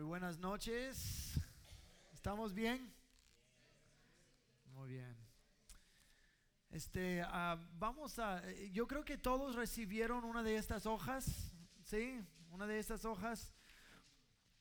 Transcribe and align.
Muy 0.00 0.08
buenas 0.08 0.38
noches. 0.38 1.38
¿Estamos 2.14 2.54
bien? 2.54 2.90
Muy 4.72 4.88
bien. 4.88 5.14
Este, 6.70 7.20
ah, 7.20 7.58
vamos 7.74 8.18
a, 8.18 8.42
yo 8.72 8.86
creo 8.86 9.04
que 9.04 9.18
todos 9.18 9.56
recibieron 9.56 10.24
una 10.24 10.42
de 10.42 10.56
estas 10.56 10.86
hojas, 10.86 11.52
¿sí? 11.84 12.18
Una 12.50 12.66
de 12.66 12.78
estas 12.78 13.04
hojas. 13.04 13.52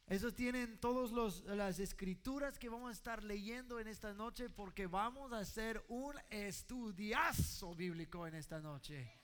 Eso 0.08 0.34
tienen 0.34 0.78
todas 0.78 1.42
las 1.46 1.80
escrituras 1.80 2.60
que 2.60 2.68
vamos 2.68 2.90
a 2.90 2.92
estar 2.92 3.24
leyendo 3.24 3.80
en 3.80 3.88
esta 3.88 4.14
noche 4.14 4.50
porque 4.50 4.88
vamos 4.88 5.32
a 5.32 5.40
hacer 5.40 5.82
un 5.88 6.16
estudiazo 6.30 7.74
bíblico 7.76 8.28
en 8.28 8.36
esta 8.36 8.60
noche. 8.60 9.19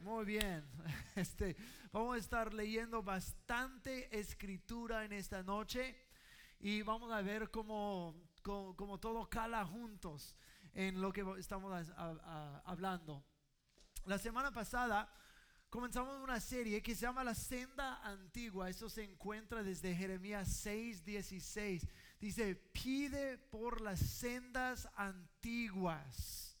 Muy 0.00 0.24
bien. 0.24 0.64
Este, 1.16 1.56
vamos 1.92 2.16
a 2.16 2.18
estar 2.18 2.52
leyendo 2.52 3.00
bastante 3.00 4.18
escritura 4.18 5.04
en 5.04 5.12
esta 5.12 5.44
noche 5.44 5.96
y 6.58 6.82
vamos 6.82 7.12
a 7.12 7.22
ver 7.22 7.52
cómo, 7.52 8.16
cómo, 8.42 8.98
todo 8.98 9.30
cala 9.30 9.64
juntos 9.64 10.34
en 10.72 11.00
lo 11.00 11.12
que 11.12 11.24
estamos 11.38 11.88
hablando. 12.64 13.24
La 14.06 14.18
semana 14.18 14.50
pasada 14.50 15.08
comenzamos 15.70 16.20
una 16.20 16.40
serie 16.40 16.82
que 16.82 16.96
se 16.96 17.02
llama 17.02 17.22
La 17.22 17.34
Senda 17.34 18.02
Antigua. 18.02 18.68
Eso 18.68 18.90
se 18.90 19.04
encuentra 19.04 19.62
desde 19.62 19.94
Jeremías 19.94 20.48
6, 20.48 21.04
16. 21.04 21.86
Dice, 22.18 22.56
pide 22.56 23.38
por 23.38 23.80
las 23.80 24.00
sendas 24.00 24.88
antiguas. 24.96 26.58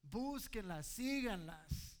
Búsquenlas, 0.00 0.86
síganlas 0.86 1.91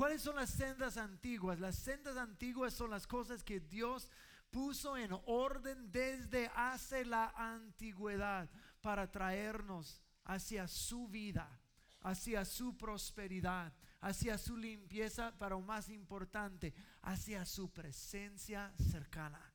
¿Cuáles 0.00 0.22
son 0.22 0.36
las 0.36 0.48
sendas 0.48 0.96
antiguas? 0.96 1.60
Las 1.60 1.76
sendas 1.76 2.16
antiguas 2.16 2.72
son 2.72 2.88
las 2.88 3.06
cosas 3.06 3.44
que 3.44 3.60
Dios 3.60 4.10
puso 4.50 4.96
en 4.96 5.10
orden 5.26 5.92
desde 5.92 6.50
hace 6.54 7.04
la 7.04 7.28
antigüedad 7.36 8.48
para 8.80 9.10
traernos 9.10 10.00
hacia 10.24 10.66
su 10.68 11.06
vida, 11.06 11.60
hacia 12.00 12.46
su 12.46 12.78
prosperidad, 12.78 13.74
hacia 14.00 14.38
su 14.38 14.56
limpieza, 14.56 15.34
pero 15.38 15.60
más 15.60 15.90
importante, 15.90 16.72
hacia 17.02 17.44
su 17.44 17.70
presencia 17.70 18.72
cercana, 18.90 19.52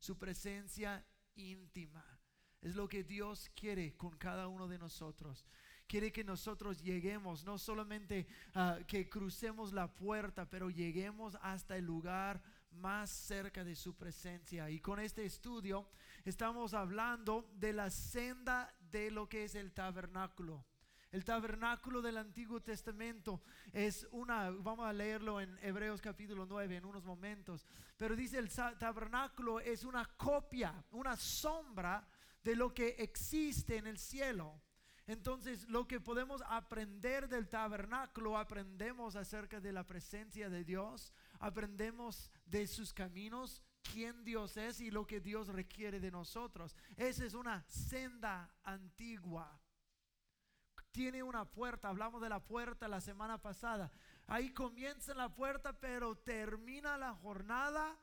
su 0.00 0.18
presencia 0.18 1.06
íntima. 1.36 2.04
Es 2.60 2.74
lo 2.74 2.88
que 2.88 3.04
Dios 3.04 3.48
quiere 3.54 3.96
con 3.96 4.16
cada 4.16 4.48
uno 4.48 4.66
de 4.66 4.78
nosotros. 4.78 5.46
Quiere 5.94 6.10
que 6.10 6.24
nosotros 6.24 6.82
lleguemos, 6.82 7.44
no 7.44 7.56
solamente 7.56 8.26
ah, 8.56 8.80
que 8.84 9.08
crucemos 9.08 9.72
la 9.72 9.94
puerta, 9.94 10.44
pero 10.50 10.68
lleguemos 10.68 11.38
hasta 11.40 11.76
el 11.76 11.84
lugar 11.84 12.42
más 12.72 13.10
cerca 13.10 13.62
de 13.62 13.76
su 13.76 13.94
presencia. 13.94 14.68
Y 14.70 14.80
con 14.80 14.98
este 14.98 15.24
estudio 15.24 15.88
estamos 16.24 16.74
hablando 16.74 17.48
de 17.54 17.72
la 17.72 17.90
senda 17.90 18.74
de 18.90 19.12
lo 19.12 19.28
que 19.28 19.44
es 19.44 19.54
el 19.54 19.72
tabernáculo. 19.72 20.66
El 21.12 21.24
tabernáculo 21.24 22.02
del 22.02 22.16
Antiguo 22.16 22.60
Testamento 22.60 23.44
es 23.72 24.08
una, 24.10 24.50
vamos 24.50 24.88
a 24.88 24.92
leerlo 24.92 25.40
en 25.40 25.56
Hebreos 25.62 26.00
capítulo 26.00 26.44
9 26.44 26.76
en 26.76 26.86
unos 26.86 27.04
momentos, 27.04 27.68
pero 27.96 28.16
dice 28.16 28.38
el 28.38 28.50
tabernáculo 28.50 29.60
es 29.60 29.84
una 29.84 30.04
copia, 30.16 30.74
una 30.90 31.14
sombra 31.16 32.04
de 32.42 32.56
lo 32.56 32.74
que 32.74 32.96
existe 32.98 33.76
en 33.76 33.86
el 33.86 33.96
cielo. 33.96 34.60
Entonces, 35.06 35.68
lo 35.68 35.86
que 35.86 36.00
podemos 36.00 36.42
aprender 36.46 37.28
del 37.28 37.48
tabernáculo, 37.48 38.38
aprendemos 38.38 39.16
acerca 39.16 39.60
de 39.60 39.72
la 39.72 39.84
presencia 39.86 40.48
de 40.48 40.64
Dios, 40.64 41.12
aprendemos 41.38 42.30
de 42.46 42.66
sus 42.66 42.94
caminos, 42.94 43.62
quién 43.82 44.24
Dios 44.24 44.56
es 44.56 44.80
y 44.80 44.90
lo 44.90 45.06
que 45.06 45.20
Dios 45.20 45.48
requiere 45.48 46.00
de 46.00 46.10
nosotros. 46.10 46.74
Esa 46.96 47.26
es 47.26 47.34
una 47.34 47.62
senda 47.68 48.50
antigua. 48.62 49.60
Tiene 50.90 51.22
una 51.22 51.44
puerta, 51.44 51.88
hablamos 51.88 52.22
de 52.22 52.28
la 52.30 52.40
puerta 52.40 52.88
la 52.88 53.00
semana 53.00 53.42
pasada. 53.42 53.90
Ahí 54.26 54.54
comienza 54.54 55.12
la 55.12 55.34
puerta, 55.34 55.78
pero 55.78 56.16
termina 56.16 56.96
la 56.96 57.12
jornada 57.12 57.98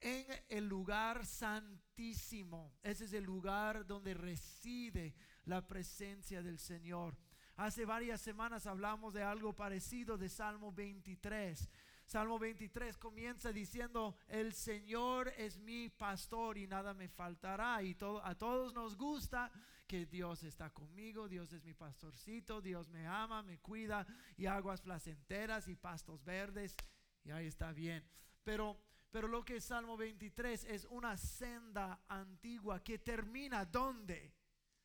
en 0.00 0.26
el 0.48 0.68
lugar 0.68 1.24
santísimo. 1.24 2.72
Ese 2.82 3.06
es 3.06 3.12
el 3.14 3.24
lugar 3.24 3.86
donde 3.86 4.14
reside 4.14 5.14
la 5.46 5.66
presencia 5.66 6.42
del 6.42 6.58
Señor. 6.58 7.16
Hace 7.56 7.84
varias 7.84 8.20
semanas 8.20 8.66
hablamos 8.66 9.14
de 9.14 9.22
algo 9.22 9.54
parecido 9.54 10.18
de 10.18 10.28
Salmo 10.28 10.72
23. 10.72 11.68
Salmo 12.06 12.38
23 12.38 12.98
comienza 12.98 13.52
diciendo, 13.52 14.16
el 14.28 14.52
Señor 14.52 15.32
es 15.38 15.58
mi 15.58 15.88
pastor 15.88 16.58
y 16.58 16.66
nada 16.66 16.92
me 16.94 17.08
faltará. 17.08 17.82
Y 17.82 17.96
a 18.22 18.34
todos 18.34 18.74
nos 18.74 18.96
gusta 18.96 19.50
que 19.86 20.04
Dios 20.06 20.42
está 20.42 20.70
conmigo, 20.70 21.28
Dios 21.28 21.52
es 21.52 21.64
mi 21.64 21.74
pastorcito, 21.74 22.60
Dios 22.60 22.88
me 22.88 23.06
ama, 23.06 23.42
me 23.42 23.58
cuida 23.58 24.06
y 24.36 24.46
aguas 24.46 24.82
placenteras 24.82 25.68
y 25.68 25.76
pastos 25.76 26.24
verdes. 26.24 26.76
Y 27.24 27.30
ahí 27.30 27.46
está 27.46 27.72
bien. 27.72 28.04
Pero 28.42 28.78
pero 29.14 29.28
lo 29.28 29.44
que 29.44 29.58
es 29.58 29.64
Salmo 29.66 29.96
23 29.96 30.64
es 30.64 30.88
una 30.90 31.16
senda 31.16 32.02
antigua 32.08 32.82
que 32.82 32.98
termina 32.98 33.64
¿dónde? 33.64 34.34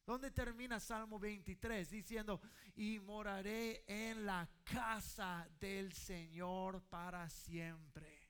¿Dónde 0.10 0.32
termina 0.32 0.80
Salmo 0.80 1.20
23? 1.20 1.88
Diciendo, 1.88 2.42
y 2.76 3.00
moraré 3.00 3.84
en 3.86 4.26
la 4.26 4.50
casa 4.64 5.48
del 5.60 5.94
Señor 5.94 6.82
para 6.90 7.30
siempre. 7.30 8.28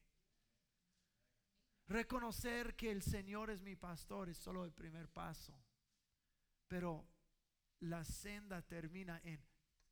Reconocer 1.87 2.75
que 2.75 2.91
el 2.91 3.01
Señor 3.01 3.49
es 3.49 3.61
mi 3.61 3.77
pastor 3.77 4.27
es 4.27 4.37
solo 4.37 4.65
el 4.65 4.73
primer 4.73 5.07
paso. 5.07 5.57
Pero 6.67 7.07
la 7.79 8.03
senda 8.03 8.61
termina 8.61 9.21
en 9.23 9.41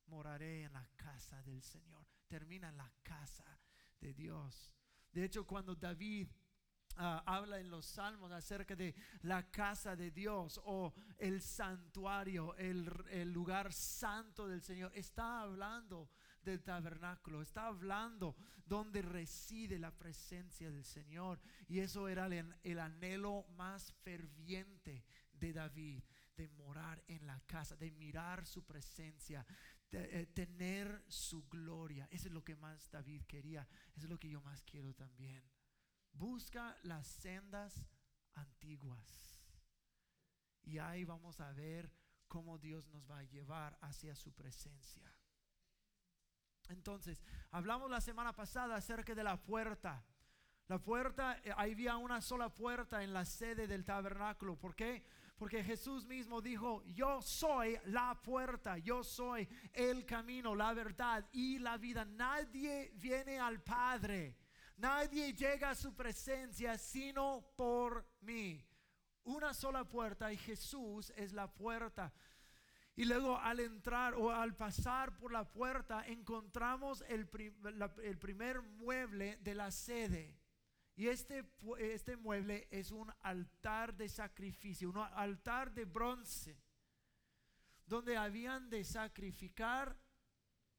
moraré 0.07 0.63
en 0.63 0.73
la 0.73 0.89
casa 0.97 1.41
del 1.43 1.63
Señor. 1.63 2.05
Termina 2.27 2.67
en 2.67 2.75
la 2.75 2.91
casa 3.01 3.61
de 4.01 4.13
Dios. 4.13 4.73
De 5.13 5.23
hecho, 5.23 5.47
cuando 5.47 5.73
David 5.73 6.27
ah, 6.97 7.24
habla 7.25 7.59
en 7.59 7.69
los 7.69 7.85
salmos 7.85 8.31
acerca 8.31 8.75
de 8.75 8.96
la 9.22 9.50
casa 9.50 9.96
de 9.96 10.12
Dios 10.12 10.59
o 10.66 10.94
el 11.18 11.41
santuario, 11.41 12.56
el, 12.56 12.91
el, 13.09 13.31
lugar 13.31 13.72
santo 13.74 14.47
del 14.47 14.62
Señor. 14.62 14.91
Está 14.94 15.41
hablando 15.41 16.09
del 16.41 16.63
tabernáculo, 16.63 17.41
está 17.41 17.68
hablando 17.68 18.35
donde 18.66 19.02
reside 19.02 19.80
la 19.80 19.91
presencia 19.91 20.69
del 20.72 20.85
Señor. 20.85 21.40
Y 21.68 21.80
eso 21.80 22.08
era 22.08 22.28
el, 22.28 22.56
el 22.63 22.80
anhelo 22.80 23.46
más 23.56 23.94
ferviente 24.03 25.06
de 25.32 25.53
David, 25.53 26.03
de 26.35 26.47
morar 26.50 27.03
en 27.08 27.26
la 27.26 27.40
casa, 27.41 27.76
de 27.76 27.91
mirar 27.91 28.46
su 28.46 28.64
presencia, 28.64 29.46
de, 29.90 30.22
eh, 30.22 30.26
tener 30.28 31.03
su 31.08 31.47
gloria. 31.47 32.08
Eso 32.11 32.28
es 32.28 32.34
lo 32.34 32.43
que 32.43 32.55
más 32.55 32.90
David 32.91 33.23
quería. 33.28 33.67
Eso 33.96 34.05
es 34.05 34.09
lo 34.09 34.20
que 34.20 34.29
yo 34.29 34.41
más 34.41 34.61
quiero 34.64 34.93
también. 34.93 35.43
Busca 36.17 36.78
las 36.84 37.08
sendas 37.08 37.85
antiguas. 38.34 39.40
Y 40.64 40.79
ahí 40.79 41.05
vamos 41.05 41.40
a 41.40 41.52
ver 41.53 41.91
cómo 42.28 42.58
Dios 42.58 42.87
nos 42.90 43.09
va 43.09 43.19
a 43.19 43.23
llevar 43.23 43.78
hacia 43.81 44.16
su 44.16 44.34
presencia. 44.34 45.14
Entonces, 46.69 47.23
hablamos 47.52 47.90
la 47.90 48.02
semana 48.02 48.34
pasada 48.34 48.75
acerca 48.75 49.16
de 49.16 49.23
la 49.23 49.41
puerta. 49.41 50.03
La 50.67 50.79
puerta, 50.79 51.40
eh, 51.43 51.53
había 51.55 51.96
una 51.96 52.19
sola 52.19 52.49
puerta 52.49 53.02
en 53.03 53.14
la 53.14 53.23
sede 53.23 53.67
del 53.67 53.85
tabernáculo. 53.85 54.58
¿Por 54.58 54.75
qué? 54.75 55.05
Porque 55.37 55.64
Jesús 55.64 56.05
mismo 56.05 56.41
dijo, 56.41 56.84
yo 56.87 57.22
soy 57.22 57.78
la 57.85 58.19
puerta, 58.22 58.78
yo 58.79 59.03
soy 59.03 59.47
el 59.72 60.05
camino, 60.05 60.55
la 60.55 60.73
verdad 60.73 61.25
y 61.31 61.59
la 61.59 61.78
vida. 61.78 62.03
Nadie 62.03 62.91
viene 62.96 63.40
al 63.40 63.61
Padre, 63.61 64.35
nadie 64.78 65.34
llega 65.34 65.72
a 65.72 65.76
su 65.76 65.94
presencia 65.94 66.78
sino 66.78 67.46
por 67.56 68.08
mí. 68.22 68.64
Una 69.24 69.53
sola 69.53 69.84
puerta 69.84 70.32
y 70.32 70.38
Jesús 70.38 71.12
es 71.18 71.34
la 71.34 71.53
puerta. 71.53 72.14
Y 72.96 73.06
luego 73.06 73.38
al 73.38 73.59
entrar 73.59 74.16
o 74.16 74.32
al 74.32 74.56
pasar 74.56 75.16
por 75.18 75.32
la 75.32 75.47
puerta 75.47 76.03
encontramos 76.08 77.03
el, 77.08 77.28
primer 77.28 78.62
mueble 78.62 79.38
de 79.38 79.53
la 79.53 79.70
sede. 79.70 80.40
Y 80.96 81.08
este, 81.08 81.46
este 81.78 82.18
mueble 82.18 82.68
es 82.72 82.90
un 82.90 83.14
altar 83.22 83.96
de 83.96 84.09
sacrificio, 84.09 84.90
un 84.90 84.97
altar 84.97 85.72
de 85.74 85.85
bronce, 85.85 86.59
donde 87.85 88.18
habían 88.18 88.68
de 88.68 88.84
sacrificar 88.84 89.96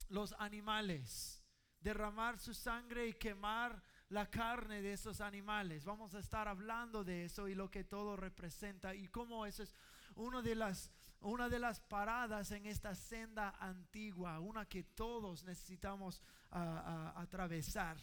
los 0.08 0.32
animales, 0.40 1.44
derramar 1.78 2.40
su 2.40 2.52
sangre 2.52 3.06
y 3.06 3.14
quemar 3.14 3.80
la 4.10 4.30
carne 4.30 4.82
de 4.82 4.92
esos 4.92 5.20
animales. 5.20 5.84
Vamos 5.84 6.14
a 6.14 6.20
estar 6.20 6.48
hablando 6.48 7.04
de 7.04 7.24
eso 7.24 7.48
y 7.48 7.54
lo 7.54 7.70
que 7.70 7.84
todo 7.84 8.16
representa 8.16 8.94
y 8.94 9.08
cómo 9.08 9.44
eso 9.46 9.62
es 9.62 9.74
una 10.14 10.42
de 10.42 10.54
las, 10.54 10.90
una 11.20 11.48
de 11.48 11.58
las 11.58 11.80
paradas 11.80 12.50
en 12.52 12.66
esta 12.66 12.94
senda 12.94 13.54
antigua, 13.60 14.40
una 14.40 14.66
que 14.66 14.82
todos 14.82 15.44
necesitamos 15.44 16.22
atravesar. 16.50 17.98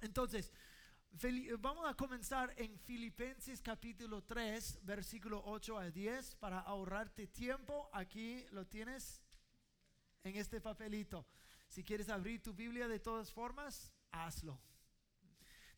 Entonces, 0.00 0.52
Vamos 1.60 1.88
a 1.88 1.94
comenzar 1.94 2.52
en 2.58 2.78
Filipenses 2.78 3.62
capítulo 3.62 4.22
3, 4.22 4.80
versículo 4.82 5.42
8 5.46 5.78
a 5.78 5.90
10, 5.90 6.34
para 6.34 6.60
ahorrarte 6.60 7.26
tiempo. 7.28 7.88
Aquí 7.94 8.44
lo 8.50 8.66
tienes 8.66 9.22
en 10.24 10.36
este 10.36 10.60
papelito. 10.60 11.26
Si 11.68 11.82
quieres 11.82 12.10
abrir 12.10 12.42
tu 12.42 12.52
Biblia 12.52 12.86
de 12.86 12.98
todas 12.98 13.32
formas, 13.32 13.90
hazlo. 14.10 14.60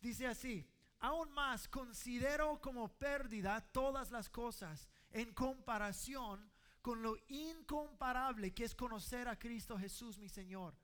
Dice 0.01 0.27
así, 0.27 0.67
aún 1.01 1.31
más 1.33 1.69
considero 1.69 2.61
como 2.61 2.89
pérdida 2.89 3.61
todas 3.73 4.11
las 4.11 4.29
cosas 4.29 4.89
en 5.11 5.33
comparación 5.33 6.51
con 6.81 7.03
lo 7.03 7.17
incomparable 7.29 8.55
que 8.55 8.65
es 8.65 8.75
conocer 8.75 9.29
a 9.29 9.39
Cristo 9.39 9.79
Jesús 9.79 10.19
mi 10.19 10.29
Señor. 10.29 10.75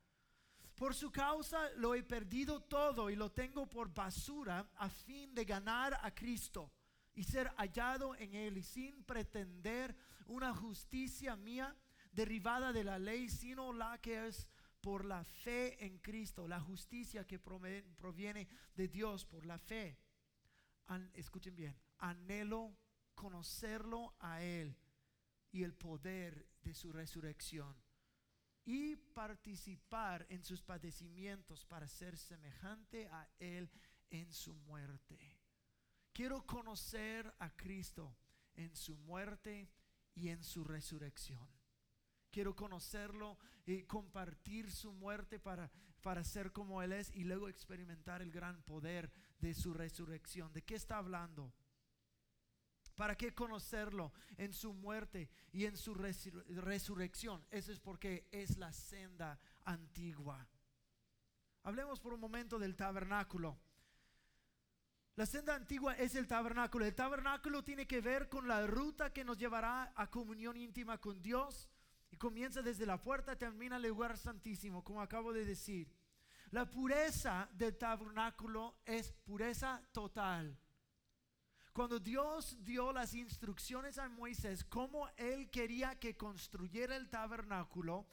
Por 0.74 0.94
su 0.94 1.12
causa 1.12 1.70
lo 1.76 1.94
he 1.94 2.02
perdido 2.02 2.60
todo 2.60 3.08
y 3.08 3.16
lo 3.16 3.30
tengo 3.30 3.66
por 3.66 3.94
basura 3.94 4.68
a 4.76 4.88
fin 4.88 5.34
de 5.34 5.44
ganar 5.44 5.98
a 6.02 6.12
Cristo 6.12 6.72
y 7.14 7.22
ser 7.22 7.48
hallado 7.56 8.16
en 8.16 8.34
él 8.34 8.58
y 8.58 8.62
sin 8.62 9.04
pretender 9.04 9.94
una 10.26 10.52
justicia 10.52 11.36
mía 11.36 11.76
derivada 12.12 12.72
de 12.72 12.82
la 12.82 12.98
ley, 12.98 13.28
sino 13.28 13.72
la 13.72 13.98
que 13.98 14.26
es 14.26 14.48
por 14.84 15.06
la 15.06 15.24
fe 15.24 15.82
en 15.82 15.98
Cristo, 16.00 16.46
la 16.46 16.60
justicia 16.60 17.26
que 17.26 17.38
proviene 17.38 18.46
de 18.74 18.86
Dios 18.86 19.24
por 19.24 19.46
la 19.46 19.58
fe. 19.58 19.98
escuchen 21.14 21.56
bien, 21.56 21.74
anhelo 21.96 22.76
conocerlo 23.14 24.14
a 24.20 24.42
Él 24.42 24.76
y 25.50 25.62
el 25.62 25.72
poder 25.72 26.46
de 26.60 26.74
su 26.74 26.92
resurrección 26.92 27.74
y 28.66 28.96
participar 28.96 30.26
en 30.28 30.44
sus 30.44 30.60
padecimientos 30.60 31.64
para 31.64 31.88
ser 31.88 32.18
semejante 32.18 33.08
a 33.08 33.26
Él 33.38 33.70
en 34.10 34.30
su 34.34 34.52
muerte. 34.52 35.40
Quiero 36.12 36.44
conocer 36.44 37.34
a 37.38 37.56
Cristo 37.56 38.18
en 38.52 38.76
su 38.76 38.96
muerte 38.96 39.70
y 40.14 40.28
en 40.28 40.44
su 40.44 40.62
resurrección. 40.62 41.48
Quiero 42.34 42.56
conocerlo 42.56 43.38
y 43.64 43.84
compartir 43.84 44.68
su 44.72 44.92
muerte 44.92 45.38
para, 45.38 45.70
para 46.02 46.24
ser 46.24 46.50
como 46.50 46.82
Él 46.82 46.90
es 46.90 47.14
y 47.14 47.22
luego 47.22 47.48
experimentar 47.48 48.22
el 48.22 48.32
gran 48.32 48.60
poder 48.64 49.12
de 49.38 49.54
su 49.54 49.72
resurrección. 49.72 50.52
¿De 50.52 50.64
qué 50.64 50.74
está 50.74 50.96
hablando? 50.96 51.54
¿Para 52.96 53.16
qué 53.16 53.32
conocerlo 53.36 54.12
en 54.36 54.52
su 54.52 54.72
muerte 54.72 55.30
y 55.52 55.66
en 55.66 55.76
su 55.76 55.94
resurrección? 55.94 57.46
Eso 57.52 57.70
es 57.70 57.78
porque 57.78 58.26
es 58.32 58.56
la 58.56 58.72
senda 58.72 59.38
antigua. 59.64 60.44
Hablemos 61.62 62.00
por 62.00 62.14
un 62.14 62.20
momento 62.20 62.58
del 62.58 62.74
tabernáculo. 62.74 63.60
La 65.14 65.26
senda 65.26 65.54
antigua 65.54 65.94
es 65.94 66.16
el 66.16 66.26
tabernáculo. 66.26 66.84
El 66.84 66.96
tabernáculo 66.96 67.62
tiene 67.62 67.86
que 67.86 68.00
ver 68.00 68.28
con 68.28 68.48
la 68.48 68.66
ruta 68.66 69.12
que 69.12 69.22
nos 69.22 69.38
llevará 69.38 69.92
a 69.94 70.10
comunión 70.10 70.56
íntima 70.56 70.98
con 70.98 71.22
Dios. 71.22 71.70
Y 72.14 72.16
comienza 72.16 72.62
desde 72.62 72.86
la 72.86 73.02
puerta, 73.02 73.34
termina 73.34 73.74
el 73.74 73.82
lugar 73.82 74.16
santísimo, 74.16 74.84
como 74.84 75.02
acabo 75.02 75.32
de 75.32 75.44
decir. 75.44 75.92
La 76.52 76.70
pureza 76.70 77.48
del 77.52 77.76
tabernáculo 77.76 78.76
es 78.86 79.10
pureza 79.10 79.82
total. 79.90 80.56
Cuando 81.72 81.98
Dios 81.98 82.56
dio 82.62 82.92
las 82.92 83.14
instrucciones 83.14 83.98
a 83.98 84.08
Moisés, 84.08 84.62
cómo 84.62 85.08
él 85.16 85.50
quería 85.50 85.98
que 85.98 86.16
construyera 86.16 86.94
el 86.94 87.10
tabernáculo, 87.10 88.06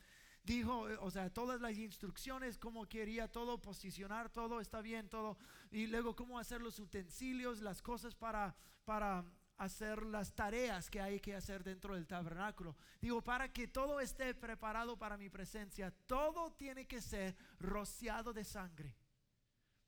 dijo, 0.44 0.88
o 1.00 1.12
sea, 1.12 1.31
todas 1.31 1.62
las 1.62 1.77
instrucciones, 1.77 2.57
cómo 2.57 2.89
quería 2.89 3.31
todo, 3.31 3.62
posicionar 3.62 4.31
todo, 4.31 4.62
está 4.62 4.81
bien, 4.81 5.09
todo, 5.09 5.38
y 5.69 5.86
luego 5.86 6.15
cómo 6.15 6.39
hacer 6.39 6.59
los 6.59 6.80
utensilios, 6.80 7.62
las 7.62 7.83
cosas 7.83 8.15
para, 8.15 8.56
para 8.83 9.24
hacer 9.61 10.03
las 10.03 10.33
tareas 10.33 10.89
que 10.89 10.99
hay 10.99 11.19
que 11.19 11.35
hacer 11.35 11.63
dentro 11.63 11.93
del 11.93 12.07
tabernáculo. 12.07 12.75
Digo, 12.99 13.21
para 13.21 13.53
que 13.53 13.67
todo 13.67 13.99
esté 13.99 14.33
preparado 14.33 14.97
para 14.97 15.17
mi 15.17 15.29
presencia, 15.29 15.91
todo 16.07 16.51
tiene 16.53 16.87
que 16.87 16.99
ser 16.99 17.35
rociado 17.59 18.33
de 18.33 18.43
sangre. 18.43 18.95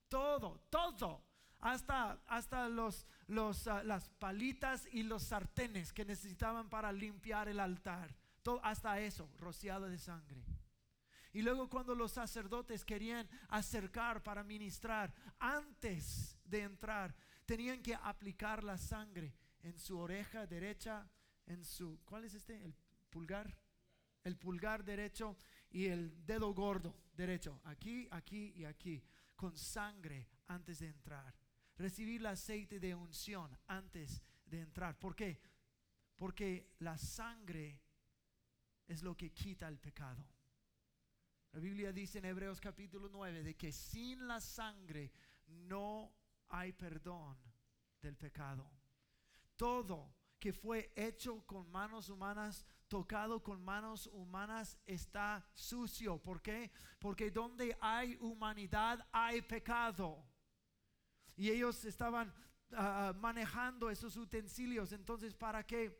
Todo, 0.07 0.61
todo 0.69 1.23
hasta, 1.59 2.21
hasta 2.27 2.69
los, 2.69 3.07
los, 3.27 3.67
ah, 3.67 3.81
las 3.83 4.09
palitas 4.09 4.87
y 4.91 5.01
los 5.01 5.23
sartenes 5.23 5.91
que 5.91 6.05
necesitaban 6.05 6.69
para 6.69 6.91
limpiar 6.91 7.47
el 7.47 7.59
altar. 7.59 8.15
Todo, 8.43 8.63
hasta 8.63 8.99
eso, 8.99 9.27
rociado 9.39 9.87
de 9.87 9.97
sangre. 9.97 10.43
Y 11.31 11.41
luego 11.41 11.67
cuando 11.67 11.95
los 11.95 12.11
sacerdotes 12.11 12.85
querían 12.85 13.27
acercar 13.47 14.21
para 14.21 14.43
ministrar, 14.43 15.11
antes 15.39 16.37
de 16.45 16.61
entrar, 16.61 17.15
tenían 17.47 17.81
que 17.81 17.95
aplicar 17.95 18.63
la 18.63 18.77
sangre 18.77 19.33
en 19.63 19.77
su 19.77 19.97
oreja 19.97 20.45
derecha, 20.45 21.09
en 21.47 21.63
su, 21.65 21.99
¿cuál 22.05 22.25
es 22.25 22.35
este? 22.35 22.63
El 22.63 22.73
pulgar. 23.09 23.57
El 24.23 24.37
pulgar 24.37 24.85
derecho 24.85 25.35
y 25.69 25.87
el 25.87 26.25
dedo 26.25 26.53
gordo 26.53 26.95
derecho, 27.13 27.59
aquí, 27.65 28.07
aquí 28.11 28.53
y 28.55 28.63
aquí, 28.63 29.03
con 29.35 29.57
sangre 29.57 30.29
antes 30.47 30.79
de 30.79 30.87
entrar 30.87 31.35
recibir 31.77 32.21
el 32.21 32.27
aceite 32.27 32.79
de 32.79 32.95
unción 32.95 33.57
antes 33.67 34.21
de 34.45 34.61
entrar. 34.61 34.97
¿Por 34.97 35.15
qué? 35.15 35.39
Porque 36.15 36.73
la 36.79 36.97
sangre 36.97 37.81
es 38.87 39.01
lo 39.01 39.15
que 39.15 39.31
quita 39.31 39.67
el 39.67 39.79
pecado. 39.79 40.25
La 41.51 41.59
Biblia 41.59 41.91
dice 41.91 42.17
en 42.19 42.25
Hebreos 42.25 42.59
capítulo 42.59 43.09
9 43.09 43.43
de 43.43 43.55
que 43.55 43.71
sin 43.71 44.27
la 44.27 44.39
sangre 44.39 45.11
no 45.47 46.15
hay 46.49 46.73
perdón 46.73 47.37
del 48.01 48.17
pecado. 48.17 48.69
Todo 49.63 50.13
que 50.39 50.51
fue 50.51 50.91
hecho 50.93 51.47
con 51.47 51.71
manos 51.71 52.09
humanas, 52.09 52.65
tocado 52.89 53.41
con 53.41 53.63
manos 53.63 54.07
humanas, 54.07 54.77
está 54.85 55.41
sucio. 55.53 56.21
¿Por 56.21 56.41
qué? 56.41 56.69
Porque 56.99 57.31
donde 57.31 57.77
hay 57.79 58.17
humanidad 58.19 59.07
hay 59.09 59.41
pecado. 59.41 60.21
Y 61.37 61.49
ellos 61.49 61.85
estaban 61.85 62.27
ah, 62.73 63.07
ah, 63.07 63.13
manejando 63.13 63.89
esos 63.89 64.17
utensilios. 64.17 64.91
Entonces, 64.91 65.33
¿para 65.33 65.65
qué? 65.65 65.97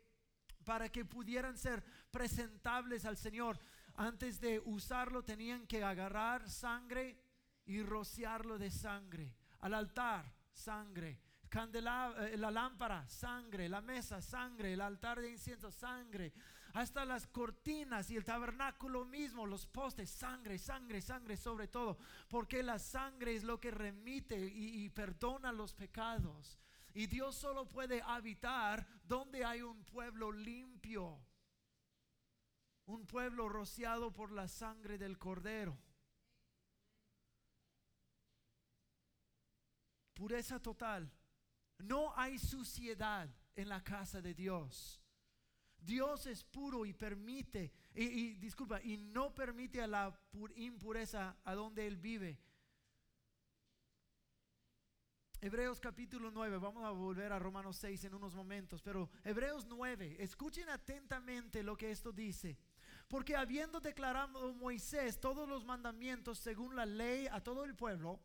Para 0.62 0.92
que 0.92 1.06
pudieran 1.06 1.56
ser 1.56 1.82
presentables 2.10 3.06
al 3.06 3.16
Señor. 3.16 3.58
Antes 3.94 4.42
de 4.42 4.60
usarlo 4.66 5.24
tenían 5.24 5.66
que 5.66 5.82
agarrar 5.82 6.50
sangre 6.50 7.18
y 7.64 7.82
rociarlo 7.82 8.58
de 8.58 8.70
sangre. 8.70 9.34
Al 9.60 9.72
altar, 9.72 10.30
sangre. 10.52 11.23
Eh, 11.54 12.36
la 12.36 12.50
lámpara, 12.50 13.06
sangre. 13.08 13.68
La 13.68 13.80
mesa, 13.80 14.20
sangre. 14.20 14.72
El 14.72 14.80
altar 14.80 15.20
de 15.20 15.30
incienso, 15.30 15.70
sangre 15.70 16.32
hasta 16.74 17.04
las 17.04 17.28
cortinas 17.28 18.10
y 18.10 18.16
el 18.16 18.24
tabernáculo 18.24 19.04
mismo, 19.04 19.46
los 19.46 19.64
postes, 19.64 20.10
sangre, 20.10 20.58
sangre, 20.58 21.00
sangre 21.00 21.36
sobre 21.36 21.68
todo, 21.68 21.96
porque 22.28 22.64
la 22.64 22.80
sangre 22.80 23.36
es 23.36 23.44
lo 23.44 23.60
que 23.60 23.70
remite 23.70 24.36
y, 24.36 24.88
perdona 24.90 25.52
los 25.52 25.72
pecados. 25.72 26.58
Y 26.92 27.06
Dios 27.06 27.36
solo 27.36 27.68
puede 27.68 28.02
habitar 28.02 28.86
donde 29.04 29.44
hay 29.44 29.62
un 29.62 29.84
pueblo 29.84 30.32
limpio, 30.32 31.20
un 32.86 33.06
pueblo 33.06 33.48
rociado 33.48 34.12
por 34.12 34.32
la 34.32 34.48
sangre 34.48 34.98
del 34.98 35.16
cordero. 35.16 35.78
Pureza 40.12 40.60
total. 40.60 41.08
No 41.78 42.12
hay 42.16 42.38
suciedad 42.38 43.28
en 43.56 43.68
la 43.68 43.82
casa 43.82 44.20
de 44.20 44.34
Dios. 44.34 45.00
Dios 45.78 46.26
es 46.26 46.42
puro 46.44 46.86
y 46.86 46.94
permite, 46.94 47.72
y, 47.94 48.34
disculpa, 48.34 48.80
y 48.82 48.96
no 48.96 49.34
permite 49.34 49.82
a 49.82 49.86
la 49.86 50.18
impureza 50.56 51.36
a 51.44 51.54
donde 51.54 51.86
Él 51.86 51.98
vive. 51.98 52.40
Hebreos 55.42 55.78
capítulo 55.78 56.30
9, 56.30 56.56
vamos 56.56 56.84
a 56.84 56.90
volver 56.90 57.30
a 57.30 57.38
Romanos 57.38 57.76
6 57.76 58.04
en 58.04 58.14
unos 58.14 58.34
momentos, 58.34 58.80
pero 58.80 59.10
Hebreos 59.24 59.66
9, 59.66 60.16
escuchen 60.20 60.70
atentamente 60.70 61.62
lo 61.62 61.76
que 61.76 61.90
esto 61.90 62.12
dice. 62.12 62.56
Porque 63.08 63.36
habiendo 63.36 63.78
declarado 63.78 64.54
Moisés 64.54 65.20
todos 65.20 65.46
los 65.46 65.66
mandamientos 65.66 66.38
según 66.38 66.74
la 66.74 66.86
ley 66.86 67.26
a 67.30 67.42
todo 67.42 67.64
el 67.64 67.74
pueblo, 67.74 68.22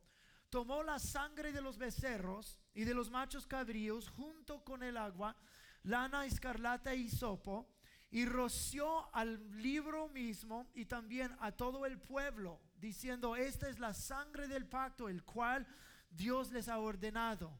tomó 0.49 0.83
la 0.83 0.99
sangre 0.99 1.51
de 1.51 1.61
los 1.61 1.77
becerros 1.77 2.59
y 2.73 2.83
de 2.83 2.93
los 2.93 3.09
machos 3.09 3.45
cabríos 3.45 4.09
junto 4.09 4.63
con 4.63 4.83
el 4.83 4.97
agua 4.97 5.35
lana 5.83 6.25
escarlata 6.25 6.93
y 6.93 7.09
sopo, 7.09 7.69
y 8.11 8.25
roció 8.25 9.13
al 9.13 9.61
libro 9.61 10.09
mismo 10.09 10.67
y 10.73 10.85
también 10.85 11.35
a 11.39 11.51
todo 11.51 11.85
el 11.85 11.99
pueblo, 11.99 12.59
diciendo, 12.75 13.35
esta 13.35 13.69
es 13.69 13.79
la 13.79 13.93
sangre 13.93 14.47
del 14.47 14.67
pacto, 14.67 15.09
el 15.09 15.23
cual 15.23 15.67
Dios 16.09 16.51
les 16.51 16.69
ha 16.69 16.79
ordenado. 16.79 17.59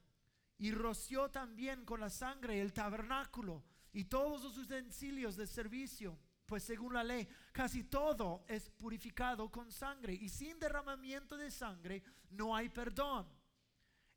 Y 0.57 0.71
roció 0.71 1.29
también 1.29 1.85
con 1.85 1.99
la 1.99 2.09
sangre 2.09 2.59
el 2.59 2.73
tabernáculo 2.73 3.63
y 3.93 4.05
todos 4.05 4.43
los 4.43 4.57
utensilios 4.57 5.37
de 5.37 5.47
servicio, 5.47 6.17
pues 6.49 6.63
según 6.63 6.95
la 6.95 7.03
ley, 7.03 7.27
casi 7.51 7.83
todo 7.83 8.43
es 8.47 8.71
purificado 8.71 9.51
con 9.51 9.71
sangre, 9.71 10.15
y 10.15 10.27
sin 10.29 10.59
derramamiento 10.59 11.37
de 11.37 11.51
sangre 11.51 12.03
no 12.31 12.55
hay 12.55 12.69
perdón. 12.69 13.27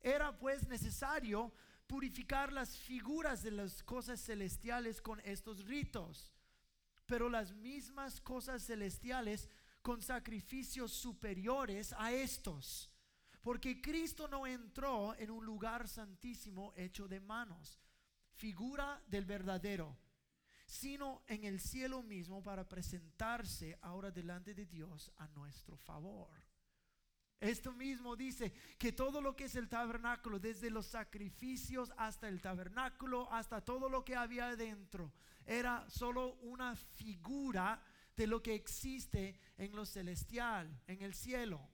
Era 0.00 0.36
pues 0.36 0.66
necesario 0.66 1.52
purificar 1.86 2.50
las 2.50 2.78
figuras 2.78 3.42
de 3.42 3.50
las 3.50 3.82
cosas 3.82 4.18
celestiales 4.18 5.02
con 5.02 5.20
estos 5.20 5.66
ritos, 5.66 6.32
pero 7.04 7.28
las 7.28 7.52
mismas 7.52 8.18
cosas 8.22 8.64
celestiales 8.64 9.46
con 9.82 10.00
sacrificios 10.00 10.90
superiores 10.90 11.94
a 11.98 12.12
estos. 12.12 12.90
Porque 13.42 13.82
Cristo 13.82 14.26
no 14.26 14.46
entró 14.46 15.14
en 15.18 15.30
un 15.30 15.44
lugar 15.44 15.86
santísimo 15.86 16.72
hecho 16.76 17.08
de 17.08 17.20
manos, 17.20 17.78
figura 18.36 19.02
del 19.06 19.26
verdadero, 19.26 19.98
sino 20.72 21.22
en 21.26 21.44
el 21.44 21.60
cielo 21.60 22.02
mismo 22.02 22.42
para 22.42 22.66
presentarse 22.66 23.78
ahora 23.82 24.10
delante 24.10 24.54
de 24.54 24.64
Dios 24.64 25.12
a 25.18 25.28
nuestro 25.28 25.76
favor. 25.76 26.30
Esto 27.38 27.72
mismo 27.72 28.16
dice 28.16 28.54
que 28.78 28.90
todo 28.90 29.20
lo 29.20 29.36
que 29.36 29.44
es 29.44 29.54
el 29.54 29.68
tabernáculo, 29.68 30.38
desde 30.38 30.70
los 30.70 30.86
sacrificios 30.86 31.92
hasta 31.98 32.26
el 32.26 32.40
tabernáculo, 32.40 33.30
hasta 33.30 33.60
todo 33.60 33.90
lo 33.90 34.02
que 34.02 34.16
había 34.16 34.56
dentro, 34.56 35.12
era 35.44 35.84
solo 35.90 36.36
una 36.36 36.74
figura 36.74 37.82
de 38.16 38.26
lo 38.26 38.42
que 38.42 38.54
existe 38.54 39.38
en 39.58 39.76
lo 39.76 39.84
celestial, 39.84 40.80
en 40.86 41.02
el 41.02 41.12
cielo. 41.12 41.68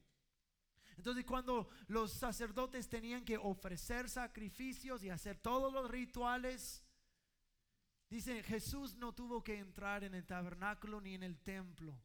Entonces 0.96 1.24
cuando 1.24 1.68
los 1.86 2.14
sacerdotes 2.14 2.88
tenían 2.88 3.24
que 3.24 3.38
ofrecer 3.38 4.10
sacrificios 4.10 5.04
y 5.04 5.10
hacer 5.10 5.38
todos 5.38 5.72
los 5.72 5.88
rituales, 5.88 6.82
dice 8.08 8.42
Jesús 8.42 8.94
no 8.96 9.12
tuvo 9.12 9.42
que 9.42 9.58
entrar 9.58 10.04
en 10.04 10.14
el 10.14 10.26
tabernáculo 10.26 11.00
ni 11.00 11.14
en 11.14 11.22
el 11.22 11.38
templo. 11.40 12.00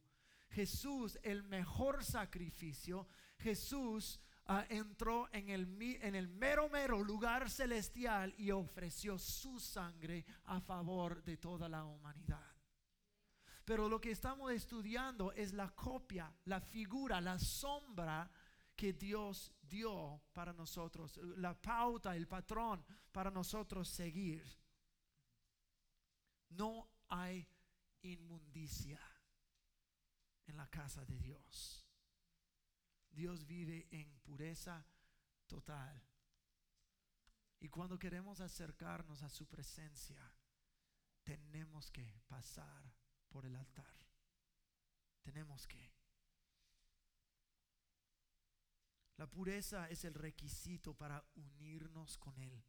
Jesús, 0.50 1.18
el 1.22 1.42
mejor 1.42 2.04
sacrificio, 2.04 3.08
Jesús 3.38 4.20
ah, 4.46 4.64
entró 4.68 5.28
en 5.32 5.48
el, 5.48 5.66
en 6.00 6.14
el 6.14 6.28
mero, 6.28 6.68
mero 6.68 7.02
lugar 7.02 7.50
celestial 7.50 8.32
y 8.38 8.52
ofreció 8.52 9.18
su 9.18 9.58
sangre 9.58 10.24
a 10.44 10.60
favor 10.60 11.22
de 11.24 11.36
toda 11.36 11.68
la 11.68 11.84
humanidad. 11.84 12.54
Pero 13.64 13.88
lo 13.88 14.00
que 14.00 14.10
estamos 14.10 14.52
estudiando 14.52 15.32
es 15.32 15.52
la 15.54 15.70
copia, 15.70 16.32
la 16.44 16.60
figura, 16.60 17.20
la 17.20 17.38
sombra 17.38 18.30
que 18.76 18.92
Dios 18.92 19.52
dio 19.62 20.22
para 20.32 20.52
nosotros, 20.52 21.16
la 21.36 21.54
pauta, 21.54 22.14
el 22.14 22.28
patrón 22.28 22.84
para 23.10 23.30
nosotros 23.30 23.88
seguir. 23.88 24.44
No 26.56 26.88
hay 27.08 27.46
inmundicia 28.02 29.00
en 30.46 30.56
la 30.56 30.68
casa 30.68 31.04
de 31.04 31.18
Dios. 31.18 31.86
Dios 33.10 33.46
vive 33.46 33.86
en 33.90 34.18
pureza 34.20 34.86
total. 35.46 36.02
Y 37.60 37.68
cuando 37.68 37.98
queremos 37.98 38.40
acercarnos 38.40 39.22
a 39.22 39.28
su 39.28 39.46
presencia, 39.46 40.20
tenemos 41.22 41.90
que 41.90 42.20
pasar 42.26 42.92
por 43.28 43.46
el 43.46 43.56
altar. 43.56 43.96
Tenemos 45.22 45.66
que. 45.66 45.92
La 49.16 49.26
pureza 49.28 49.88
es 49.88 50.04
el 50.04 50.14
requisito 50.14 50.94
para 50.94 51.24
unirnos 51.36 52.18
con 52.18 52.38
Él, 52.38 52.64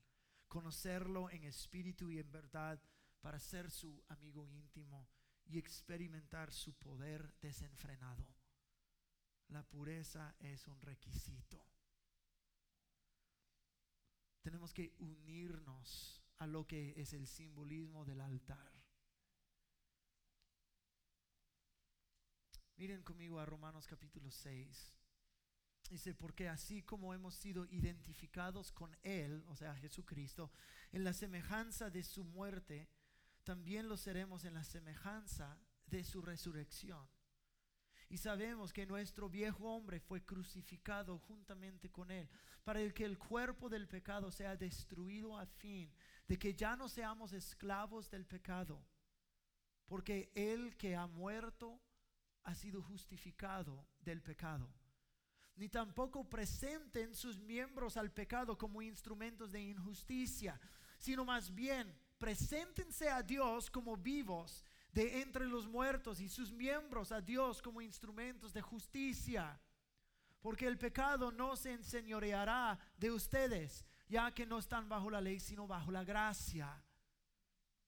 conocerlo 0.47 1.29
en 1.31 1.43
espíritu 1.43 2.11
y 2.11 2.19
en 2.19 2.31
verdad, 2.31 2.79
para 3.25 3.39
ser 3.39 3.71
su 3.71 4.03
amigo 4.09 4.47
íntimo 4.47 5.09
y 5.45 5.57
experimentar 5.57 6.53
su 6.53 6.75
poder 6.75 7.33
desenfrenado. 7.41 8.23
La 9.47 9.63
pureza 9.63 10.35
es 10.37 10.67
un 10.67 10.79
requisito. 10.79 11.65
Tenemos 14.43 14.71
que 14.75 14.93
unirnos 14.99 16.21
a 16.37 16.45
lo 16.45 16.67
que 16.67 16.93
es 16.97 17.13
el 17.13 17.25
simbolismo 17.25 18.05
del 18.05 18.21
altar. 18.21 18.71
Miren 22.75 23.01
conmigo 23.01 23.39
a 23.39 23.45
Romanos 23.47 23.87
capítulo 23.87 24.29
6. 24.29 24.93
Dice, 25.89 26.13
porque 26.13 26.47
así 26.47 26.83
como 26.83 27.11
hemos 27.11 27.33
sido 27.33 27.65
identificados 27.65 28.71
con 28.71 28.95
Él, 29.01 29.43
o 29.47 29.55
sea, 29.55 29.73
Jesucristo, 29.77 30.51
en 30.91 31.03
la 31.03 31.13
semejanza 31.13 31.89
de 31.89 32.03
su 32.03 32.23
muerte, 32.23 32.87
también 33.45 33.87
lo 33.87 33.95
seremos 33.95 34.43
en 34.43 34.55
la 34.55 34.63
semejanza 34.63 35.57
de 35.85 36.03
su 36.03 36.21
resurrección. 36.21 37.07
Y 38.09 38.17
sabemos 38.17 38.73
que 38.73 38.85
nuestro 38.85 39.29
viejo 39.29 39.75
hombre 39.75 39.99
fue 39.99 40.23
crucificado 40.25 41.17
juntamente 41.19 41.89
con 41.91 42.11
Él, 42.11 42.29
para 42.63 42.81
el 42.81 42.93
que 42.93 43.05
el 43.05 43.17
cuerpo 43.17 43.69
del 43.69 43.87
pecado 43.87 44.31
sea 44.31 44.55
destruido 44.55 45.37
a 45.37 45.45
fin 45.45 45.91
de 46.27 46.37
que 46.37 46.53
ya 46.53 46.75
no 46.75 46.89
seamos 46.89 47.33
esclavos 47.33 48.09
del 48.09 48.25
pecado, 48.25 48.83
porque 49.85 50.31
el 50.35 50.75
que 50.77 50.95
ha 50.95 51.07
muerto 51.07 51.79
ha 52.43 52.53
sido 52.53 52.81
justificado 52.81 53.87
del 53.99 54.21
pecado. 54.21 54.71
Ni 55.55 55.69
tampoco 55.69 56.29
presenten 56.29 57.15
sus 57.15 57.39
miembros 57.39 57.95
al 57.97 58.11
pecado 58.11 58.57
como 58.57 58.81
instrumentos 58.81 59.51
de 59.51 59.61
injusticia, 59.61 60.59
sino 60.97 61.23
más 61.23 61.53
bien 61.53 61.95
preséntense 62.17 63.09
a 63.09 63.21
Dios 63.21 63.69
como 63.69 63.97
vivos 63.97 64.63
de 64.91 65.21
entre 65.21 65.45
los 65.45 65.67
muertos 65.67 66.19
y 66.19 66.29
sus 66.29 66.51
miembros 66.51 67.11
a 67.11 67.21
Dios 67.21 67.61
como 67.61 67.81
instrumentos 67.81 68.53
de 68.53 68.61
justicia. 68.61 69.59
Porque 70.41 70.67
el 70.67 70.77
pecado 70.77 71.31
no 71.31 71.55
se 71.55 71.73
enseñoreará 71.73 72.79
de 72.97 73.11
ustedes, 73.11 73.85
ya 74.07 74.31
que 74.33 74.45
no 74.45 74.59
están 74.59 74.87
bajo 74.87 75.09
la 75.09 75.19
ley, 75.19 75.39
sino 75.39 75.67
bajo 75.67 75.91
la 75.91 76.03
gracia. 76.03 76.83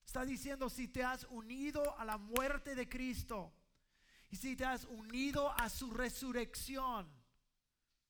Está 0.04 0.24
diciendo, 0.24 0.68
si 0.68 0.88
te 0.88 1.04
has 1.04 1.24
unido 1.30 1.98
a 1.98 2.04
la 2.04 2.18
muerte 2.18 2.74
de 2.74 2.88
Cristo, 2.88 3.52
y 4.30 4.36
si 4.36 4.56
te 4.56 4.64
has 4.64 4.84
unido 4.84 5.50
a 5.52 5.68
su 5.68 5.90
resurrección, 5.90 7.08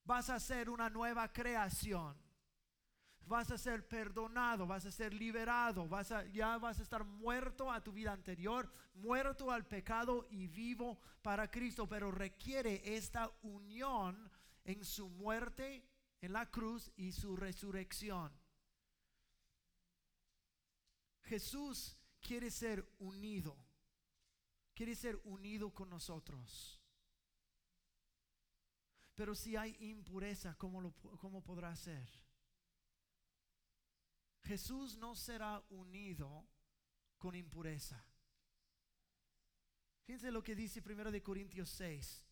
vas 0.04 0.30
a 0.30 0.40
ser 0.40 0.68
una 0.68 0.90
nueva 0.90 1.32
creación. 1.32 2.16
Vas 3.28 3.50
a 3.50 3.58
ser 3.58 3.86
perdonado, 3.86 4.66
vas 4.66 4.86
a 4.86 4.90
ser 4.90 5.12
liberado, 5.12 5.86
vas 5.86 6.10
a, 6.10 6.24
ya 6.26 6.58
vas 6.58 6.80
a 6.80 6.82
estar 6.82 7.04
muerto 7.04 7.70
a 7.70 7.82
tu 7.82 7.92
vida 7.92 8.12
anterior, 8.12 8.72
muerto 8.94 9.50
al 9.50 9.66
pecado 9.66 10.26
y 10.30 10.48
vivo 10.48 10.98
para 11.22 11.50
Cristo, 11.50 11.86
pero 11.86 12.10
requiere 12.10 12.96
esta 12.96 13.30
unión 13.42 14.30
en 14.64 14.84
su 14.84 15.08
muerte 15.08 15.84
en 16.20 16.32
la 16.32 16.50
cruz 16.50 16.90
y 16.96 17.12
su 17.12 17.36
resurrección. 17.36 18.32
Jesús 21.22 21.96
quiere 22.20 22.50
ser 22.50 22.84
unido 22.98 23.68
quiere 24.78 24.94
ser 24.94 25.20
unido 25.24 25.74
con 25.74 25.90
nosotros. 25.90 26.80
Pero 29.16 29.34
si 29.34 29.56
hay 29.56 29.76
impureza, 29.80 30.54
¿cómo, 30.56 30.80
lo, 30.80 30.92
cómo 31.18 31.42
podrá 31.42 31.74
ser? 31.74 32.08
Jesús 34.48 34.96
no 34.96 35.14
será 35.14 35.62
unido 35.68 36.48
con 37.18 37.34
impureza. 37.34 38.02
Fíjense 40.04 40.32
lo 40.32 40.42
que 40.42 40.54
dice 40.54 40.80
primero 40.80 41.12
de 41.12 41.22
Corintios 41.22 41.68
6. 41.68 42.24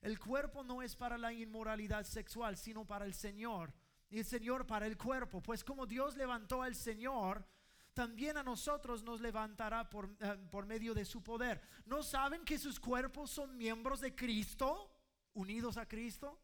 El 0.00 0.20
cuerpo 0.20 0.62
no 0.62 0.82
es 0.82 0.94
para 0.94 1.18
la 1.18 1.32
inmoralidad 1.32 2.04
sexual, 2.04 2.56
sino 2.56 2.86
para 2.86 3.04
el 3.04 3.12
Señor. 3.12 3.74
Y 4.08 4.20
el 4.20 4.24
Señor 4.24 4.68
para 4.68 4.86
el 4.86 4.96
cuerpo. 4.96 5.42
Pues 5.42 5.64
como 5.64 5.84
Dios 5.84 6.16
levantó 6.16 6.62
al 6.62 6.76
Señor, 6.76 7.44
también 7.92 8.36
a 8.36 8.44
nosotros 8.44 9.02
nos 9.02 9.20
levantará 9.20 9.90
por, 9.90 10.14
eh, 10.20 10.38
por 10.52 10.64
medio 10.64 10.94
de 10.94 11.04
su 11.04 11.24
poder. 11.24 11.60
¿No 11.86 12.04
saben 12.04 12.44
que 12.44 12.56
sus 12.56 12.78
cuerpos 12.78 13.32
son 13.32 13.56
miembros 13.56 14.00
de 14.00 14.14
Cristo, 14.14 14.88
unidos 15.32 15.76
a 15.76 15.88
Cristo? 15.88 16.40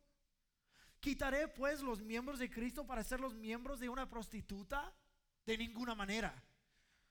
¿Quitaré 0.99 1.47
pues 1.47 1.83
los 1.83 2.03
miembros 2.03 2.41
de 2.41 2.51
Cristo 2.51 2.85
para 2.85 3.05
ser 3.05 3.21
los 3.21 3.35
miembros 3.35 3.79
de 3.79 3.89
una 3.89 4.09
prostituta? 4.09 4.93
De 5.47 5.59
ninguna 5.59 5.95
manera. 5.95 6.43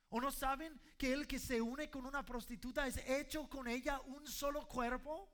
¿O 0.09 0.21
no 0.21 0.31
saben 0.31 0.79
que 0.97 1.11
el 1.13 1.27
que 1.27 1.39
se 1.39 1.61
une 1.61 1.89
con 1.89 2.05
una 2.05 2.23
prostituta 2.23 2.85
es 2.85 2.97
hecho 3.07 3.49
con 3.49 3.67
ella 3.67 3.99
un 4.01 4.27
solo 4.27 4.67
cuerpo? 4.67 5.31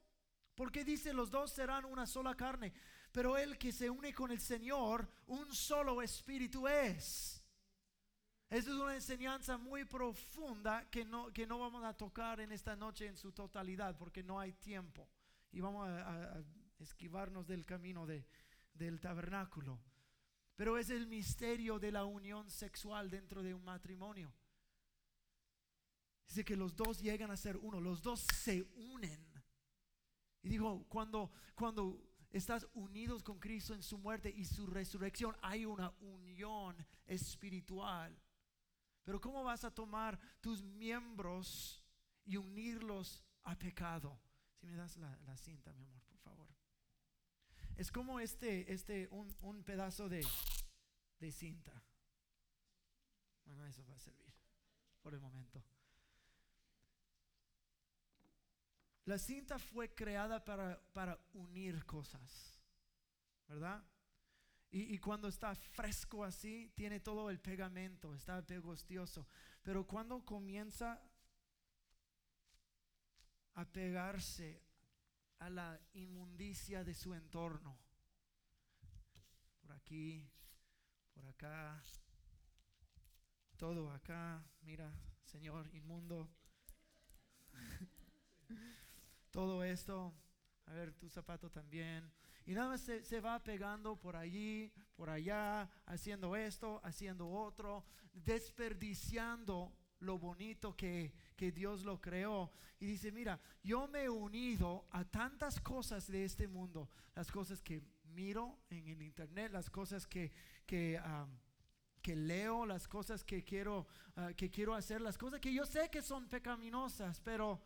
Porque 0.56 0.84
dice 0.84 1.14
los 1.14 1.30
dos 1.30 1.52
serán 1.52 1.86
una 1.86 2.06
sola 2.06 2.36
carne. 2.36 2.74
Pero 3.12 3.38
el 3.38 3.58
que 3.58 3.72
se 3.72 3.90
une 3.90 4.14
con 4.14 4.32
el 4.32 4.40
Señor, 4.40 5.10
un 5.28 5.54
solo 5.54 6.02
espíritu 6.02 6.68
es. 6.68 7.44
Esa 8.50 8.70
es 8.72 8.76
una 8.76 8.96
enseñanza 8.96 9.58
muy 9.58 9.86
profunda 9.86 10.90
que 10.90 11.06
no, 11.06 11.32
que 11.32 11.46
no 11.46 11.60
vamos 11.60 11.84
a 11.84 11.94
tocar 11.94 12.40
en 12.40 12.52
esta 12.52 12.76
noche 12.76 13.06
en 13.06 13.16
su 13.16 13.32
totalidad 13.32 13.96
porque 13.96 14.24
no 14.24 14.40
hay 14.40 14.54
tiempo 14.54 15.08
y 15.52 15.60
vamos 15.60 15.88
a, 15.88 16.44
esquivarnos 16.80 17.46
del 17.46 17.66
camino 17.66 18.08
de, 18.08 18.26
del 18.74 19.00
tabernáculo. 19.00 19.80
Pero 20.60 20.78
es 20.78 20.90
el 20.90 21.08
misterio 21.08 21.80
de 21.80 21.90
la 21.90 22.04
unión 22.04 22.50
sexual 22.50 23.10
dentro 23.10 23.42
de 23.42 23.54
un 23.54 23.64
matrimonio. 23.64 24.30
Dice 26.28 26.44
que 26.44 26.58
los 26.58 26.76
dos 26.76 27.00
llegan 27.00 27.32
a 27.32 27.38
ser 27.38 27.56
uno, 27.56 27.80
los 27.80 28.04
dos 28.04 28.20
se 28.20 28.64
unen. 28.76 29.26
Y 30.42 30.50
digo, 30.50 30.86
cuando, 30.90 31.32
cuando 31.56 31.98
estás 32.30 32.68
unidos 32.74 33.24
con 33.24 33.40
Cristo 33.40 33.74
en 33.74 33.82
su 33.82 33.98
muerte 33.98 34.30
y 34.36 34.44
su 34.44 34.68
resurrección, 34.68 35.34
hay 35.42 35.64
una 35.64 35.94
unión 36.02 36.76
espiritual. 37.06 38.22
Pero 39.06 39.22
¿cómo 39.22 39.46
vas 39.46 39.64
a 39.64 39.74
tomar 39.74 40.20
tus 40.42 40.62
miembros 40.62 41.82
y 42.26 42.36
unirlos 42.36 43.24
a 43.44 43.58
pecado? 43.58 44.20
Si 44.58 44.68
me 44.68 44.76
das 44.76 44.98
la, 44.98 45.38
cinta, 45.38 45.72
mi 45.72 45.86
amor. 45.86 46.09
Es 47.80 47.94
como 47.94 48.20
este, 48.20 48.74
este, 48.74 49.08
un, 49.08 49.64
pedazo 49.64 50.10
de, 50.10 50.22
de 51.18 51.32
cinta. 51.32 51.82
Bueno, 53.46 53.66
eso 53.66 53.86
va 53.86 53.96
a 53.96 54.00
servir 54.00 54.34
por 55.02 55.14
el 55.14 55.22
momento. 55.22 55.64
La 59.06 59.18
cinta 59.18 59.58
fue 59.58 59.96
creada 59.96 60.44
para, 60.44 61.18
unir 61.32 61.86
cosas, 61.86 62.62
¿verdad? 63.48 63.82
Y, 64.72 64.98
cuando 64.98 65.30
está 65.30 65.56
fresco 65.56 66.26
así, 66.26 66.74
tiene 66.76 67.00
todo 67.00 67.30
el 67.30 67.40
pegamento, 67.40 68.14
está 68.14 68.46
pegostioso. 68.46 69.26
Pero 69.64 69.88
cuando 69.88 70.26
comienza 70.26 71.02
a 73.54 73.64
pegarse 73.64 74.69
a 75.40 75.50
la 75.50 75.80
inmundicia 75.94 76.84
de 76.84 76.94
su 76.94 77.14
entorno, 77.14 77.78
por 79.62 79.72
aquí, 79.72 80.30
por 81.14 81.26
acá, 81.26 81.82
todo 83.58 83.92
acá, 83.92 84.44
mira, 84.62 84.92
Señor, 85.26 85.70
inmundo 85.74 86.30
todo 89.32 89.64
esto. 89.64 90.14
A 90.66 90.74
ver, 90.74 90.94
tu 90.94 91.10
zapato 91.10 91.50
también. 91.50 92.12
Y 92.46 92.54
nada 92.54 92.70
más 92.70 92.82
se, 92.82 93.22
va 93.22 93.44
pegando 93.44 93.96
por 93.96 94.16
allí, 94.16 94.72
por 94.96 95.10
allá, 95.10 95.70
haciendo 95.86 96.36
esto, 96.36 96.80
haciendo 96.84 97.30
otro, 97.30 97.86
desperdiciando 98.14 99.72
lo 100.00 100.18
bonito 100.18 100.76
que, 100.76 101.14
que, 101.40 101.52
Dios 101.52 101.84
lo 101.84 102.02
creó. 102.02 102.52
Y 102.80 102.86
dice, 102.86 103.12
mira, 103.12 103.40
yo 103.64 103.88
me 103.88 104.04
he 104.04 104.10
unido 104.10 104.86
a 104.92 105.06
tantas 105.06 105.60
cosas 105.60 106.08
de 106.08 106.26
este 106.26 106.48
mundo, 106.48 106.90
las 107.16 107.32
cosas 107.32 107.62
que 107.62 107.82
miro 108.04 108.60
en 108.70 108.88
el 108.88 109.02
internet, 109.02 109.52
las 109.52 109.70
cosas 109.70 110.06
que, 110.06 110.32
que, 110.66 111.02
que 112.02 112.16
leo, 112.16 112.66
las 112.66 112.88
cosas 112.88 113.24
que 113.24 113.44
quiero, 113.44 113.88
ah, 114.16 114.32
que 114.36 114.50
quiero 114.50 114.74
hacer, 114.74 115.02
las 115.02 115.18
cosas 115.18 115.40
que 115.40 115.54
yo 115.54 115.66
sé 115.66 115.90
que 115.90 116.02
son 116.02 116.28
pecaminosas, 116.28 117.20
pero 117.22 117.62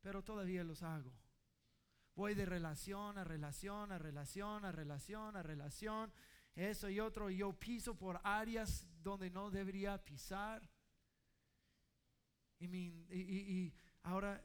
pero 0.00 0.22
todavía 0.22 0.64
los 0.64 0.82
hago. 0.82 1.12
Voy 2.14 2.34
de 2.34 2.46
relación 2.46 3.18
a 3.18 3.24
relación, 3.24 3.92
a 3.92 3.98
relación, 3.98 4.64
a 4.64 4.72
relación, 4.72 5.36
a 5.36 5.42
relación, 5.42 6.12
eso 6.54 6.88
y 6.88 6.98
otro. 6.98 7.30
Yo 7.30 7.52
piso 7.52 7.94
por 7.94 8.20
áreas 8.24 8.86
donde 9.02 9.30
no 9.30 9.50
debería 9.50 10.02
pisar. 10.04 10.68
Y, 12.60 13.72
ahora, 14.02 14.42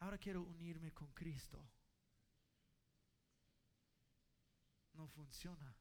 ahora 0.00 0.18
quiero 0.18 0.42
unirme 0.42 0.92
con 0.92 1.12
Cristo. 1.12 1.64
No 4.94 5.08
funciona. 5.08 5.74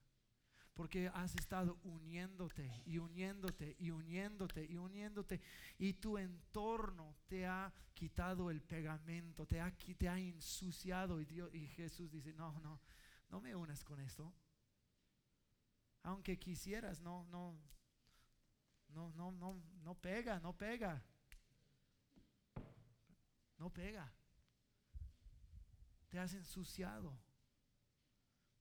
Porque 0.73 1.09
has 1.13 1.35
estado 1.35 1.77
uniéndote 1.83 2.81
y 2.85 2.97
uniéndote 2.97 3.75
y 3.77 3.91
uniéndote 3.91 4.65
y 4.65 4.77
uniéndote. 4.77 5.41
Y 5.77 5.93
tu 5.93 6.17
entorno 6.17 7.17
te 7.27 7.45
ha 7.45 7.71
quitado 7.93 8.49
el 8.49 8.61
pegamento, 8.61 9.45
te 9.45 9.59
ha, 9.59 9.71
te 9.71 10.09
ha 10.09 10.17
ensuciado. 10.17 11.19
Y, 11.19 11.25
Dios, 11.25 11.53
y 11.53 11.67
Jesús 11.67 12.09
dice, 12.09 12.33
no, 12.33 12.59
no, 12.61 12.79
no 13.29 13.41
me 13.41 13.53
unas 13.53 13.83
con 13.83 13.99
esto. 13.99 14.33
Aunque 16.03 16.39
quisieras, 16.39 17.01
no, 17.01 17.25
no, 17.25 17.59
no, 18.89 19.11
no, 19.11 19.31
no, 19.31 19.61
no 19.83 19.95
pega, 19.95 20.39
no 20.39 20.57
pega. 20.57 21.03
No 23.61 23.69
pega. 23.69 24.11
Te 26.09 26.17
has 26.17 26.33
ensuciado. 26.33 27.15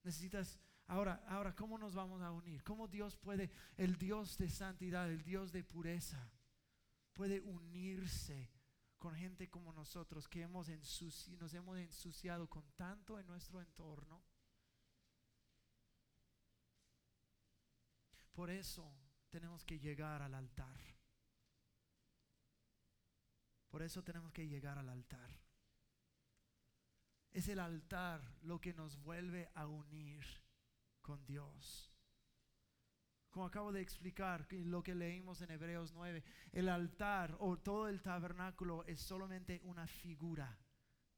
Necesitas 0.03 0.59
Ahora, 0.89 1.23
ahora, 1.29 1.55
¿cómo 1.55 1.79
nos 1.79 1.95
vamos 1.95 2.21
a 2.21 2.33
unir? 2.33 2.65
¿Cómo 2.65 2.89
Dios 2.89 3.17
puede, 3.17 3.49
el 3.77 3.97
Dios 3.97 4.37
de 4.37 4.51
santidad, 4.51 5.09
el 5.09 5.23
Dios 5.23 5.53
de 5.53 5.63
pureza, 5.63 6.33
puede 7.13 7.41
unirse 7.41 8.51
con 8.99 9.15
gente 9.15 9.49
como 9.49 9.73
nosotros 9.73 10.27
que 10.27 10.43
hemos 10.43 10.69
nos 11.39 11.55
hemos 11.55 11.79
ensuciado 11.79 12.51
con 12.51 12.69
tanto 12.73 13.21
en 13.21 13.27
nuestro 13.29 13.61
entorno? 13.61 14.25
Por 18.33 18.51
eso 18.51 18.93
tenemos 19.29 19.65
que 19.65 19.79
llegar 19.79 20.23
al 20.23 20.35
altar. 20.35 21.00
Por 23.71 23.83
eso 23.83 24.03
tenemos 24.03 24.33
que 24.33 24.49
llegar 24.49 24.79
al 24.79 24.89
altar. 24.89 25.31
Es 27.31 27.49
el 27.49 27.61
altar 27.61 28.21
lo 28.43 28.61
que 28.61 28.75
nos 28.75 29.01
vuelve 29.01 29.49
a 29.55 29.67
unir 29.67 30.25
con 31.01 31.25
Dios. 31.25 31.91
Como 33.31 33.47
acabo 33.47 33.73
de 33.73 33.81
explicar 33.81 34.49
lo 34.51 34.83
que 34.83 34.95
leímos 34.95 35.41
en 35.41 35.53
Hebreos 35.53 35.93
9, 35.93 36.25
el 36.51 36.69
altar 36.69 37.37
o 37.39 37.57
todo 37.59 37.89
el 37.89 38.03
tabernáculo 38.03 38.85
es 38.87 39.01
solamente 39.01 39.61
una 39.63 39.87
figura 39.87 40.59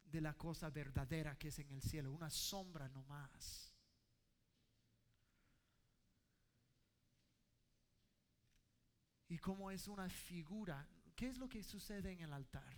de 0.05 0.21
la 0.21 0.35
cosa 0.35 0.69
verdadera 0.69 1.39
que 1.39 1.49
es 1.49 1.59
en 1.59 1.71
el 1.71 1.81
cielo, 1.81 2.13
una 2.13 2.29
sombra 2.29 2.87
nomás. 2.91 3.73
Y 9.29 9.39
como 9.39 9.71
es 9.71 9.89
una 9.89 10.11
figura, 10.11 10.87
¿qué 11.23 11.29
es 11.29 11.39
lo 11.39 11.49
que 11.49 11.63
sucede 11.63 12.11
en 12.11 12.21
el 12.23 12.33
altar? 12.33 12.77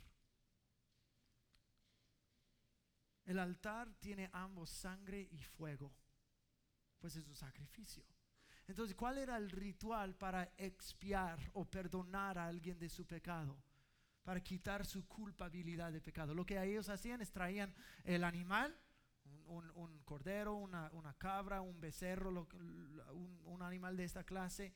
El 3.24 3.38
altar 3.38 3.94
tiene 3.94 4.28
ambos 4.34 4.68
sangre 4.68 5.26
y 5.32 5.42
fuego 5.42 5.96
pues 6.98 7.16
es 7.16 7.24
su 7.24 7.34
sacrificio. 7.34 8.04
Entonces, 8.66 8.94
¿cuál 8.94 9.16
era 9.16 9.38
el 9.38 9.50
ritual 9.50 10.14
para 10.14 10.52
expiar 10.58 11.38
o 11.54 11.64
perdonar 11.64 12.36
a 12.36 12.46
alguien 12.46 12.78
de 12.78 12.90
su 12.90 13.06
pecado? 13.06 13.56
Para 14.22 14.42
quitar 14.42 14.84
su 14.84 15.08
culpabilidad 15.08 15.90
de 15.90 16.02
pecado. 16.02 16.34
Lo 16.34 16.44
que 16.44 16.62
ellos 16.62 16.90
hacían 16.90 17.22
es 17.22 17.32
traían 17.32 17.74
el 18.04 18.24
animal, 18.24 18.78
un, 19.46 20.02
cordero, 20.04 20.56
una, 20.56 21.14
cabra, 21.16 21.62
un 21.62 21.80
becerro, 21.80 22.28
un, 22.30 23.40
un, 23.46 23.62
animal 23.62 23.96
de 23.96 24.04
esta 24.04 24.22
clase. 24.22 24.74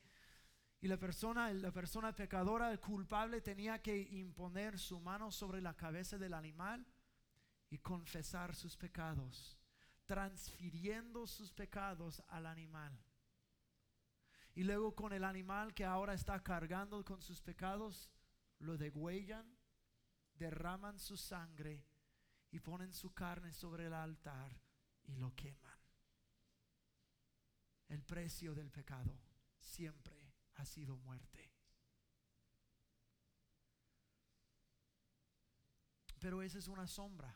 Y 0.81 0.87
la 0.87 0.97
persona, 0.97 1.51
la 1.53 1.71
persona 1.71 2.15
pecadora, 2.15 2.71
el 2.71 2.79
culpable, 2.79 3.41
tenía 3.41 3.81
que 3.81 3.97
imponer 3.97 4.79
su 4.79 4.99
mano 4.99 5.31
sobre 5.31 5.61
la 5.61 5.75
cabeza 5.75 6.17
del 6.17 6.33
animal 6.33 6.85
y 7.69 7.79
confesar 7.79 8.55
sus 8.55 8.77
pecados 8.77 9.59
transfiriendo 10.09 11.27
sus 11.27 11.51
pecados 11.51 12.23
al 12.29 12.47
animal. 12.47 12.99
Y 14.55 14.63
luego 14.63 14.95
con 14.95 15.13
el 15.13 15.23
animal 15.23 15.75
que 15.75 15.85
ahora 15.85 16.15
está 16.15 16.41
cargando 16.41 17.05
con 17.05 17.21
sus 17.21 17.43
pecados, 17.43 18.09
lo 18.57 18.75
degüellan, 18.75 19.55
derraman 20.33 20.97
su 20.97 21.15
sangre 21.15 21.85
y 22.49 22.59
ponen 22.59 22.91
su 22.91 23.13
carne 23.13 23.53
sobre 23.53 23.85
el 23.85 23.93
altar 23.93 24.59
y 25.03 25.15
lo 25.15 25.35
queman. 25.35 25.77
El 27.87 28.01
precio 28.01 28.55
del 28.55 28.71
pecado 28.71 29.15
siempre 29.59 30.18
ha 30.59 30.65
sido 30.65 30.97
muerte. 30.97 31.51
Pero 36.19 36.41
esa 36.41 36.57
es 36.57 36.67
una 36.67 36.85
sombra. 36.85 37.33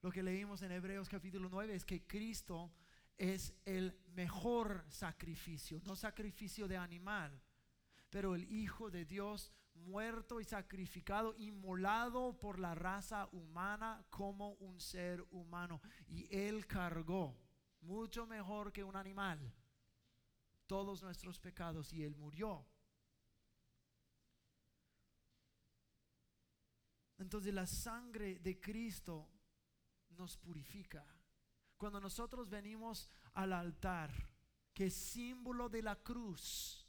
Lo 0.00 0.12
que 0.12 0.22
leímos 0.22 0.62
en 0.62 0.70
Hebreos 0.70 1.08
capítulo 1.08 1.48
9 1.48 1.74
es 1.74 1.84
que 1.84 2.06
Cristo 2.06 2.72
es 3.18 3.52
el 3.64 3.98
mejor 4.14 4.84
sacrificio, 4.88 5.80
no 5.84 5.96
sacrificio 5.96 6.68
de 6.68 6.76
animal, 6.76 7.42
pero 8.10 8.36
el 8.36 8.44
Hijo 8.52 8.90
de 8.90 9.04
Dios 9.04 9.52
muerto 9.74 10.40
y 10.40 10.44
sacrificado, 10.44 11.34
inmolado 11.36 12.38
por 12.38 12.60
la 12.60 12.76
raza 12.76 13.28
humana 13.32 14.06
como 14.08 14.52
un 14.54 14.80
ser 14.80 15.26
humano. 15.30 15.80
Y 16.06 16.32
Él 16.32 16.66
cargó 16.68 17.36
mucho 17.80 18.24
mejor 18.26 18.72
que 18.72 18.84
un 18.84 18.94
animal 18.94 19.52
todos 20.66 21.02
nuestros 21.02 21.38
pecados 21.38 21.92
y 21.92 22.02
Él 22.02 22.14
murió. 22.16 22.66
Entonces 27.18 27.54
la 27.54 27.66
sangre 27.66 28.38
de 28.40 28.60
Cristo 28.60 29.30
nos 30.10 30.36
purifica. 30.36 31.04
Cuando 31.76 32.00
nosotros 32.00 32.48
venimos 32.48 33.08
al 33.34 33.52
altar, 33.52 34.12
que 34.72 34.86
es 34.86 34.94
símbolo 34.94 35.68
de 35.68 35.82
la 35.82 35.96
cruz, 35.96 36.86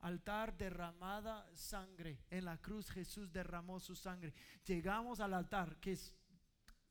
altar 0.00 0.56
derramada 0.56 1.48
sangre, 1.56 2.24
en 2.30 2.44
la 2.44 2.58
cruz 2.58 2.90
Jesús 2.90 3.32
derramó 3.32 3.80
su 3.80 3.94
sangre. 3.96 4.34
Llegamos 4.64 5.20
al 5.20 5.34
altar, 5.34 5.78
que 5.80 5.92
es 5.92 6.12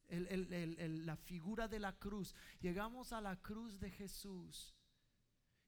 la 0.10 1.16
figura 1.16 1.68
de 1.68 1.80
la 1.80 1.98
cruz, 1.98 2.36
llegamos 2.60 3.14
a 3.14 3.22
la 3.22 3.42
cruz 3.42 3.80
de 3.80 3.90
Jesús 3.90 4.76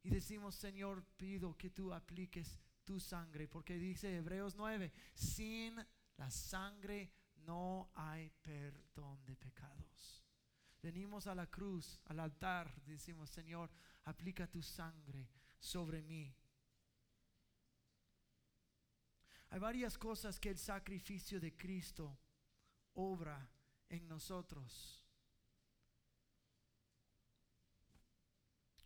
y 0.06 0.12
decimos, 0.12 0.54
Señor, 0.54 1.04
pido 1.18 1.58
que 1.58 1.72
tú 1.72 1.92
apliques 1.92 2.60
tu 2.84 3.00
sangre, 3.00 3.48
porque 3.48 3.80
dice 3.80 4.18
Hebreos 4.18 4.56
9, 4.56 4.94
sin 5.16 5.84
la 6.18 6.30
sangre 6.30 7.12
no 7.38 7.90
hay 7.96 8.30
perdón 8.44 9.26
de 9.26 9.36
pecados. 9.36 10.24
Venimos 10.80 11.26
a 11.26 11.34
la 11.34 11.48
cruz, 11.48 12.00
al 12.06 12.20
altar, 12.20 12.72
decimos, 12.84 13.32
Señor, 13.32 13.72
aplica 14.04 14.46
tu 14.46 14.62
sangre 14.62 15.28
sobre 15.58 16.04
mí. 16.04 16.32
Hay 19.50 19.60
varias 19.60 19.98
cosas 19.98 20.40
que 20.40 20.50
el 20.50 20.60
sacrificio 20.60 21.40
de 21.40 21.58
Cristo 21.58 22.16
obra 22.94 23.50
en 23.90 24.08
nosotros. 24.08 25.04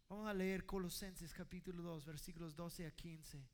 Vamos 0.09 0.27
a 0.27 0.33
leer 0.33 0.65
Colosenses 0.65 1.33
capítulo 1.33 1.83
2, 1.83 2.05
versículos 2.05 2.55
12 2.55 2.87
a 2.87 2.91
15. 2.91 3.47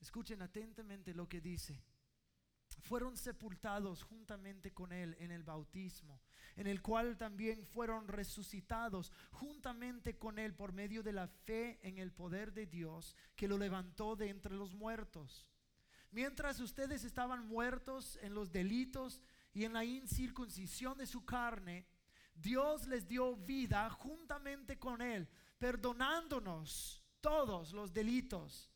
Escuchen 0.00 0.40
atentamente 0.42 1.12
lo 1.12 1.28
que 1.28 1.40
dice 1.40 1.82
fueron 2.80 3.16
sepultados 3.16 4.02
juntamente 4.02 4.72
con 4.72 4.92
Él 4.92 5.16
en 5.18 5.30
el 5.30 5.42
bautismo, 5.42 6.20
en 6.56 6.66
el 6.66 6.82
cual 6.82 7.16
también 7.16 7.66
fueron 7.66 8.08
resucitados 8.08 9.12
juntamente 9.30 10.16
con 10.18 10.38
Él 10.38 10.54
por 10.54 10.72
medio 10.72 11.02
de 11.02 11.12
la 11.12 11.28
fe 11.28 11.78
en 11.82 11.98
el 11.98 12.12
poder 12.12 12.52
de 12.52 12.66
Dios 12.66 13.14
que 13.36 13.48
lo 13.48 13.58
levantó 13.58 14.16
de 14.16 14.28
entre 14.28 14.54
los 14.54 14.74
muertos. 14.74 15.46
Mientras 16.10 16.58
ustedes 16.60 17.04
estaban 17.04 17.46
muertos 17.46 18.18
en 18.22 18.34
los 18.34 18.50
delitos 18.50 19.20
y 19.52 19.64
en 19.64 19.72
la 19.72 19.84
incircuncisión 19.84 20.98
de 20.98 21.06
su 21.06 21.24
carne, 21.24 21.86
Dios 22.40 22.86
les 22.86 23.06
dio 23.06 23.36
vida 23.36 23.88
juntamente 23.90 24.78
con 24.78 25.02
Él, 25.02 25.28
perdonándonos 25.58 27.02
todos 27.20 27.72
los 27.72 27.92
delitos 27.92 28.70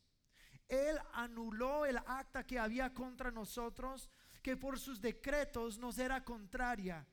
él 0.67 0.97
anuló 1.13 1.85
el 1.85 1.97
acta 1.97 2.45
que 2.45 2.57
había 2.57 2.93
contra 2.93 3.31
nosotros, 3.31 4.09
que 4.41 4.57
por 4.57 4.79
sus 4.79 4.99
decretos 4.99 5.77
nos 5.77 5.97
era 5.97 6.23
contraria, 6.23 7.05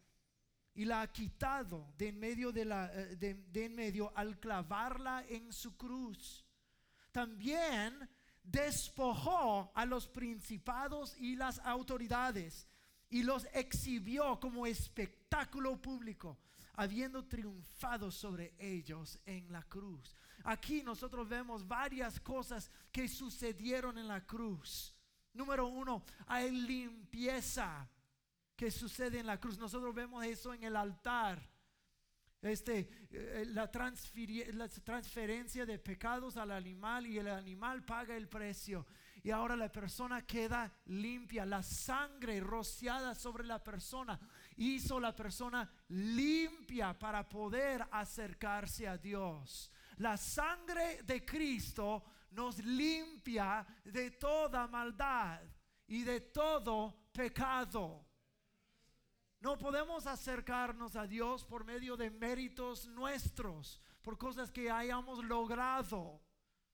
y 0.75 0.87
la 0.87 1.03
ha 1.03 1.13
quitado 1.13 1.93
de 1.99 2.09
en 2.09 2.19
medio, 2.19 2.51
de 2.51 2.65
la, 2.65 2.91
eh, 2.95 3.17
de, 3.17 3.65
en 3.65 3.75
medio 3.75 4.11
al 4.17 4.39
clavarla 4.41 5.25
en 5.29 5.53
su 5.53 5.77
cruz. 5.77 6.47
También 7.11 8.09
despojó 8.43 9.71
a 9.75 9.85
los 9.85 10.09
principados 10.09 11.15
y 11.19 11.37
las 11.37 11.59
autoridades 11.59 12.67
y 13.13 13.23
los 13.23 13.47
exhibió 13.53 14.41
como 14.41 14.67
espectáculo 14.67 15.77
público, 15.81 16.39
habiendo 16.73 17.27
triunfado 17.27 18.11
sobre 18.11 18.55
ellos 18.59 19.19
en 19.27 19.53
la 19.53 19.63
cruz. 19.65 20.17
Aquí 20.45 20.83
nosotros 20.83 21.29
vemos 21.29 21.69
varias 21.69 22.19
cosas 22.21 22.71
que 22.91 23.07
sucedieron 23.09 23.99
en 23.99 24.09
la 24.09 24.25
cruz. 24.27 24.97
Número 25.35 25.67
uno, 25.67 26.03
hay 26.27 26.51
limpieza 26.51 27.87
que 28.57 28.71
sucede 28.71 29.21
en 29.21 29.27
la 29.27 29.39
cruz. 29.39 29.59
Nosotros 29.59 29.95
vemos 29.95 30.25
eso 30.25 30.55
en 30.55 30.65
el 30.65 30.75
altar. 30.75 31.47
Este, 32.41 32.89
eh, 33.11 33.45
la, 33.49 33.71
la 34.55 34.71
transferencia 34.71 35.67
de 35.67 35.79
pecados 35.79 36.39
al 36.39 36.51
animal 36.51 37.07
y 37.07 37.19
el 37.19 37.29
animal 37.29 37.85
paga 37.85 38.17
el 38.17 38.27
precio. 38.27 38.87
Y 39.25 39.31
ahora 39.31 39.55
la 39.55 39.71
persona 39.71 40.23
queda 40.23 40.73
limpia. 40.87 41.47
La 41.47 41.63
sangre 41.63 42.41
rociada 42.41 43.15
sobre 43.15 43.45
la 43.45 43.63
persona 43.63 44.19
hizo 44.57 44.99
la 44.99 45.15
persona 45.15 45.71
limpia 45.89 46.99
para 46.99 47.29
poder 47.29 47.87
acercarse 47.91 48.89
a 48.89 48.99
Dios. 48.99 49.71
La 49.99 50.17
sangre 50.17 51.03
de 51.05 51.25
Cristo 51.25 52.03
nos 52.31 52.59
limpia 52.65 53.65
de 53.85 54.13
toda 54.13 54.67
maldad 54.67 55.41
y 55.87 56.03
de 56.03 56.21
todo 56.21 57.11
pecado. 57.13 58.07
No 59.41 59.59
podemos 59.59 60.07
acercarnos 60.07 60.97
a 60.97 61.07
Dios 61.07 61.45
por 61.45 61.65
medio 61.65 61.97
de 61.97 62.11
méritos 62.11 62.87
nuestros, 62.87 63.81
por 64.01 64.17
cosas 64.17 64.51
que 64.51 64.71
hayamos 64.71 65.25
logrado. 65.25 66.22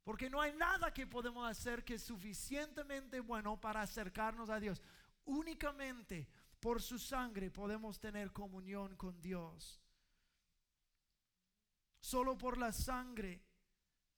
Porque 0.09 0.31
no 0.31 0.41
hay 0.41 0.55
nada 0.55 0.91
que 0.91 1.07
podemos 1.07 1.47
hacer 1.47 1.85
que 1.85 1.97
es 1.97 2.03
suficientemente 2.03 3.21
bueno 3.21 3.61
para 3.61 3.83
acercarnos 3.83 4.49
a 4.49 4.59
Dios. 4.59 4.81
Únicamente 5.27 6.27
por 6.61 6.81
su 6.81 6.99
sangre 6.99 7.51
podemos 7.51 8.01
tener 8.01 8.33
comunión 8.33 8.97
con 8.97 9.21
Dios. 9.21 9.83
Solo 12.01 12.39
por 12.39 12.57
la 12.57 12.73
sangre 12.73 13.43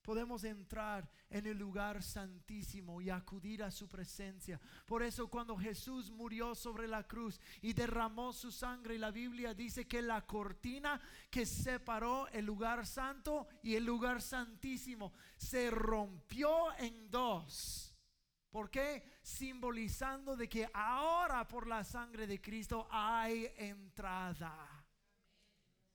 podemos 0.01 0.43
entrar 0.43 1.09
en 1.29 1.45
el 1.45 1.57
lugar 1.57 2.01
santísimo 2.01 3.01
y 3.01 3.09
acudir 3.09 3.63
a 3.63 3.71
su 3.71 3.87
presencia. 3.87 4.59
Por 4.85 5.03
eso 5.03 5.27
cuando 5.27 5.55
Jesús 5.57 6.09
murió 6.09 6.55
sobre 6.55 6.87
la 6.87 7.07
cruz 7.07 7.39
y 7.61 7.73
derramó 7.73 8.33
su 8.33 8.51
sangre, 8.51 8.97
la 8.97 9.11
Biblia 9.11 9.53
dice 9.53 9.87
que 9.87 10.01
la 10.01 10.25
cortina 10.25 10.99
que 11.29 11.45
separó 11.45 12.27
el 12.29 12.45
lugar 12.45 12.85
santo 12.85 13.47
y 13.63 13.75
el 13.75 13.85
lugar 13.85 14.21
santísimo 14.21 15.13
se 15.37 15.69
rompió 15.69 16.75
en 16.77 17.09
dos. 17.09 17.95
¿Por 18.49 18.69
qué? 18.69 19.03
Simbolizando 19.21 20.35
de 20.35 20.49
que 20.49 20.69
ahora 20.73 21.47
por 21.47 21.67
la 21.67 21.85
sangre 21.85 22.27
de 22.27 22.41
Cristo 22.41 22.87
hay 22.91 23.49
entrada. 23.55 24.70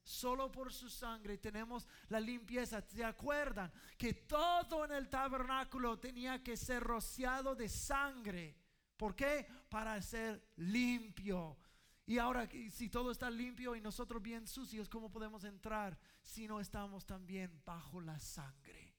Solo 0.06 0.52
por 0.52 0.72
su 0.72 0.88
sangre 0.88 1.36
tenemos 1.36 1.88
la 2.10 2.20
limpieza. 2.20 2.80
¿Se 2.80 3.04
acuerdan 3.04 3.72
que 3.98 4.14
todo 4.14 4.84
en 4.84 4.92
el 4.92 5.08
tabernáculo 5.08 5.98
tenía 5.98 6.44
que 6.44 6.56
ser 6.56 6.80
rociado 6.80 7.56
de 7.56 7.68
sangre? 7.68 8.56
¿Por 8.96 9.16
qué? 9.16 9.48
Para 9.68 10.00
ser 10.00 10.52
limpio. 10.58 11.58
Y 12.06 12.18
ahora, 12.18 12.48
si 12.70 12.88
todo 12.88 13.10
está 13.10 13.28
limpio 13.28 13.74
y 13.74 13.80
nosotros 13.80 14.22
bien 14.22 14.46
sucios, 14.46 14.88
¿cómo 14.88 15.10
podemos 15.10 15.42
entrar 15.42 15.98
si 16.22 16.46
no 16.46 16.60
estamos 16.60 17.04
también 17.04 17.60
bajo 17.64 18.00
la 18.00 18.20
sangre? 18.20 18.94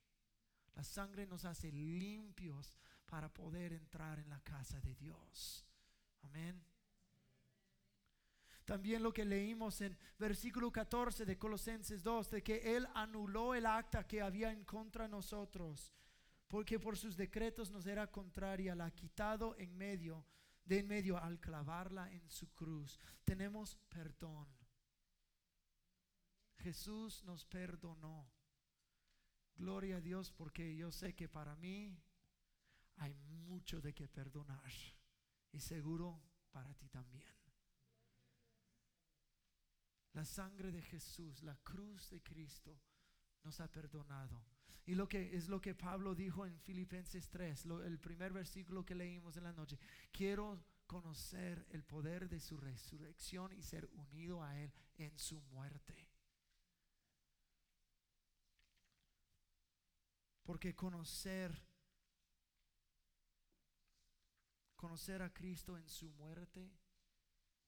La 0.75 0.83
sangre 0.83 1.25
nos 1.25 1.45
hace 1.45 1.71
limpios 1.71 2.75
para 3.05 3.33
poder 3.33 3.71
entrar 3.71 4.19
en 4.19 4.27
la 4.27 4.41
casa 4.41 4.81
de 4.81 4.93
Dios. 4.95 5.65
Amén. 6.23 6.66
También 8.67 9.01
lo 9.01 9.13
que 9.13 9.23
leímos 9.23 9.79
en 9.79 9.97
versículo 10.19 10.69
14 10.73 11.25
de 11.25 11.37
Colosenses 11.37 12.03
2, 12.03 12.31
de 12.31 12.43
que 12.43 12.75
Él 12.75 12.85
anuló 12.95 13.55
el 13.55 13.65
acta 13.65 14.05
que 14.05 14.21
había 14.21 14.51
en 14.51 14.65
contra 14.65 15.07
nosotros, 15.07 15.93
porque 16.49 16.77
por 16.77 16.97
sus 16.97 17.15
decretos 17.15 17.71
nos 17.71 17.87
era 17.87 18.11
contraria, 18.11 18.75
la 18.75 18.87
ha 18.87 18.91
quitado 18.91 19.55
en 19.57 19.73
medio, 19.77 20.25
de 20.65 20.79
en 20.79 20.87
medio 20.89 21.17
al 21.17 21.39
clavarla 21.39 22.11
en 22.11 22.29
su 22.29 22.53
cruz. 22.55 22.99
Tenemos 23.23 23.77
perdón. 23.87 24.49
Jesús 26.57 27.23
nos 27.23 27.45
perdonó. 27.45 28.29
Gloria 29.55 29.95
a 29.95 30.01
Dios 30.01 30.29
porque 30.29 30.75
yo 30.75 30.91
sé 30.91 31.15
que 31.15 31.29
para 31.29 31.55
mí 31.55 31.97
hay 32.97 33.15
mucho 33.29 33.79
de 33.79 33.93
que 33.93 34.09
perdonar 34.09 34.73
y 35.53 35.61
seguro 35.61 36.21
para 36.51 36.73
ti 36.73 36.89
también. 36.89 37.36
La 40.17 40.25
sangre 40.25 40.71
de 40.71 40.81
Jesús, 40.81 41.43
la 41.43 41.55
cruz 41.57 42.09
de 42.09 42.23
Cristo 42.23 42.81
nos 43.43 43.59
ha 43.59 43.71
perdonado. 43.71 44.43
Y 44.83 44.95
lo 44.95 45.07
que 45.07 45.37
es 45.37 45.47
lo 45.47 45.61
que 45.61 45.75
Pablo 45.75 46.15
dijo 46.15 46.43
en 46.43 46.59
Filipenses 46.59 47.29
3, 47.29 47.65
el 47.85 47.99
primer 47.99 48.33
versículo 48.33 48.83
que 48.83 48.95
leímos 48.95 49.37
en 49.37 49.43
la 49.43 49.53
noche. 49.53 49.77
Quiero 50.11 50.59
conocer 50.87 51.67
el 51.69 51.83
poder 51.83 52.27
de 52.27 52.39
su 52.39 52.57
resurrección 52.57 53.53
y 53.53 53.61
ser 53.61 53.85
unido 53.93 54.41
a 54.41 54.57
Él 54.59 54.73
en 54.95 55.15
su 55.19 55.39
muerte. 55.51 56.09
Porque 60.41 60.75
conocer, 60.75 61.63
conocer 64.75 65.21
a 65.21 65.31
Cristo 65.31 65.77
en 65.77 65.87
su 65.87 66.09
muerte, 66.09 66.71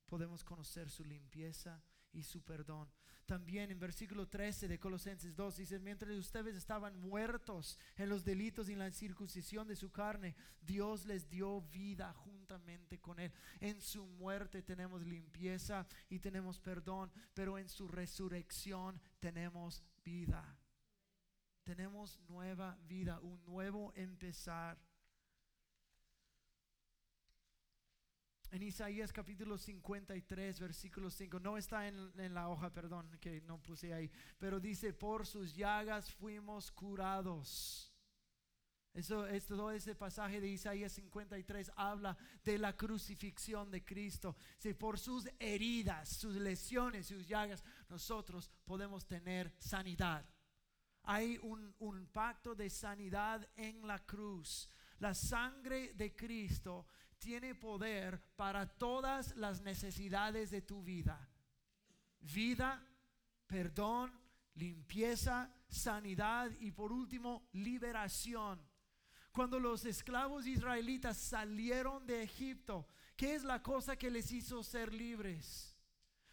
podemos 0.07 0.43
conocer 0.43 0.89
su 0.89 1.05
limpieza, 1.05 1.83
y 2.11 2.23
su 2.23 2.41
perdón. 2.43 2.89
También 3.25 3.69
en 3.69 3.79
versículo 3.79 4.27
13 4.27 4.67
de 4.67 4.79
Colosenses 4.79 5.35
2 5.35 5.57
dice, 5.57 5.79
mientras 5.79 6.17
ustedes 6.17 6.55
estaban 6.55 6.99
muertos 6.99 7.77
en 7.95 8.09
los 8.09 8.23
delitos 8.23 8.69
y 8.69 8.73
en 8.73 8.79
la 8.79 8.89
circuncisión 8.91 9.67
de 9.67 9.75
su 9.75 9.91
carne, 9.91 10.35
Dios 10.59 11.05
les 11.05 11.29
dio 11.29 11.61
vida 11.61 12.11
juntamente 12.13 12.99
con 12.99 13.19
Él. 13.19 13.31
En 13.59 13.81
su 13.81 14.03
muerte 14.07 14.63
tenemos 14.63 15.03
limpieza 15.03 15.85
y 16.09 16.17
tenemos 16.17 16.59
perdón, 16.59 17.11
pero 17.35 17.59
en 17.59 17.69
su 17.69 17.87
resurrección 17.87 18.99
tenemos 19.19 19.83
vida. 20.03 20.57
Tenemos 21.63 22.19
nueva 22.27 22.79
vida, 22.87 23.19
un 23.19 23.45
nuevo 23.45 23.93
empezar. 23.95 24.79
En 28.51 28.63
Isaías 28.63 29.13
capítulo 29.13 29.57
53, 29.57 30.59
versículo 30.59 31.09
5. 31.09 31.39
No 31.39 31.57
está 31.57 31.87
en, 31.87 32.11
en, 32.17 32.33
la 32.33 32.49
hoja, 32.49 32.71
perdón, 32.71 33.09
que 33.19 33.41
no 33.41 33.61
puse 33.61 33.93
ahí. 33.93 34.09
Pero 34.37 34.59
dice, 34.59 34.93
por 34.93 35.25
sus 35.25 35.55
llagas 35.55 36.11
fuimos 36.11 36.71
curados. 36.71 37.93
Eso, 38.93 39.27
es 39.27 39.45
todo 39.45 39.71
ese 39.71 39.93
pasaje 39.95 40.41
de 40.41 40.47
Isaías 40.47 40.91
53 40.93 41.71
habla 41.75 42.17
de 42.43 42.57
la 42.57 42.75
crucifixión 42.75 43.69
de 43.69 43.85
Cristo. 43.85 44.35
Si 44.57 44.73
por 44.73 44.97
sus 44.97 45.29
heridas, 45.39 46.09
sus 46.09 46.35
lesiones, 46.35 47.07
sus 47.07 47.27
llagas, 47.27 47.63
nosotros 47.87 48.49
podemos 48.65 49.05
tener 49.05 49.53
sanidad. 49.59 50.25
Hay 51.03 51.37
un, 51.43 51.73
un 51.79 52.07
pacto 52.07 52.55
de 52.55 52.69
sanidad 52.69 53.47
en 53.55 53.85
la 53.85 53.99
cruz. 53.99 54.69
La 54.97 55.13
sangre 55.13 55.93
de 55.93 56.13
Cristo 56.15 56.87
tiene 57.19 57.53
poder 57.53 58.21
para 58.35 58.65
todas 58.65 59.35
las 59.35 59.61
necesidades 59.61 60.49
de 60.51 60.61
tu 60.61 60.83
vida. 60.83 61.29
Vida, 62.21 62.83
perdón, 63.45 64.11
limpieza, 64.55 65.53
sanidad 65.67 66.51
y 66.59 66.71
por 66.71 66.91
último 66.91 67.47
liberación. 67.53 68.59
Cuando 69.31 69.59
los 69.59 69.85
esclavos 69.85 70.47
israelitas 70.47 71.17
salieron 71.17 72.05
de 72.05 72.23
Egipto, 72.23 72.87
¿qué 73.15 73.35
es 73.35 73.43
la 73.43 73.61
cosa 73.61 73.95
que 73.95 74.09
les 74.09 74.31
hizo 74.31 74.63
ser 74.63 74.93
libres? 74.93 75.77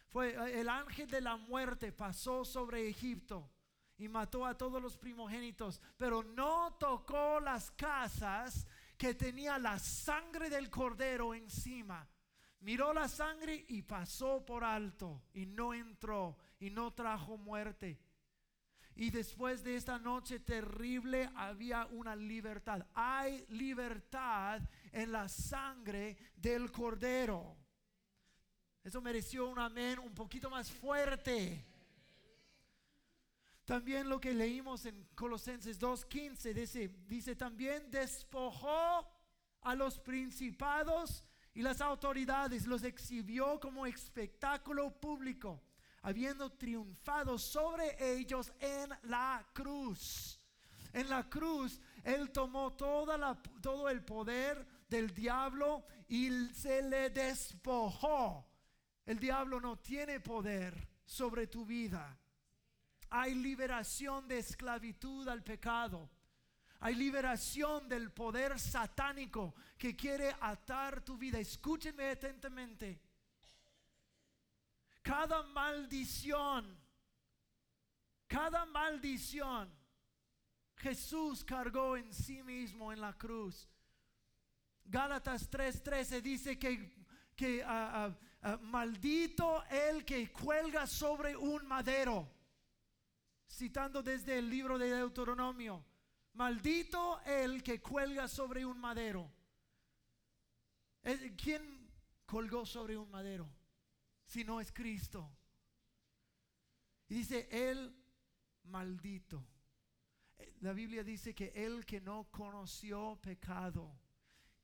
Fue 0.07 0.29
eh, 0.29 0.61
el 0.61 0.69
ángel 0.69 1.09
de 1.09 1.21
la 1.21 1.37
muerte 1.37 1.91
pasó 1.91 2.43
sobre 2.43 2.87
Egipto 2.89 3.49
y 3.97 4.07
mató 4.07 4.45
a 4.45 4.57
todos 4.57 4.81
los 4.81 4.97
primogénitos, 4.97 5.81
pero 5.97 6.23
no 6.23 6.75
tocó 6.79 7.39
las 7.39 7.71
casas 7.71 8.67
que 8.97 9.13
tenía 9.13 9.57
la 9.59 9.79
sangre 9.79 10.49
del 10.49 10.69
cordero 10.69 11.33
encima. 11.33 12.07
Miró 12.61 12.91
la 12.93 13.07
sangre 13.07 13.65
y 13.67 13.83
pasó 13.83 14.43
por 14.43 14.63
alto 14.63 15.23
y 15.33 15.45
no 15.45 15.73
entró 15.73 16.37
y 16.59 16.71
no 16.71 16.91
trajo 16.93 17.37
muerte. 17.37 17.99
Y 18.95 19.11
después 19.11 19.63
de 19.63 19.75
esta 19.75 19.99
noche 19.99 20.39
terrible 20.39 21.29
había 21.35 21.85
una 21.85 22.15
libertad. 22.15 22.83
Hay 22.95 23.45
libertad 23.49 24.59
en 24.91 25.11
la 25.11 25.29
sangre 25.29 26.17
del 26.35 26.71
cordero. 26.71 27.55
Eso 28.83 28.99
mereció 28.99 29.47
un 29.47 29.59
amén 29.59 29.99
un 29.99 30.15
poquito 30.15 30.49
más 30.49 30.71
fuerte. 30.71 31.63
También 33.67 34.07
lo 34.07 34.21
que 34.21 34.33
leímos 34.33 34.85
en 34.85 35.09
Colosenses 35.13 35.77
2.15 35.77 36.53
dice, 36.53 36.87
dice 37.05 37.35
también 37.35 37.91
despojó 37.91 39.05
a 39.59 39.75
los 39.75 39.99
principados 39.99 41.25
y 41.53 41.61
las 41.61 41.81
autoridades, 41.81 42.65
los 42.65 42.83
exhibió 42.83 43.59
como 43.59 43.85
espectáculo 43.85 44.97
público 45.01 45.61
habiendo 46.03 46.49
triunfado 46.49 47.37
sobre 47.37 47.97
ellos 48.15 48.53
en 48.61 48.89
la 49.09 49.45
cruz. 49.51 50.39
En 50.93 51.09
la 51.09 51.29
cruz 51.29 51.81
Él 52.05 52.31
tomó 52.31 52.71
toda 52.71 53.17
la, 53.17 53.35
todo 53.61 53.89
el 53.89 54.01
poder 54.01 54.65
del 54.87 55.13
diablo 55.13 55.85
y 56.07 56.29
se 56.53 56.83
le 56.83 57.09
despojó. 57.09 58.47
El 59.05 59.19
diablo 59.19 59.59
no 59.59 59.77
tiene 59.79 60.21
poder 60.21 60.87
sobre 61.03 61.47
tu 61.47 61.65
vida. 61.65 62.17
Hay 63.09 63.35
liberación 63.35 64.27
de 64.27 64.39
esclavitud 64.39 65.27
al 65.27 65.43
pecado. 65.43 66.09
Hay 66.79 66.95
liberación 66.95 67.89
del 67.89 68.11
poder 68.11 68.59
satánico 68.59 69.55
que 69.77 69.95
quiere 69.95 70.35
atar 70.39 71.01
tu 71.01 71.17
vida. 71.17 71.39
Escúchenme 71.39 72.09
atentamente. 72.09 73.01
Cada 75.01 75.41
maldición, 75.43 76.77
cada 78.27 78.65
maldición, 78.65 79.73
Jesús 80.75 81.43
cargó 81.43 81.97
en 81.97 82.13
sí 82.13 82.43
mismo 82.43 82.91
en 82.91 83.01
la 83.01 83.13
cruz. 83.13 83.67
Gálatas 84.83 85.49
3:13 85.49 86.21
dice 86.21 86.59
que, 86.59 86.93
que 87.35 87.63
ah, 87.65 88.13
maldito 88.61 89.63
el 89.65 90.05
que 90.05 90.31
cuelga 90.31 90.85
sobre 90.85 91.35
un 91.35 91.65
madero. 91.67 92.36
Citando 93.49 94.03
desde 94.03 94.37
el 94.39 94.49
libro 94.49 94.77
de 94.77 94.89
Deuteronomio. 94.89 95.85
Maldito 96.33 97.21
el 97.25 97.63
que 97.63 97.81
cuelga 97.81 98.27
sobre 98.27 98.65
un 98.65 98.79
madero. 98.79 99.31
¿Quién 101.37 101.89
colgó 102.25 102.65
sobre 102.65 102.97
un 102.97 103.09
madero? 103.09 103.49
si 104.27 104.43
no 104.43 104.59
es 104.59 104.71
Cristo. 104.71 105.31
Y 107.07 107.15
dice, 107.15 107.47
Él 107.49 107.95
maldito. 108.63 109.47
La 110.59 110.73
Biblia 110.73 111.03
dice 111.03 111.33
que 111.33 111.51
el 111.55 111.85
que 111.85 112.01
no 112.01 112.29
conoció 112.29 113.17
pecado 113.21 113.99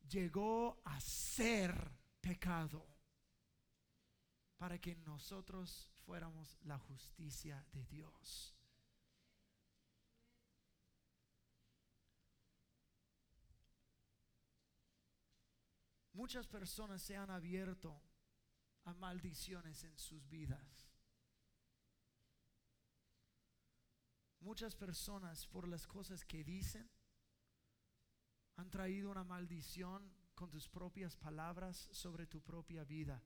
llegó 0.08 0.82
a 0.84 1.00
ser 1.00 1.92
pecado 2.20 2.86
para 4.58 4.80
que 4.80 4.96
nosotros 4.98 5.90
fuéramos 6.06 6.58
la 6.64 6.78
justicia 6.78 7.66
de 7.72 7.86
Dios. 7.86 8.56
Muchas 16.14 16.48
personas 16.48 17.02
se 17.02 17.18
han 17.18 17.30
abierto 17.30 18.02
a 18.86 18.94
maldiciones 18.94 19.84
en 19.84 19.98
sus 19.98 20.28
vidas. 20.30 20.90
Muchas 24.40 24.76
personas 24.76 25.48
por 25.48 25.68
las 25.68 25.88
cosas 25.88 26.26
que 26.26 26.44
dicen 26.44 26.90
han 28.58 28.70
traído 28.70 29.10
una 29.10 29.24
maldición 29.24 30.14
con 30.36 30.50
tus 30.50 30.68
propias 30.68 31.16
palabras 31.16 31.88
sobre 31.92 32.28
tu 32.28 32.42
propia 32.42 32.84
vida. 32.84 33.24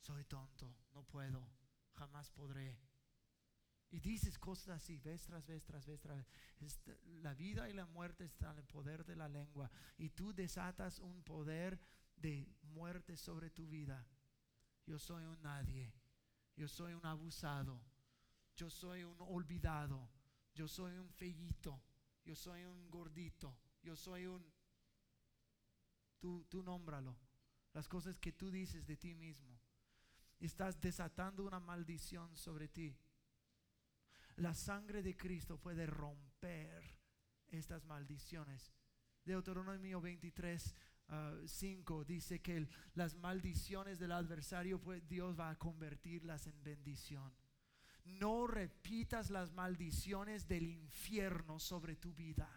Soy 0.00 0.24
tonto, 0.24 0.76
no 0.92 1.04
puedo, 1.04 1.48
jamás 1.94 2.30
podré. 2.30 2.78
Y 3.94 4.00
dices 4.00 4.36
cosas 4.40 4.82
así, 4.82 4.98
vez 4.98 5.22
tras 5.22 5.46
vez, 5.46 5.62
tras 5.62 5.86
vez, 5.86 6.00
tras 6.00 6.16
vez. 6.16 6.80
La 7.22 7.32
vida 7.32 7.70
y 7.70 7.72
la 7.72 7.86
muerte 7.86 8.24
están 8.24 8.54
en 8.54 8.58
el 8.58 8.64
poder 8.64 9.04
de 9.04 9.14
la 9.14 9.28
lengua. 9.28 9.70
Y 9.96 10.10
tú 10.10 10.34
desatas 10.34 10.98
un 10.98 11.22
poder 11.22 11.78
de 12.16 12.52
muerte 12.62 13.16
sobre 13.16 13.50
tu 13.50 13.68
vida. 13.68 14.04
Yo 14.84 14.98
soy 14.98 15.24
un 15.26 15.40
nadie. 15.42 15.94
Yo 16.56 16.66
soy 16.66 16.92
un 16.92 17.06
abusado. 17.06 17.80
Yo 18.56 18.68
soy 18.68 19.04
un 19.04 19.16
olvidado. 19.20 20.10
Yo 20.56 20.66
soy 20.66 20.98
un 20.98 21.08
fellito. 21.12 21.80
Yo 22.24 22.34
soy 22.34 22.64
un 22.64 22.90
gordito. 22.90 23.56
Yo 23.80 23.94
soy 23.94 24.26
un... 24.26 24.44
Tú, 26.18 26.44
tú 26.48 26.64
nómbralo. 26.64 27.16
Las 27.72 27.86
cosas 27.86 28.18
que 28.18 28.32
tú 28.32 28.50
dices 28.50 28.84
de 28.84 28.96
ti 28.96 29.14
mismo. 29.14 29.56
Estás 30.40 30.80
desatando 30.80 31.44
una 31.44 31.60
maldición 31.60 32.36
sobre 32.36 32.66
ti. 32.66 32.98
La 34.36 34.54
sangre 34.54 35.02
de 35.02 35.16
Cristo 35.16 35.58
puede 35.58 35.86
romper 35.86 36.98
estas 37.48 37.84
maldiciones. 37.84 38.72
Deuteronomio 39.24 40.00
23 40.00 40.74
5 41.46 42.00
ah, 42.00 42.04
dice 42.06 42.40
que 42.40 42.66
las 42.94 43.14
maldiciones 43.16 43.98
del 43.98 44.12
adversario, 44.12 44.80
Dios 45.06 45.38
va 45.38 45.50
a 45.50 45.58
convertirlas 45.58 46.46
en 46.46 46.62
bendición. 46.62 47.32
No 48.04 48.46
repitas 48.46 49.30
las 49.30 49.52
maldiciones 49.52 50.46
del 50.46 50.66
infierno 50.66 51.58
sobre 51.58 51.96
tu 51.96 52.12
vida. 52.14 52.48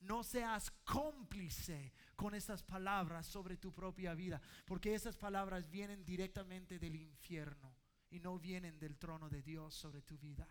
No 0.00 0.24
seas 0.24 0.70
cómplice 0.84 1.92
con 2.16 2.34
esas 2.34 2.62
palabras 2.62 3.26
sobre 3.26 3.56
tu 3.56 3.72
propia 3.72 4.14
vida, 4.14 4.40
porque 4.66 4.94
esas 4.94 5.16
palabras 5.16 5.70
vienen 5.70 6.04
directamente 6.04 6.78
del 6.78 6.96
infierno 6.96 7.76
y 8.10 8.18
no 8.18 8.38
vienen 8.38 8.78
del 8.78 8.98
trono 8.98 9.28
de 9.28 9.42
Dios 9.42 9.74
sobre 9.74 10.02
tu 10.02 10.18
vida. 10.18 10.48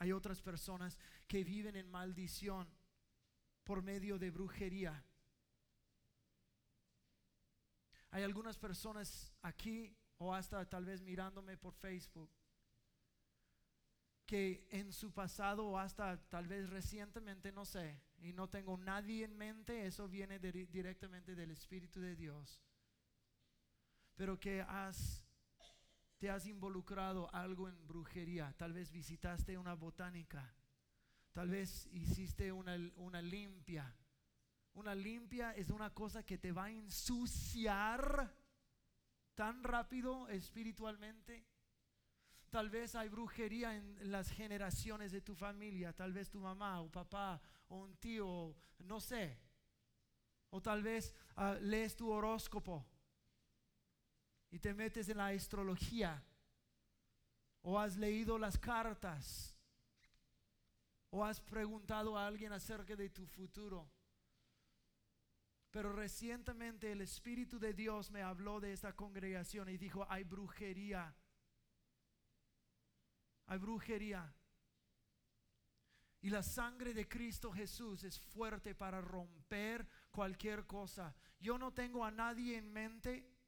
Hay 0.00 0.12
otras 0.12 0.42
personas 0.42 0.98
que 1.28 1.44
viven 1.44 1.76
en 1.76 1.88
maldición 1.88 2.68
por 3.62 3.82
medio 3.82 4.18
de 4.18 4.30
brujería. 4.30 5.04
Hay 8.10 8.24
algunas 8.24 8.58
personas 8.58 9.32
aquí 9.42 9.94
o 10.18 10.34
hasta 10.34 10.68
tal 10.68 10.86
vez 10.86 11.02
mirándome 11.02 11.56
por 11.56 11.74
Facebook 11.74 12.30
que 14.26 14.66
en 14.70 14.92
su 14.92 15.12
pasado 15.12 15.66
o 15.66 15.76
hasta 15.76 16.16
tal 16.28 16.46
vez 16.46 16.70
recientemente, 16.70 17.50
no 17.52 17.64
sé, 17.64 18.00
y 18.18 18.32
no 18.32 18.48
tengo 18.48 18.78
nadie 18.78 19.24
en 19.24 19.36
mente, 19.36 19.86
eso 19.86 20.08
viene 20.08 20.38
directamente 20.38 21.34
del 21.34 21.50
Espíritu 21.50 22.00
de 22.00 22.14
Dios, 22.14 22.62
pero 24.14 24.38
que 24.38 24.62
has, 24.62 25.26
te 26.20 26.28
has 26.30 26.46
involucrado 26.46 27.34
algo 27.34 27.66
en 27.66 27.86
brujería, 27.86 28.54
tal 28.58 28.74
vez 28.74 28.92
visitaste 28.92 29.56
una 29.56 29.74
botánica. 29.74 30.54
Tal 31.32 31.48
vez 31.48 31.88
hiciste 31.92 32.52
una, 32.52 32.76
limpia, 33.22 33.96
Una 34.74 34.94
limpia 34.94 35.52
es 35.52 35.70
una 35.70 35.94
cosa 35.94 36.22
que 36.22 36.36
te 36.36 36.52
va 36.52 36.64
a 36.64 36.70
ensuciar 36.70 38.36
tan 39.34 39.64
rápido 39.64 40.28
espiritualmente. 40.28 41.46
Tal 42.50 42.68
vez 42.68 42.94
hay 42.96 43.08
brujería 43.08 43.74
en 43.74 44.10
las 44.10 44.30
generaciones 44.30 45.12
de 45.12 45.22
tu 45.22 45.34
familia, 45.34 45.94
tal 45.94 46.12
vez 46.12 46.28
tu 46.28 46.40
mamá 46.40 46.82
o 46.82 46.90
papá 46.90 47.40
o 47.68 47.78
un 47.78 47.96
tío, 47.96 48.54
no 48.80 49.00
sé. 49.00 49.40
O 50.50 50.60
tal 50.60 50.82
vez 50.82 51.14
ah, 51.36 51.54
lees 51.60 51.96
tu 51.96 52.10
horóscopo 52.10 52.84
y 54.50 54.58
te 54.58 54.74
metes 54.74 55.08
en 55.08 55.18
la 55.18 55.28
astrología. 55.28 56.22
O 57.62 57.78
has 57.78 57.96
leído 57.96 58.38
las 58.38 58.58
cartas. 58.58 59.56
O 61.10 61.24
has 61.24 61.40
preguntado 61.40 62.16
a 62.16 62.26
alguien 62.26 62.52
acerca 62.52 62.96
de 62.96 63.10
tu 63.10 63.26
futuro. 63.26 63.90
Pero 65.70 65.92
recientemente 65.92 66.90
el 66.90 67.00
Espíritu 67.00 67.58
de 67.58 67.74
Dios 67.74 68.10
me 68.10 68.22
habló 68.22 68.60
de 68.60 68.72
esta 68.72 68.94
congregación 68.94 69.68
y 69.68 69.78
dijo, 69.78 70.04
hay 70.08 70.24
brujería. 70.24 71.14
Hay 73.46 73.58
brujería. 73.58 74.34
Y 76.22 76.30
la 76.30 76.42
sangre 76.42 76.92
de 76.92 77.08
Cristo 77.08 77.52
Jesús 77.52 78.04
es 78.04 78.18
fuerte 78.18 78.74
para 78.74 79.00
romper 79.00 79.86
cualquier 80.10 80.66
cosa. 80.66 81.14
Yo 81.38 81.56
no 81.56 81.72
tengo 81.72 82.04
a 82.04 82.10
nadie 82.10 82.58
en 82.58 82.72
mente. 82.72 83.39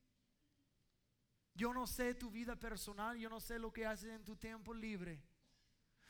Yo 1.54 1.72
no 1.74 1.86
sé 1.86 2.14
tu 2.14 2.30
vida 2.30 2.56
personal, 2.56 3.18
yo 3.18 3.28
no 3.28 3.40
sé 3.40 3.58
lo 3.58 3.72
que 3.72 3.86
haces 3.86 4.10
en 4.10 4.24
tu 4.24 4.36
tiempo 4.36 4.72
libre. 4.72 5.22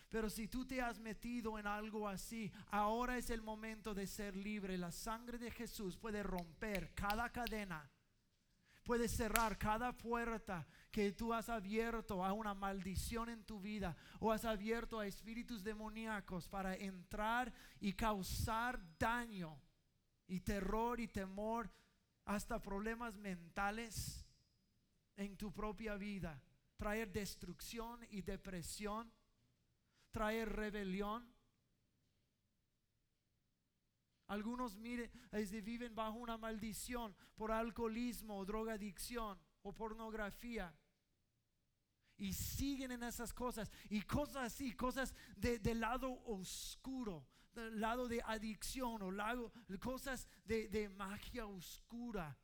Pero 0.09 0.29
si 0.29 0.47
tú 0.47 0.67
te 0.67 0.83
has 0.83 1.01
metido 1.01 1.59
en 1.59 1.67
algo 1.67 2.07
así, 2.07 2.53
ahora 2.71 3.17
es 3.17 3.31
el 3.31 3.41
momento 3.41 3.95
de 3.95 4.07
ser 4.07 4.37
libre. 4.37 4.77
La 4.77 4.93
sangre 4.93 5.39
de 5.39 5.51
Jesús 5.51 5.97
puede 5.97 6.23
romper 6.23 6.93
cada 6.95 7.31
cadena, 7.31 7.91
puede 8.85 9.09
cerrar 9.09 9.57
cada 9.57 9.97
puerta 9.97 10.67
que 10.91 11.13
tú 11.13 11.33
has 11.33 11.49
abierto 11.49 12.23
a 12.23 12.35
una 12.35 12.53
maldición 12.53 13.31
en 13.31 13.43
tu 13.45 13.59
vida 13.59 13.97
o 14.21 14.31
has 14.31 14.45
abierto 14.45 15.01
a 15.01 15.07
espíritus 15.07 15.65
demoníacos 15.65 16.47
para 16.47 16.77
entrar 16.77 17.51
y 17.81 17.95
causar 17.95 18.81
daño 18.99 19.59
y 20.27 20.41
terror 20.41 21.01
y 21.01 21.09
temor, 21.09 21.71
hasta 22.27 22.61
problemas 22.61 23.17
mentales 23.17 24.27
en 25.23 25.37
tu 25.37 25.53
propia 25.53 25.97
vida, 25.97 26.43
traer 26.77 27.11
destrucción 27.13 28.07
y 28.11 28.23
depresión 28.23 29.13
traer 30.13 30.49
rebelión. 30.51 31.27
Algunos 34.29 34.77
miren, 34.77 35.11
viven 35.65 35.95
bajo 35.95 36.19
una 36.19 36.39
maldición 36.39 37.15
por 37.35 37.51
alcoholismo, 37.51 38.45
drogadicción 38.45 39.39
o 39.63 39.75
pornografía. 39.75 40.73
Y 42.17 42.33
siguen 42.33 42.93
en 42.93 43.03
esas 43.03 43.33
cosas. 43.33 43.71
Y 43.91 44.03
cosas 44.03 44.45
así, 44.45 44.73
cosas 44.73 45.13
del 45.37 45.81
lado 45.81 46.23
oscuro, 46.27 47.27
del 47.53 47.81
lado 47.81 48.07
de 48.07 48.23
adicción 48.23 49.03
o 49.03 49.11
lado, 49.11 49.53
cosas 49.81 50.29
de, 50.45 50.69
de 50.69 50.89
magia 50.89 51.47
oscura 51.47 52.39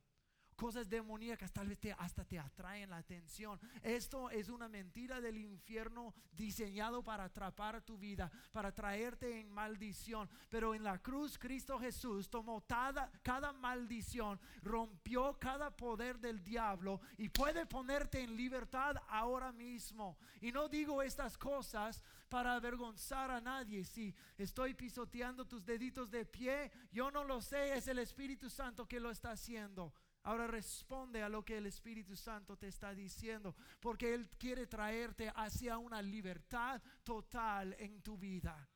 cosas 0.59 0.89
demoníacas 0.89 1.53
tal 1.53 1.69
vez 1.69 1.79
te, 1.79 1.93
hasta 1.93 2.25
te 2.25 2.37
atraen 2.37 2.91
la 2.91 2.97
atención. 2.97 3.61
Esto 3.81 4.29
es 4.29 4.49
una 4.49 4.69
mentira 4.69 5.21
del 5.21 5.39
infierno 5.39 6.13
diseñado 6.33 7.05
para 7.05 7.25
atrapar 7.25 7.81
tu 7.83 7.97
vida, 7.97 8.29
para 8.51 8.75
traerte 8.75 9.39
en 9.39 9.53
maldición. 9.53 10.29
Pero 10.51 10.75
en 10.75 10.83
la 10.83 10.99
cruz 10.99 11.39
Cristo 11.39 11.79
Jesús 11.79 12.29
tomó 12.29 12.67
cada, 12.67 13.09
cada 13.23 13.53
maldición, 13.53 14.41
rompió 14.63 15.39
cada 15.39 15.71
poder 15.71 16.19
del 16.19 16.43
diablo 16.43 17.01
y 17.19 17.29
puede 17.29 17.65
ponerte 17.65 18.21
en 18.21 18.37
libertad 18.37 18.97
ahora 19.09 19.53
mismo. 19.53 20.19
Y 20.41 20.51
no 20.51 20.69
digo 20.69 21.03
estas 21.03 21.39
cosas 21.39 22.03
para 22.29 22.55
avergonzar 22.55 23.31
a 23.31 23.41
nadie. 23.41 23.85
Si 23.85 24.13
estoy 24.37 24.75
pisoteando 24.75 25.47
tus 25.47 25.65
deditos 25.65 26.11
de 26.11 26.27
pie, 26.27 26.73
yo 26.91 27.13
no 27.13 27.23
lo 27.23 27.41
sé, 27.41 27.77
es 27.77 27.87
el 27.87 28.01
Espíritu 28.01 28.51
Santo 28.51 28.89
que 28.89 28.99
lo 28.99 29.13
está 29.13 29.31
haciendo. 29.31 29.95
Ahora 30.29 30.47
responde 30.47 31.23
a 31.23 31.29
lo 31.31 31.43
que 31.43 31.57
el 31.57 31.65
Espíritu 31.65 32.15
Santo 32.15 32.55
te 32.59 32.69
está 32.69 32.95
diciendo, 32.95 33.57
porque 33.81 34.13
Él 34.13 34.29
quiere 34.39 34.67
traerte 34.67 35.33
hacia 35.35 35.79
una 35.79 36.03
libertad 36.03 36.83
total 37.03 37.75
en 37.79 38.03
tu 38.03 38.19
vida. 38.19 38.69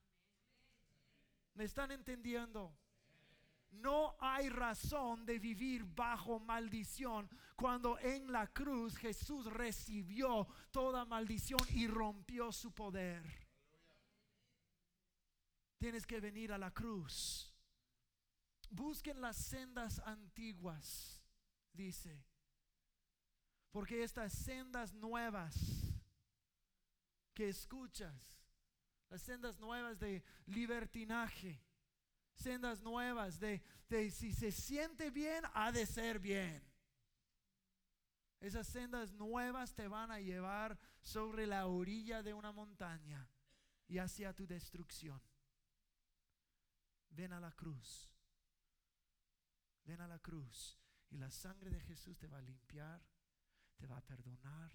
¿Me 1.52 1.64
están 1.64 1.90
entendiendo? 1.90 2.74
No 3.72 4.16
hay 4.18 4.48
razón 4.48 5.26
de 5.26 5.38
vivir 5.38 5.84
bajo 5.84 6.40
maldición 6.40 7.28
cuando 7.54 7.98
en 7.98 8.32
la 8.32 8.46
cruz 8.46 8.96
Jesús 8.96 9.44
recibió 9.44 10.48
toda 10.70 11.04
maldición 11.04 11.60
y 11.74 11.86
rompió 11.86 12.50
su 12.50 12.72
poder. 12.72 13.22
Tienes 15.76 16.06
que 16.06 16.18
venir 16.18 16.50
a 16.50 16.56
la 16.56 16.70
cruz. 16.70 17.52
Busquen 18.70 19.20
las 19.20 19.36
sendas 19.36 19.98
antiguas 20.06 21.21
dice. 21.72 22.24
Porque 23.70 24.02
estas 24.02 24.32
sendas 24.32 24.92
nuevas 24.92 25.56
que 27.34 27.48
escuchas, 27.48 28.44
las 29.08 29.22
sendas 29.22 29.58
nuevas 29.58 29.98
de 29.98 30.22
libertinaje, 30.46 31.62
sendas 32.34 32.82
nuevas 32.82 33.38
de, 33.40 33.62
de 33.88 34.10
si 34.10 34.32
se 34.32 34.52
siente 34.52 35.10
bien, 35.10 35.44
ha 35.54 35.72
de 35.72 35.86
ser 35.86 36.18
bien. 36.18 36.62
Esas 38.40 38.66
sendas 38.66 39.12
nuevas 39.12 39.74
te 39.74 39.86
van 39.88 40.10
a 40.10 40.20
llevar 40.20 40.78
sobre 41.00 41.46
la 41.46 41.66
orilla 41.66 42.22
de 42.22 42.34
una 42.34 42.52
montaña 42.52 43.28
y 43.86 43.98
hacia 43.98 44.34
tu 44.34 44.46
destrucción. 44.46 45.22
Ven 47.10 47.32
a 47.32 47.40
la 47.40 47.52
cruz. 47.52 48.10
Ven 49.84 50.00
a 50.00 50.08
la 50.08 50.18
cruz. 50.18 50.81
Y 51.12 51.18
la 51.18 51.30
sangre 51.30 51.70
de 51.70 51.80
Jesús 51.80 52.18
te 52.18 52.26
va 52.26 52.38
a 52.38 52.42
limpiar, 52.42 53.06
te 53.76 53.86
va 53.86 53.98
a 53.98 54.06
perdonar, 54.06 54.72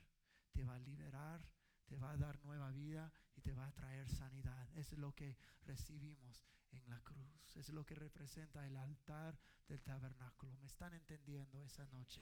te 0.52 0.64
va 0.64 0.76
a 0.76 0.80
liberar, 0.80 1.44
te 1.88 1.98
va 1.98 2.12
a 2.12 2.18
dar 2.18 2.40
nueva 2.46 2.72
vida 2.72 3.12
y 3.36 3.42
te 3.42 3.54
va 3.54 3.66
a 3.66 3.74
traer 3.74 4.08
sanidad. 4.08 4.70
Es 4.76 4.94
lo 4.94 5.16
que 5.16 5.36
recibimos 5.64 6.46
en 6.70 6.88
la 6.90 7.02
cruz. 7.02 7.58
Es 7.58 7.70
lo 7.70 7.84
que 7.88 7.96
representa 7.96 8.68
el 8.68 8.78
altar 8.78 9.40
del 9.68 9.82
tabernáculo. 9.82 10.56
¿Me 10.58 10.68
están 10.68 10.94
entendiendo 10.94 11.64
esa 11.64 11.88
noche? 11.88 12.22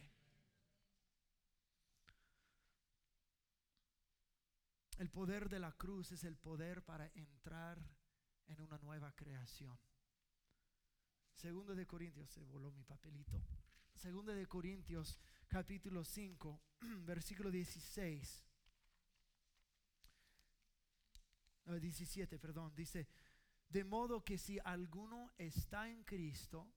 El 4.97 5.09
poder 5.09 5.49
de 5.49 5.59
la 5.59 5.73
cruz 5.73 6.13
es 6.13 6.23
el 6.23 6.37
poder 6.37 6.85
para 6.85 7.07
entrar 7.15 7.85
en 8.47 8.61
una 8.61 8.77
nueva 8.77 9.13
creación. 9.13 9.77
Segundo 11.33 11.75
de 11.75 11.85
Corintios, 11.85 12.29
se 12.29 12.45
voló 12.45 12.71
mi 12.71 12.85
papelito. 12.85 13.41
Segunda 13.95 14.33
de 14.33 14.45
Corintios 14.45 15.17
capítulo 15.47 16.03
5, 16.03 16.61
versículo 17.05 17.49
16. 17.49 18.45
17, 21.79 22.37
perdón, 22.37 22.73
dice, 22.75 23.07
de 23.69 23.83
modo 23.83 24.23
que 24.23 24.37
si 24.37 24.59
alguno 24.63 25.31
está 25.37 25.89
en 25.89 26.03
Cristo, 26.03 26.71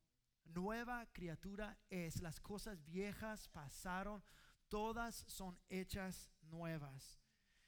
nueva 0.44 1.06
criatura 1.12 1.78
es, 1.90 2.22
las 2.22 2.40
cosas 2.40 2.82
viejas 2.84 3.48
pasaron, 3.48 4.22
todas 4.68 5.24
son 5.26 5.58
hechas 5.68 6.30
nuevas. 6.42 7.20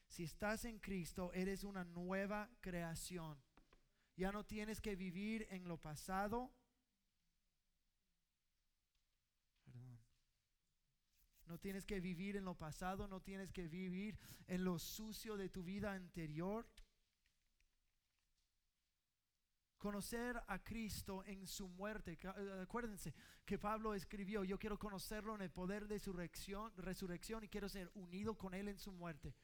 Si 0.08 0.24
estás 0.24 0.64
en 0.64 0.78
Cristo, 0.78 1.32
eres 1.34 1.64
una 1.64 1.84
nueva 1.84 2.50
creación. 2.60 3.38
Ya 4.16 4.32
no 4.32 4.44
tienes 4.44 4.80
que 4.80 4.96
vivir 4.96 5.46
en 5.50 5.68
lo 5.68 5.76
pasado, 5.76 6.52
No 11.50 11.58
tienes 11.58 11.84
que 11.84 11.98
vivir 11.98 12.36
en 12.36 12.44
lo 12.44 12.54
pasado, 12.54 13.08
no 13.08 13.20
tienes 13.20 13.50
que 13.50 13.66
vivir 13.66 14.16
en 14.46 14.62
lo 14.62 14.78
sucio 14.78 15.36
de 15.36 15.48
tu 15.48 15.64
vida 15.64 15.92
anterior. 15.92 16.64
Conocer 19.76 20.40
a 20.46 20.62
Cristo 20.62 21.24
en 21.26 21.48
su 21.48 21.66
muerte. 21.66 22.16
Eh, 22.22 22.60
acuérdense 22.62 23.12
que 23.44 23.58
Pablo 23.58 23.94
escribió, 23.94 24.44
yo 24.44 24.60
quiero 24.60 24.78
conocerlo 24.78 25.34
en 25.34 25.40
el 25.40 25.50
poder 25.50 25.88
de 25.88 25.98
su 25.98 26.12
resurrección, 26.12 27.42
y 27.42 27.48
quiero 27.48 27.68
ser 27.68 27.90
unido 27.94 28.38
con 28.38 28.54
Él 28.54 28.68
en 28.68 28.78
su 28.78 28.92
muerte. 28.92 29.34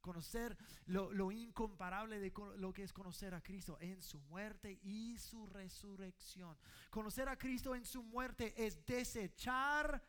Conocer 0.00 0.58
lo, 0.86 1.12
lo 1.12 1.30
incomparable 1.30 2.18
de 2.18 2.32
lo 2.56 2.72
que 2.72 2.82
es 2.82 2.92
conocer 2.92 3.34
a 3.34 3.40
Cristo 3.40 3.78
en 3.80 4.02
su 4.02 4.18
muerte 4.18 4.80
y 4.82 5.16
su 5.16 5.46
resurrección. 5.46 6.58
Conocer 6.90 7.28
a 7.28 7.38
Cristo 7.38 7.76
en 7.76 7.84
su 7.84 8.02
muerte 8.02 8.52
es 8.56 8.84
desechar 8.84 10.02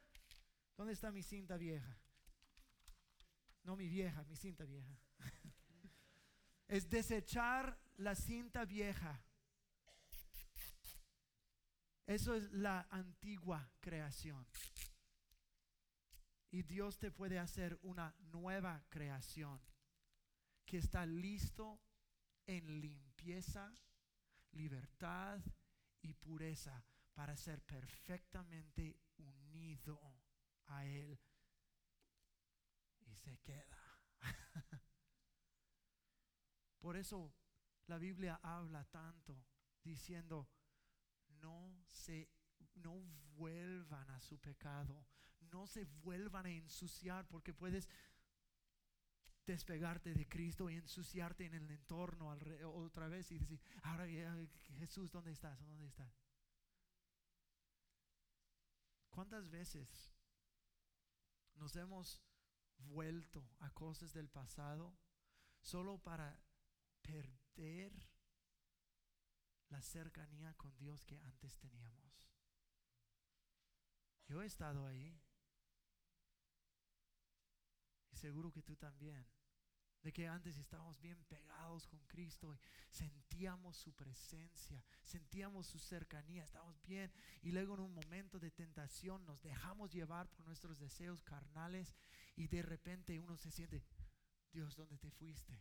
¿Dónde 0.76 0.94
está 0.94 1.12
mi 1.12 1.22
cinta 1.22 1.58
vieja? 1.58 1.98
No 3.64 3.76
mi 3.76 3.88
vieja, 3.88 4.24
mi 4.24 4.36
cinta 4.36 4.66
vieja. 4.66 4.98
es 6.68 6.90
desechar 6.90 7.80
la 7.98 8.16
cinta 8.16 8.66
vieja. 8.66 9.24
Eso 12.06 12.36
es 12.36 12.52
la 12.52 12.88
antigua 12.90 13.72
creación. 13.80 14.46
Y 16.52 16.64
Dios 16.64 17.00
te 17.00 17.12
puede 17.12 17.40
hacer 17.40 17.80
una 17.82 18.14
nueva 18.20 18.84
creación 18.90 19.62
que 20.66 20.78
está 20.78 21.06
listo 21.06 21.82
en 22.46 22.82
limpieza, 22.82 23.74
libertad 24.52 25.40
y 26.02 26.14
pureza 26.14 26.84
para 27.14 27.36
ser 27.36 27.62
perfectamente 27.62 29.00
unido 29.18 30.23
a 30.68 30.86
Él. 30.86 31.20
Y 33.05 33.16
se 33.16 33.38
queda. 33.39 33.78
Por 36.80 36.97
eso 36.97 37.34
la 37.88 37.97
Biblia 37.97 38.39
habla 38.43 38.84
tanto 38.86 39.45
diciendo, 39.84 40.49
no 41.41 41.86
se 41.89 42.30
no 42.76 43.01
vuelvan 43.36 44.09
a 44.11 44.20
su 44.20 44.39
pecado, 44.39 45.05
no 45.51 45.68
se 45.68 45.86
vuelvan 45.86 46.45
a 46.45 46.49
ensuciar 46.49 47.28
porque 47.28 47.53
puedes 47.53 47.88
despegarte 49.45 50.14
de 50.14 50.28
Cristo 50.28 50.70
y 50.70 50.76
ensuciarte 50.76 51.45
en 51.45 51.53
el 51.53 51.70
entorno 51.70 52.30
otra 52.64 53.07
vez 53.07 53.32
y 53.32 53.38
decir, 53.38 53.61
ahora 53.84 54.05
Jesús, 54.78 55.11
¿dónde 55.11 55.32
estás? 55.32 55.59
¿Dónde 55.66 55.88
estás? 55.88 56.14
¿Cuántas 59.09 59.49
veces 59.49 60.12
nos 61.56 61.76
hemos 61.76 62.22
vuelto 62.78 63.49
a 63.60 63.70
cosas 63.72 64.14
del 64.14 64.30
pasado 64.30 64.97
solo 65.62 65.97
para 65.99 66.41
perder 67.01 67.93
la 69.70 69.82
cercanía 69.82 70.54
con 70.56 70.76
Dios 70.78 71.06
que 71.06 71.20
antes 71.20 71.58
teníamos? 71.58 72.30
Yo 74.28 74.41
he 74.41 74.45
estado 74.45 74.86
ahí. 74.86 75.22
Y 78.12 78.16
seguro 78.16 78.51
que 78.51 78.62
tú 78.62 78.76
también. 78.76 79.28
De 80.04 80.12
que 80.12 80.28
antes 80.28 80.58
estábamos 80.58 80.99
bien 80.99 81.24
pegados 81.24 81.88
con 81.88 81.99
Cristo 82.08 82.54
y 82.54 82.60
sentíamos 82.89 83.78
su 83.78 83.93
presencia, 83.93 84.84
sentíamos 85.01 85.66
su 85.66 85.80
cercanía, 85.80 86.43
estábamos 86.43 86.82
bien. 86.84 87.12
Y 87.41 87.51
luego 87.51 87.76
en 87.76 87.80
un 87.80 87.93
momento 87.93 88.38
de 88.38 88.51
tentación 88.51 89.26
nos 89.26 89.41
dejamos 89.41 89.93
llevar 89.93 90.30
por 90.30 90.45
nuestros 90.45 90.78
deseos 90.78 91.24
carnales 91.24 91.95
y 92.36 92.47
de 92.47 92.62
repente 92.62 93.18
uno 93.18 93.38
se 93.38 93.49
siente, 93.49 93.82
Dios, 94.51 94.76
¿dónde 94.76 94.97
te 94.97 95.10
fuiste? 95.10 95.58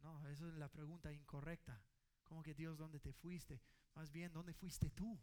No, 0.00 0.26
eso 0.28 0.48
es 0.48 0.54
la 0.54 0.68
pregunta 0.68 1.12
incorrecta. 1.12 1.82
¿Cómo 2.22 2.42
que 2.42 2.54
Dios, 2.54 2.78
¿dónde 2.78 3.00
te 3.00 3.12
fuiste? 3.12 3.60
Más 3.94 4.12
bien, 4.12 4.32
¿dónde 4.32 4.54
fuiste 4.54 4.90
tú? 4.90 5.20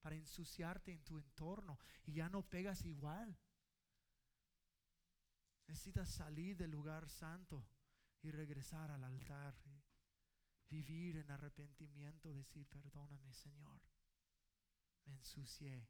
Para 0.00 0.16
ensuciarte 0.16 0.92
en 0.92 1.02
tu 1.04 1.18
entorno 1.18 1.78
y 2.04 2.12
ya 2.12 2.28
no 2.28 2.42
pegas 2.42 2.84
igual. 2.84 3.38
Necesitas 5.70 6.10
salir 6.10 6.56
del 6.56 6.72
lugar 6.72 7.08
santo 7.08 7.64
y 8.22 8.32
regresar 8.32 8.90
al 8.90 9.04
altar. 9.04 9.54
Vivir 10.68 11.16
en 11.18 11.30
arrepentimiento, 11.30 12.34
decir, 12.34 12.66
perdóname 12.68 13.32
Señor, 13.32 13.80
me 15.04 15.14
ensucié. 15.14 15.86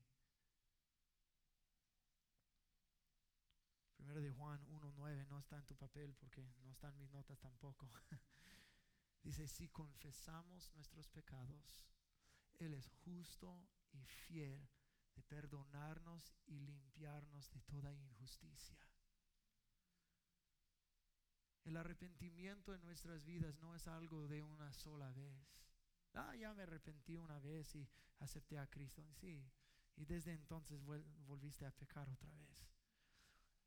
Primero 3.96 4.20
de 4.20 4.30
Juan 4.32 4.62
1.9 4.68 5.26
no 5.28 5.38
está 5.38 5.56
en 5.56 5.64
tu 5.64 5.74
papel 5.74 6.14
porque 6.14 6.42
no 6.62 6.70
están 6.70 6.94
mis 6.98 7.10
notas 7.10 7.40
tampoco. 7.40 7.90
Dice, 9.22 9.48
si 9.48 9.70
confesamos 9.70 10.70
nuestros 10.74 11.08
pecados, 11.08 11.80
Él 12.58 12.74
es 12.74 12.86
justo 12.90 13.66
y 13.92 14.04
fiel 14.04 14.68
de 15.14 15.22
perdonarnos 15.22 16.34
y 16.44 16.58
limpiarnos 16.58 17.50
de 17.50 17.62
toda 17.62 17.94
injusticia. 17.94 18.89
El 21.70 21.76
arrepentimiento 21.76 22.74
en 22.74 22.82
nuestras 22.82 23.24
vidas 23.24 23.56
no 23.60 23.76
es 23.76 23.86
algo 23.86 24.26
de 24.26 24.42
una 24.42 24.72
sola 24.72 25.12
vez. 25.12 25.56
Ah, 26.14 26.34
ya 26.34 26.52
me 26.52 26.64
arrepentí 26.64 27.16
una 27.16 27.38
vez 27.38 27.72
y 27.76 27.88
acepté 28.18 28.58
a 28.58 28.66
Cristo. 28.66 29.06
Sí, 29.12 29.48
y 29.94 30.04
desde 30.04 30.32
entonces 30.32 30.82
volviste 30.82 31.64
a 31.64 31.70
pecar 31.70 32.10
otra 32.10 32.32
vez. 32.32 32.66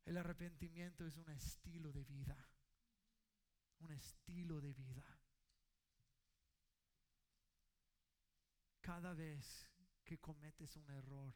El 0.04 0.18
arrepentimiento 0.18 1.06
es 1.06 1.16
un 1.16 1.30
estilo 1.30 1.94
de 1.94 2.04
vida. 2.04 2.36
Un 3.78 3.90
estilo 3.92 4.60
de 4.60 4.74
vida. 4.74 5.18
Cada 8.82 9.14
vez 9.14 9.66
que 10.04 10.20
cometes 10.20 10.76
un 10.76 10.90
error, 10.90 11.34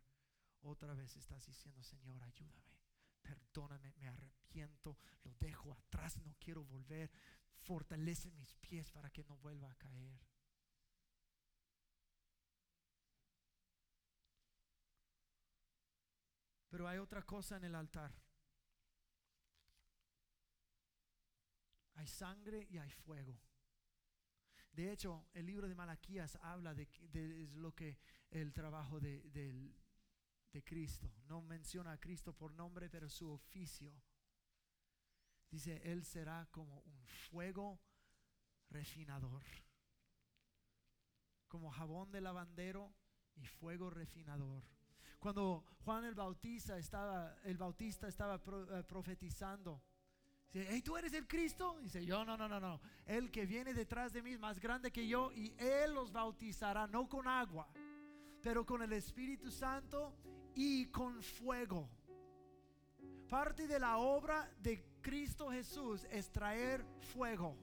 otra 0.60 0.92
vez 0.92 1.16
estás 1.16 1.46
diciendo, 1.46 1.82
Señor, 1.82 2.22
ayúdame 2.22 2.77
perdóname, 3.22 3.92
me 3.98 4.08
arrepiento, 4.08 4.98
lo 5.24 5.32
dejo 5.34 5.72
atrás, 5.72 6.16
no 6.18 6.34
quiero 6.38 6.64
volver, 6.64 7.10
fortalece 7.58 8.30
mis 8.32 8.54
pies 8.56 8.90
para 8.90 9.10
que 9.10 9.24
no 9.24 9.36
vuelva 9.38 9.70
a 9.70 9.74
caer. 9.76 10.20
Pero 16.68 16.86
hay 16.86 16.98
otra 16.98 17.22
cosa 17.22 17.56
en 17.56 17.64
el 17.64 17.74
altar. 17.74 18.14
Hay 21.94 22.06
sangre 22.06 22.66
y 22.70 22.78
hay 22.78 22.90
fuego. 22.90 23.40
De 24.72 24.92
hecho, 24.92 25.26
el 25.32 25.46
libro 25.46 25.66
de 25.66 25.74
Malaquías 25.74 26.38
habla 26.42 26.74
de, 26.74 26.86
de, 27.10 27.48
lo 27.54 27.74
que 27.74 27.98
el 28.30 28.52
trabajo 28.52 29.00
de, 29.00 29.74
de 30.52 30.62
Cristo. 30.62 31.10
No 31.28 31.42
menciona 31.42 31.92
a 31.92 32.00
Cristo 32.00 32.32
por 32.32 32.52
nombre, 32.52 32.88
pero 32.88 33.08
su 33.08 33.30
oficio. 33.30 33.92
Dice, 35.50 35.80
Él 35.84 36.04
será 36.04 36.46
como 36.50 36.80
un 36.80 37.04
fuego 37.30 37.80
refinador. 38.70 39.42
Como 41.48 41.70
jabón 41.70 42.10
de 42.10 42.20
lavandero 42.20 42.94
y 43.34 43.46
fuego 43.46 43.90
refinador. 43.90 44.62
Cuando 45.18 45.64
Juan 45.84 46.04
el 46.04 46.14
Bautista 46.14 46.78
estaba, 46.78 47.36
el 47.44 47.56
Bautista 47.56 48.08
estaba 48.08 48.36
eh, 48.36 48.84
profetizando, 48.84 49.82
dice, 50.52 50.82
¿tú 50.82 50.96
eres 50.96 51.12
el 51.14 51.26
Cristo? 51.26 51.78
Dice, 51.80 52.04
yo 52.04 52.24
no, 52.24 52.36
no, 52.36 52.46
no, 52.48 52.60
no. 52.60 52.80
El 53.04 53.30
que 53.30 53.46
viene 53.46 53.74
detrás 53.74 54.12
de 54.12 54.22
mí 54.22 54.32
es 54.32 54.38
más 54.38 54.60
grande 54.60 54.92
que 54.92 55.08
yo 55.08 55.32
y 55.32 55.54
Él 55.58 55.94
los 55.94 56.12
bautizará, 56.12 56.86
no 56.86 57.08
con 57.08 57.26
agua, 57.26 57.68
pero 58.42 58.64
con 58.64 58.82
el 58.82 58.92
Espíritu 58.92 59.50
Santo 59.50 60.14
y 60.58 60.86
con 60.86 61.22
fuego. 61.22 61.88
Parte 63.28 63.68
de 63.68 63.78
la 63.78 63.98
obra 63.98 64.50
de 64.60 64.84
Cristo 65.00 65.52
Jesús 65.52 66.04
es 66.10 66.32
traer 66.32 66.84
fuego. 67.14 67.56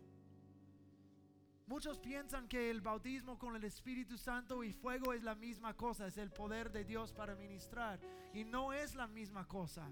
Muchos 1.68 2.00
piensan 2.00 2.48
que 2.48 2.70
el 2.70 2.80
bautismo 2.80 3.38
con 3.38 3.54
el 3.54 3.66
Espíritu 3.66 4.18
Santo 4.18 4.64
y 4.64 4.72
fuego 4.72 5.12
es 5.12 5.24
la 5.24 5.36
misma 5.36 5.74
cosa, 5.74 6.08
es 6.08 6.18
el 6.18 6.32
poder 6.32 6.72
de 6.72 6.86
Dios 6.86 7.12
para 7.12 7.36
ministrar. 7.36 8.00
Y 8.34 8.46
no 8.46 8.72
es 8.72 8.96
la 8.96 9.08
misma 9.08 9.46
cosa. 9.46 9.90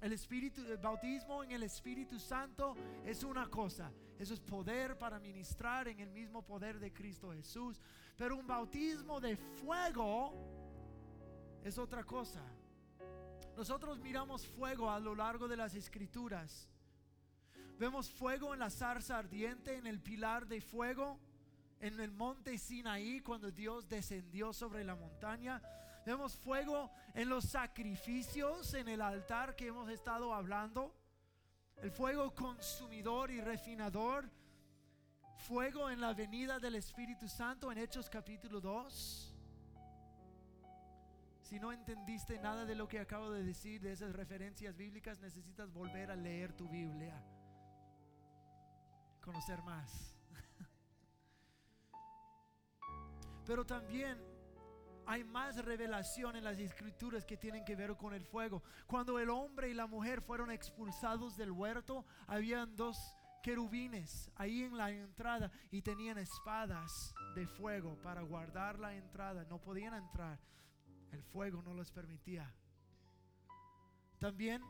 El, 0.00 0.12
espíritu, 0.12 0.60
el 0.64 0.78
bautismo 0.78 1.42
en 1.42 1.50
el 1.50 1.64
Espíritu 1.64 2.20
Santo 2.20 2.76
es 3.04 3.24
una 3.24 3.48
cosa, 3.48 3.92
eso 4.18 4.32
es 4.32 4.40
poder 4.40 4.96
para 4.96 5.18
ministrar 5.18 5.88
en 5.88 5.98
el 5.98 6.10
mismo 6.10 6.42
poder 6.42 6.78
de 6.78 6.92
Cristo 6.92 7.32
Jesús. 7.32 7.80
Pero 8.16 8.36
un 8.36 8.46
bautismo 8.46 9.20
de 9.20 9.36
fuego 9.36 10.59
es 11.64 11.78
otra 11.78 12.04
cosa. 12.04 12.42
Nosotros 13.56 13.98
miramos 13.98 14.46
fuego 14.46 14.90
a 14.90 14.98
lo 14.98 15.14
largo 15.14 15.48
de 15.48 15.56
las 15.56 15.74
escrituras. 15.74 16.68
Vemos 17.78 18.10
fuego 18.10 18.52
en 18.54 18.60
la 18.60 18.70
zarza 18.70 19.18
ardiente, 19.18 19.76
en 19.76 19.86
el 19.86 20.00
pilar 20.00 20.46
de 20.46 20.60
fuego, 20.60 21.18
en 21.80 21.98
el 22.00 22.12
monte 22.12 22.58
Sinaí 22.58 23.20
cuando 23.20 23.50
Dios 23.50 23.88
descendió 23.88 24.52
sobre 24.52 24.84
la 24.84 24.94
montaña. 24.94 25.62
Vemos 26.04 26.36
fuego 26.36 26.90
en 27.14 27.28
los 27.28 27.44
sacrificios, 27.44 28.74
en 28.74 28.88
el 28.88 29.00
altar 29.00 29.56
que 29.56 29.68
hemos 29.68 29.90
estado 29.90 30.34
hablando. 30.34 30.94
El 31.82 31.90
fuego 31.90 32.34
consumidor 32.34 33.30
y 33.30 33.40
refinador. 33.40 34.30
Fuego 35.48 35.88
en 35.88 36.00
la 36.00 36.12
venida 36.12 36.58
del 36.58 36.74
Espíritu 36.74 37.28
Santo 37.28 37.72
en 37.72 37.78
Hechos 37.78 38.10
capítulo 38.10 38.60
2. 38.60 39.29
Si 41.50 41.58
no 41.58 41.72
entendiste 41.72 42.38
nada 42.38 42.64
de 42.64 42.76
lo 42.76 42.86
que 42.86 43.00
acabo 43.00 43.32
de 43.32 43.42
decir, 43.42 43.80
de 43.80 43.90
esas 43.90 44.12
referencias 44.12 44.76
bíblicas, 44.76 45.18
necesitas 45.18 45.72
volver 45.72 46.12
a 46.12 46.14
leer 46.14 46.52
tu 46.52 46.68
Biblia. 46.68 47.20
Conocer 49.20 49.60
más. 49.62 50.14
Pero 53.46 53.66
también 53.66 54.16
hay 55.06 55.24
más 55.24 55.56
revelación 55.64 56.36
en 56.36 56.44
las 56.44 56.56
escrituras 56.56 57.26
que 57.26 57.36
tienen 57.36 57.64
que 57.64 57.74
ver 57.74 57.96
con 57.96 58.14
el 58.14 58.24
fuego. 58.24 58.62
Cuando 58.86 59.18
el 59.18 59.28
hombre 59.28 59.70
y 59.70 59.74
la 59.74 59.88
mujer 59.88 60.22
fueron 60.22 60.52
expulsados 60.52 61.36
del 61.36 61.50
huerto, 61.50 62.04
habían 62.28 62.76
dos 62.76 62.96
querubines 63.42 64.30
ahí 64.36 64.62
en 64.62 64.76
la 64.76 64.92
entrada 64.92 65.50
y 65.72 65.82
tenían 65.82 66.18
espadas 66.18 67.12
de 67.34 67.48
fuego 67.48 67.98
para 68.04 68.22
guardar 68.22 68.78
la 68.78 68.94
entrada. 68.94 69.44
No 69.50 69.60
podían 69.60 69.94
entrar. 69.94 70.38
El 71.12 71.22
fuego 71.22 71.62
no 71.62 71.74
los 71.74 71.90
permitía. 71.90 72.52
También 74.18 74.62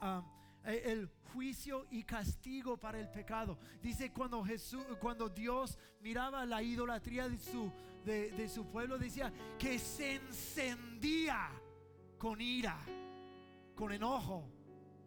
ah, 0.00 0.22
e, 0.64 0.92
el 0.92 1.10
juicio 1.32 1.86
y 1.90 2.02
castigo 2.04 2.76
para 2.76 2.98
el 2.98 3.08
pecado. 3.10 3.58
Dice 3.82 4.12
cuando 4.12 4.42
Jesús, 4.44 4.84
cuando 5.00 5.28
Dios 5.28 5.78
miraba 6.00 6.46
la 6.46 6.62
idolatría 6.62 7.28
de 7.28 7.38
su, 7.38 7.70
de, 8.04 8.48
su 8.48 8.66
pueblo, 8.66 8.98
decía 8.98 9.32
que 9.58 9.78
se 9.78 10.14
encendía 10.14 11.50
con 12.18 12.40
ira, 12.40 12.78
con 13.74 13.92
enojo, 13.92 14.48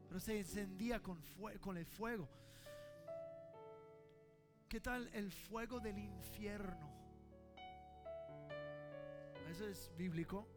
pero 0.07 0.19
se 0.19 0.39
encendía 0.39 1.01
con, 1.01 1.21
con 1.59 1.77
el 1.77 1.85
fuego. 1.85 2.29
¿Qué 4.69 4.81
tal 4.81 5.09
el 5.13 5.31
fuego 5.31 5.79
del 5.79 5.97
infierno? 5.97 6.96
Eso 9.49 9.67
es 9.67 9.91
bíblico. 9.97 10.47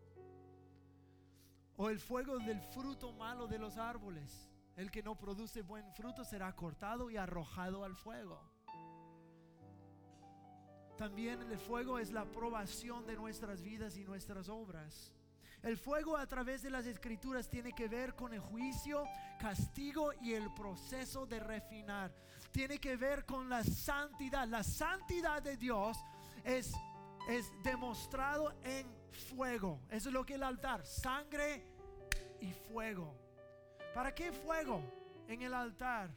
O 1.77 1.89
el 1.89 1.99
fuego 1.99 2.39
del 2.39 2.61
fruto 2.61 3.13
malo 3.13 3.47
de 3.47 3.59
los 3.59 3.77
árboles. 3.77 4.51
El 4.77 4.91
que 4.91 5.03
no 5.03 5.17
produce 5.17 5.63
buen 5.63 5.93
fruto 5.93 6.25
será 6.25 6.55
cortado 6.55 7.11
y 7.11 7.17
arrojado 7.17 7.85
al 7.85 7.97
fuego. 7.97 8.41
También 10.97 11.41
el 11.43 11.59
fuego 11.59 11.99
es 11.99 12.11
la 12.11 12.23
aprobación 12.23 13.07
de 13.07 13.17
nuestras 13.17 13.63
vidas 13.63 13.97
y 13.97 14.05
nuestras 14.05 14.49
obras. 14.49 15.15
El 15.63 15.77
fuego 15.77 16.17
a 16.17 16.27
través 16.27 16.63
de 16.63 16.71
las 16.71 16.87
escrituras 16.87 17.49
tiene 17.49 17.73
que 17.73 17.89
ver 17.89 18.15
con 18.15 18.33
el 18.33 18.41
juicio, 18.41 19.05
castigo 19.39 20.13
y 20.21 20.33
el 20.33 20.53
proceso 20.55 21.27
de 21.27 21.41
refinar. 21.41 22.15
Tiene 22.51 22.79
que 22.79 22.97
ver 22.97 23.27
con 23.27 23.49
la 23.49 23.63
santidad. 23.63 24.47
La 24.49 24.63
santidad 24.63 25.43
de 25.43 25.57
Dios 25.57 25.99
es, 26.45 26.73
es 27.31 27.53
demostrado 27.63 28.53
en 28.65 28.87
fuego. 29.35 29.81
Eso 29.89 30.09
es 30.09 30.13
lo 30.13 30.27
que 30.27 30.35
el 30.35 30.43
altar, 30.43 30.85
sangre 30.85 31.65
y 32.41 32.53
fuego. 32.53 33.15
¿Para 33.95 34.15
qué 34.15 34.33
fuego 34.33 34.83
en 35.29 35.43
el 35.43 35.55
altar? 35.55 36.11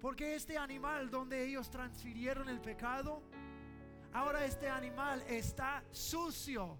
Porque 0.00 0.34
este 0.34 0.58
animal 0.58 1.10
donde 1.10 1.46
ellos 1.46 1.70
transfirieron 1.70 2.48
el 2.50 2.60
pecado, 2.60 3.22
ahora 4.12 4.44
este 4.44 4.68
animal 4.68 5.22
está 5.28 5.82
sucio 5.90 6.78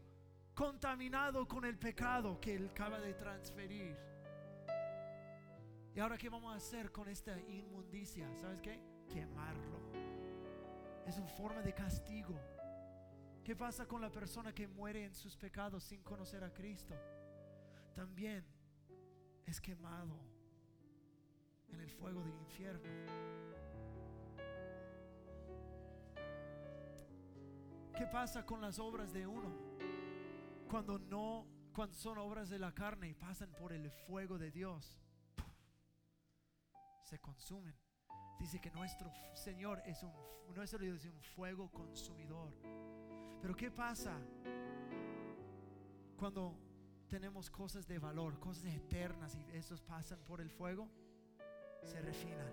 contaminado 0.55 1.49
con 1.49 1.65
el 1.65 1.79
pecado 1.79 2.39
que 2.39 2.55
él 2.57 2.69
acaba 2.71 3.01
de 3.01 3.15
transferir. 3.15 3.97
¿Y 5.95 6.01
ahora 6.01 6.19
qué 6.19 6.29
vamos 6.29 6.53
a 6.53 6.57
hacer 6.57 6.93
con 6.93 7.09
esta 7.09 7.39
inmundicia? 7.49 8.29
¿Sabes 8.39 8.61
qué? 8.61 8.79
Quemarlo. 9.09 9.81
Es 11.07 11.17
una 11.17 11.29
forma 11.29 11.63
de 11.63 11.73
castigo. 11.73 12.39
¿Qué 13.47 13.55
pasa 13.55 13.87
con 13.87 14.01
la 14.01 14.11
persona 14.11 14.53
que 14.53 14.67
muere 14.67 15.05
en 15.05 15.15
sus 15.15 15.37
pecados 15.37 15.85
sin 15.85 16.03
conocer 16.03 16.43
a 16.43 16.53
Cristo? 16.53 16.97
También 17.95 18.45
es 19.47 19.61
quemado 19.61 20.19
en 21.69 21.81
el 21.81 21.89
fuego 21.89 22.25
del 22.25 22.35
infierno. 22.41 22.91
¿Qué 27.97 28.05
pasa 28.09 28.45
con 28.45 28.61
las 28.61 28.81
obras 28.81 29.13
de 29.13 29.29
uno? 29.29 29.55
cuando 30.69 30.99
no, 30.99 31.47
cuando 31.73 31.95
son 31.95 32.19
obras 32.19 32.49
de 32.51 32.59
la 32.59 32.75
carne 32.75 33.11
y 33.11 33.15
pasan 33.15 33.53
por 33.53 33.73
el 33.73 33.89
fuego 33.93 34.39
de 34.39 34.51
Dios, 34.51 34.99
se 37.05 37.21
consumen. 37.21 37.77
Dice 38.41 38.61
que 38.61 38.73
nuestro 38.73 39.09
Señor 39.35 39.81
es 39.87 40.03
un, 40.03 40.13
nuestro 40.53 40.81
Dios 40.81 41.05
es 41.05 41.13
un 41.13 41.23
fuego 41.23 41.71
consumidor. 41.71 42.53
Pero 43.47 43.57
¿qué 43.57 43.71
pasa 43.71 44.19
cuando 46.17 46.59
tenemos 47.07 47.49
cosas 47.49 47.87
de 47.87 47.97
valor, 48.01 48.41
cosas 48.41 48.75
eternas 48.75 49.37
y 49.37 49.57
esos 49.57 49.81
pasan 49.83 50.19
por 50.25 50.41
el 50.41 50.51
fuego? 50.51 50.91
Se 51.85 52.03
refinan. 52.03 52.53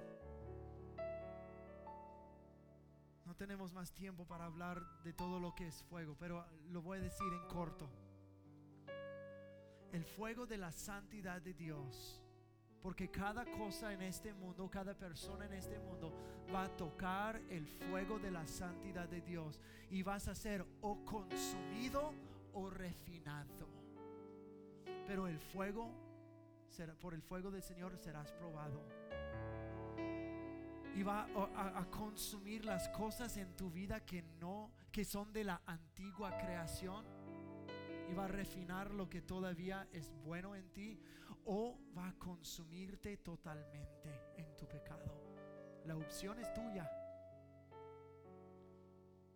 No 3.26 3.36
tenemos 3.36 3.74
más 3.74 3.92
tiempo 3.92 4.28
para 4.28 4.46
hablar 4.46 4.84
de 5.04 5.14
todo 5.14 5.40
lo 5.40 5.56
que 5.56 5.66
es 5.66 5.82
fuego, 5.82 6.16
pero 6.20 6.46
lo 6.70 6.84
voy 6.84 7.00
a 7.00 7.02
decir 7.02 7.34
en 7.34 7.48
corto 7.48 7.90
el 9.94 10.06
fuego 10.06 10.46
de 10.46 10.60
la 10.60 10.72
santidad 10.72 11.42
de 11.42 11.56
Dios. 11.56 12.23
Porque 12.84 13.10
cada 13.10 13.46
cosa 13.46 13.94
en 13.94 14.02
este 14.02 14.34
mundo, 14.34 14.70
cada 14.70 14.94
persona 14.94 15.46
en 15.46 15.54
este 15.54 15.80
mundo 15.80 16.12
va 16.54 16.66
a 16.66 16.76
tocar 16.76 17.42
el 17.50 17.66
fuego 17.66 18.20
de 18.20 18.30
la 18.30 18.46
santidad 18.46 19.08
de 19.08 19.22
Dios. 19.22 19.58
Y 19.90 20.04
vas 20.04 20.28
a 20.28 20.36
ser 20.36 20.66
o 20.82 21.06
consumido 21.06 22.14
o 22.52 22.70
refinado. 22.70 23.70
Pero 25.08 25.28
el 25.28 25.40
fuego, 25.40 25.90
por 27.00 27.14
el 27.14 27.22
fuego 27.22 27.52
del 27.52 27.64
Señor 27.64 27.98
serás 27.98 28.34
probado. 28.34 28.84
Y 30.94 31.04
va 31.04 31.26
a, 31.56 31.80
a 31.80 31.90
consumir 31.90 32.66
las 32.66 32.90
cosas 32.90 33.38
en 33.38 33.56
tu 33.56 33.72
vida 33.72 34.02
que 34.02 34.24
no, 34.42 34.72
que 34.92 35.06
son 35.06 35.32
de 35.32 35.46
la 35.46 35.62
antigua 35.66 36.38
creación 36.38 37.06
y 38.10 38.14
va 38.14 38.26
a 38.26 38.28
refinar 38.28 38.94
lo 38.94 39.10
que 39.10 39.22
todavía 39.22 39.88
es 39.92 40.12
bueno 40.24 40.56
en 40.56 40.70
ti 40.70 41.00
o 41.46 41.78
va 41.96 42.10
a 42.10 42.14
consumirte 42.18 43.18
totalmente 43.18 44.34
en 44.38 44.56
tu 44.56 44.68
pecado. 44.68 45.04
La 45.86 45.96
opción 45.96 46.40
es 46.40 46.54
tuya. 46.54 46.90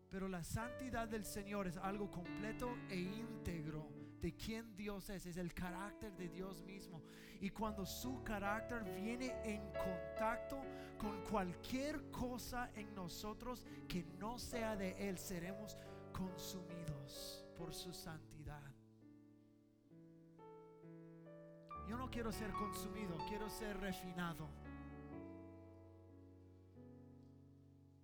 Pero 0.10 0.30
la 0.30 0.44
santidad 0.44 1.08
del 1.08 1.26
Señor 1.26 1.68
es 1.68 1.78
algo 1.78 2.10
completo 2.10 2.78
e 2.90 2.96
íntegro 2.96 3.90
de 4.22 4.34
quien 4.34 4.76
Dios 4.76 5.10
es, 5.10 5.26
es 5.26 5.38
el 5.38 5.54
carácter 5.54 6.16
de 6.16 6.30
Dios 6.30 6.64
mismo. 6.64 7.04
Y 7.40 7.50
cuando 7.50 7.86
su 7.86 8.24
carácter 8.24 8.84
viene 8.84 9.36
en 9.44 9.62
contacto 9.74 10.62
con 10.98 11.22
cualquier 11.24 12.10
cosa 12.10 12.72
en 12.74 12.94
nosotros 12.96 13.66
que 13.88 14.04
no 14.18 14.40
sea 14.40 14.76
de 14.76 15.10
Él, 15.10 15.18
seremos 15.18 15.78
consumidos 16.14 17.46
por 17.56 17.74
su 17.74 17.94
santidad. 17.94 18.27
Yo 21.88 21.98
no 21.98 22.10
quiero 22.10 22.32
ser 22.32 22.52
consumido, 22.52 23.18
quiero 23.30 23.50
ser 23.50 23.80
refinado. 23.80 24.48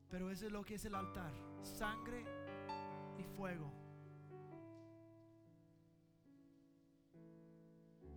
Pero 0.09 0.29
eso 0.29 0.45
es 0.45 0.51
lo 0.51 0.63
que 0.63 0.75
es 0.75 0.85
el 0.85 0.95
altar, 0.95 1.33
sangre 1.63 2.23
y 3.17 3.23
fuego. 3.23 3.71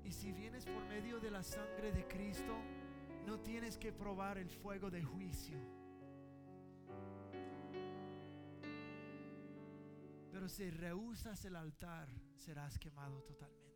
Y 0.04 0.12
si 0.12 0.30
vienes 0.32 0.64
por 0.66 0.84
medio 0.86 1.18
de 1.18 1.30
la 1.30 1.42
sangre 1.42 1.90
de 1.90 2.06
Cristo, 2.06 2.54
no 3.26 3.40
tienes 3.40 3.76
que 3.76 3.92
probar 3.92 4.38
el 4.38 4.48
fuego 4.48 4.88
de 4.88 5.02
juicio. 5.02 5.58
Pero 10.30 10.48
si 10.48 10.70
rehusas 10.70 11.44
el 11.44 11.56
altar, 11.56 12.08
serás 12.36 12.78
quemado 12.78 13.20
totalmente. 13.22 13.75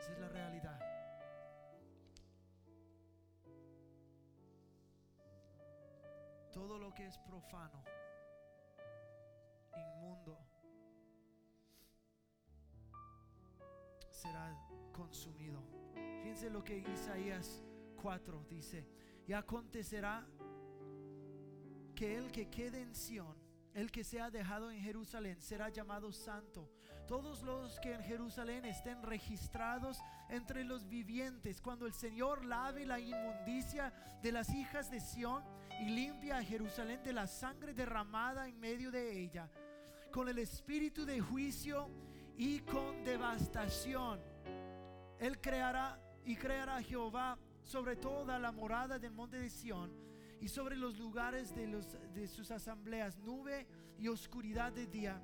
Esa 0.00 0.12
es 0.12 0.18
la 0.18 0.28
realidad. 0.28 0.80
Todo 6.50 6.78
lo 6.78 6.90
que 6.94 7.06
es 7.06 7.18
profano, 7.18 7.84
inmundo, 9.76 10.38
será 14.10 14.56
consumido. 14.90 15.62
Fíjense 16.22 16.48
lo 16.48 16.64
que 16.64 16.78
Isaías 16.78 17.62
4 18.00 18.46
dice. 18.48 18.88
Y 19.26 19.34
acontecerá 19.34 20.26
que 21.94 22.16
el 22.16 22.32
que 22.32 22.48
quede 22.48 22.80
en 22.80 22.94
Sión, 22.94 23.36
el 23.74 23.90
que 23.90 24.04
sea 24.04 24.30
dejado 24.30 24.70
en 24.70 24.80
Jerusalén, 24.80 25.40
será 25.40 25.68
llamado 25.68 26.12
santo 26.12 26.68
todos 27.10 27.42
los 27.42 27.80
que 27.80 27.92
en 27.92 28.04
Jerusalén 28.04 28.64
estén 28.64 29.02
registrados 29.02 29.98
entre 30.28 30.62
los 30.62 30.88
vivientes, 30.88 31.60
cuando 31.60 31.86
el 31.86 31.92
Señor 31.92 32.44
lave 32.44 32.86
la 32.86 33.00
inmundicia 33.00 33.92
de 34.22 34.30
las 34.30 34.48
hijas 34.54 34.92
de 34.92 35.00
Sión 35.00 35.42
y 35.80 35.86
limpia 35.86 36.38
a 36.38 36.44
Jerusalén 36.44 37.02
de 37.02 37.12
la 37.12 37.26
sangre 37.26 37.74
derramada 37.74 38.46
en 38.46 38.60
medio 38.60 38.92
de 38.92 39.24
ella, 39.24 39.50
con 40.12 40.28
el 40.28 40.38
espíritu 40.38 41.04
de 41.04 41.20
juicio 41.20 41.90
y 42.36 42.60
con 42.60 43.02
devastación. 43.02 44.20
Él 45.18 45.40
creará 45.40 46.00
y 46.24 46.36
creará 46.36 46.80
Jehová 46.80 47.36
sobre 47.64 47.96
toda 47.96 48.38
la 48.38 48.52
morada 48.52 49.00
del 49.00 49.10
monte 49.10 49.36
de 49.36 49.50
Sión 49.50 50.09
y 50.40 50.48
sobre 50.48 50.76
los 50.76 50.98
lugares 50.98 51.54
de, 51.54 51.66
los, 51.66 51.96
de 52.14 52.26
sus 52.26 52.50
asambleas, 52.50 53.18
nube 53.18 53.66
y 53.98 54.08
oscuridad 54.08 54.72
de 54.72 54.86
día 54.86 55.22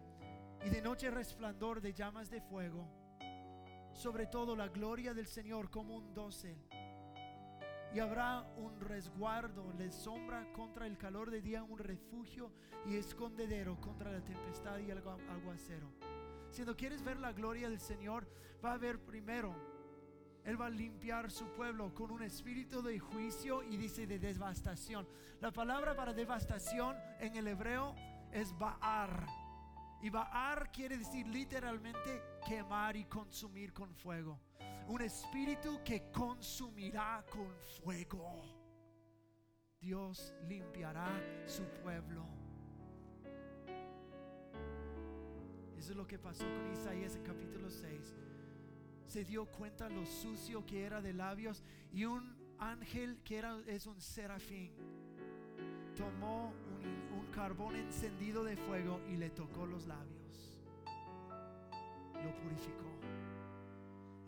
y 0.64 0.68
de 0.68 0.82
noche 0.82 1.10
resplandor 1.10 1.80
de 1.80 1.92
llamas 1.92 2.30
de 2.30 2.40
fuego. 2.40 2.86
Sobre 3.92 4.26
todo 4.26 4.54
la 4.54 4.68
gloria 4.68 5.14
del 5.14 5.26
Señor 5.26 5.70
como 5.70 5.96
un 5.96 6.12
dosel. 6.12 6.58
y 7.94 7.98
habrá 7.98 8.42
un 8.58 8.78
resguardo, 8.80 9.72
le 9.78 9.90
sombra 9.90 10.52
contra 10.52 10.86
el 10.86 10.98
calor 10.98 11.30
de 11.30 11.40
día, 11.40 11.62
un 11.62 11.78
refugio 11.78 12.52
y 12.84 12.96
escondedero 12.96 13.80
contra 13.80 14.12
la 14.12 14.22
tempestad 14.22 14.78
y 14.80 14.90
el 14.90 14.98
aguacero. 14.98 15.90
Si 16.50 16.62
no 16.62 16.76
quieres 16.76 17.02
ver 17.02 17.18
la 17.18 17.32
gloria 17.32 17.70
del 17.70 17.80
Señor, 17.80 18.28
va 18.62 18.74
a 18.74 18.78
ver 18.78 18.98
primero, 18.98 19.54
Él 20.46 20.60
va 20.60 20.66
a 20.66 20.70
limpiar 20.70 21.28
su 21.28 21.48
pueblo 21.48 21.92
con 21.92 22.12
un 22.12 22.22
espíritu 22.22 22.80
de 22.80 23.00
juicio 23.00 23.64
y 23.64 23.76
dice 23.76 24.06
de 24.06 24.20
devastación. 24.20 25.06
La 25.40 25.50
palabra 25.50 25.96
para 25.96 26.14
devastación 26.14 26.96
en 27.18 27.34
el 27.34 27.48
hebreo 27.48 27.96
es 28.30 28.56
Baar. 28.56 29.26
Y 30.00 30.08
Baar 30.08 30.70
quiere 30.70 30.98
decir 30.98 31.26
literalmente 31.26 32.22
quemar 32.46 32.96
y 32.96 33.06
consumir 33.06 33.72
con 33.72 33.92
fuego. 33.92 34.38
Un 34.86 35.02
espíritu 35.02 35.80
que 35.84 36.12
consumirá 36.12 37.24
con 37.28 37.52
fuego. 37.82 38.44
Dios 39.80 40.32
limpiará 40.46 41.08
su 41.44 41.64
pueblo. 41.82 42.24
Eso 45.76 45.90
es 45.90 45.96
lo 45.96 46.06
que 46.06 46.20
pasó 46.20 46.44
con 46.44 46.72
Isaías 46.72 47.16
en 47.16 47.24
capítulo 47.24 47.68
6. 47.68 48.14
Se 49.06 49.24
dio 49.24 49.46
cuenta 49.46 49.88
lo 49.88 50.04
sucio 50.04 50.64
que 50.66 50.84
era 50.84 51.00
de 51.00 51.12
labios 51.12 51.62
y 51.92 52.04
un 52.04 52.36
ángel 52.58 53.18
que 53.24 53.38
era 53.38 53.58
es 53.66 53.86
un 53.86 54.00
serafín 54.00 54.72
tomó 55.96 56.52
un, 56.82 57.18
un 57.18 57.26
carbón 57.32 57.74
encendido 57.74 58.44
de 58.44 58.56
fuego 58.56 59.00
y 59.08 59.16
le 59.16 59.30
tocó 59.30 59.66
los 59.66 59.86
labios. 59.86 60.60
Lo 62.22 62.34
purificó. 62.42 62.84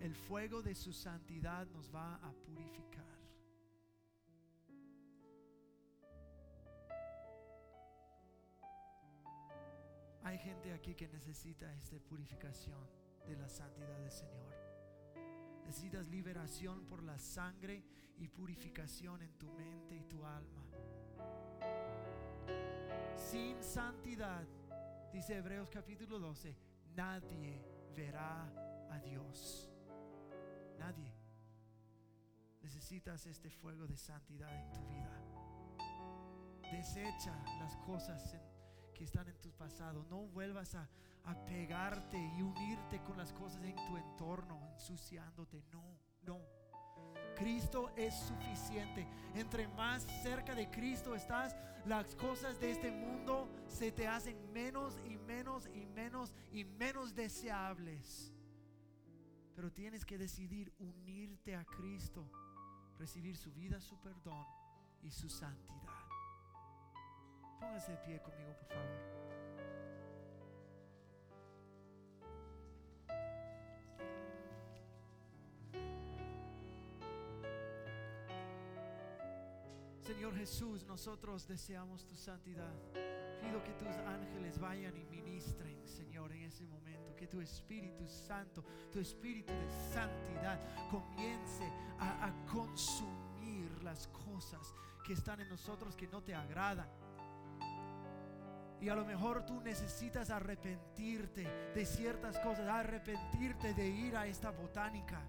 El 0.00 0.14
fuego 0.14 0.62
de 0.62 0.74
su 0.74 0.92
santidad 0.92 1.66
nos 1.66 1.94
va 1.94 2.14
a 2.16 2.32
purificar. 2.32 3.04
Hay 10.22 10.38
gente 10.38 10.72
aquí 10.72 10.94
que 10.94 11.08
necesita 11.08 11.72
esta 11.74 11.98
purificación 12.00 12.86
de 13.26 13.36
la 13.36 13.48
santidad 13.48 13.98
del 13.98 14.12
Señor. 14.12 14.67
Necesitas 15.68 16.08
liberación 16.08 16.86
por 16.86 17.02
la 17.02 17.18
sangre 17.18 17.84
y 18.16 18.26
purificación 18.26 19.20
en 19.20 19.36
tu 19.36 19.50
mente 19.50 19.96
y 19.96 20.02
tu 20.04 20.24
alma. 20.24 20.64
Sin 23.14 23.62
santidad, 23.62 24.48
dice 25.12 25.36
Hebreos 25.36 25.68
capítulo 25.68 26.18
12, 26.18 26.56
nadie 26.96 27.62
verá 27.94 28.50
a 28.90 28.98
Dios. 29.00 29.70
Nadie. 30.78 31.14
Necesitas 32.62 33.26
este 33.26 33.50
fuego 33.50 33.86
de 33.86 33.98
santidad 33.98 34.50
en 34.50 34.72
tu 34.72 34.86
vida. 34.86 35.20
Desecha 36.72 37.44
las 37.60 37.76
cosas 37.84 38.38
que 38.94 39.04
están 39.04 39.28
en 39.28 39.38
tu 39.42 39.52
pasado. 39.52 40.02
No 40.08 40.28
vuelvas 40.28 40.74
a, 40.76 40.88
a 41.28 41.34
pegarte 41.44 42.18
y 42.18 42.42
unirte 42.42 43.02
con 43.02 43.18
las 43.18 43.32
cosas 43.34 43.62
en 43.62 43.76
tu 43.76 43.96
entorno, 43.96 44.58
ensuciándote. 44.72 45.62
No, 45.70 45.84
no. 46.22 46.40
Cristo 47.36 47.92
es 47.96 48.14
suficiente. 48.14 49.06
Entre 49.34 49.68
más 49.68 50.06
cerca 50.22 50.54
de 50.54 50.70
Cristo 50.70 51.14
estás, 51.14 51.54
las 51.84 52.14
cosas 52.16 52.58
de 52.60 52.70
este 52.70 52.90
mundo 52.90 53.48
se 53.66 53.92
te 53.92 54.08
hacen 54.08 54.52
menos 54.52 54.98
y 55.04 55.18
menos 55.18 55.68
y 55.74 55.86
menos 55.86 56.34
y 56.50 56.64
menos 56.64 57.14
deseables. 57.14 58.32
Pero 59.54 59.70
tienes 59.70 60.04
que 60.04 60.16
decidir 60.16 60.72
unirte 60.78 61.54
a 61.54 61.64
Cristo, 61.64 62.30
recibir 62.98 63.36
su 63.36 63.52
vida, 63.52 63.80
su 63.80 64.00
perdón 64.00 64.46
y 65.02 65.10
su 65.10 65.28
santidad. 65.28 65.92
Póngase 67.60 67.92
de 67.92 67.98
pie 67.98 68.22
conmigo, 68.22 68.54
por 68.56 68.68
favor. 68.68 69.17
Señor 80.08 80.34
Jesús, 80.36 80.86
nosotros 80.86 81.46
deseamos 81.46 82.06
tu 82.06 82.16
santidad. 82.16 82.72
Pido 83.42 83.62
que 83.62 83.74
tus 83.74 83.94
ángeles 84.06 84.58
vayan 84.58 84.96
y 84.96 85.04
ministren, 85.04 85.86
Señor, 85.86 86.32
en 86.32 86.44
ese 86.44 86.64
momento. 86.64 87.14
Que 87.14 87.26
tu 87.26 87.42
Espíritu 87.42 88.08
Santo, 88.08 88.64
tu 88.90 89.00
Espíritu 89.00 89.52
de 89.52 89.68
santidad 89.92 90.58
comience 90.90 91.70
a, 91.98 92.32
consumir 92.50 93.82
las 93.82 94.08
cosas 94.08 94.72
que 95.04 95.12
están 95.12 95.42
en 95.42 95.50
nosotros 95.50 95.94
que 95.94 96.08
no 96.08 96.22
te 96.22 96.34
agradan. 96.34 96.88
Y 98.80 98.88
a 98.88 98.94
lo 98.94 99.04
mejor 99.04 99.44
tú 99.44 99.60
necesitas 99.60 100.30
arrepentirte 100.30 101.42
de 101.74 101.84
ciertas 101.84 102.38
cosas, 102.38 102.66
arrepentirte 102.66 103.74
de 103.74 103.86
ir 103.86 104.16
a 104.16 104.26
esta 104.26 104.52
botánica, 104.52 105.20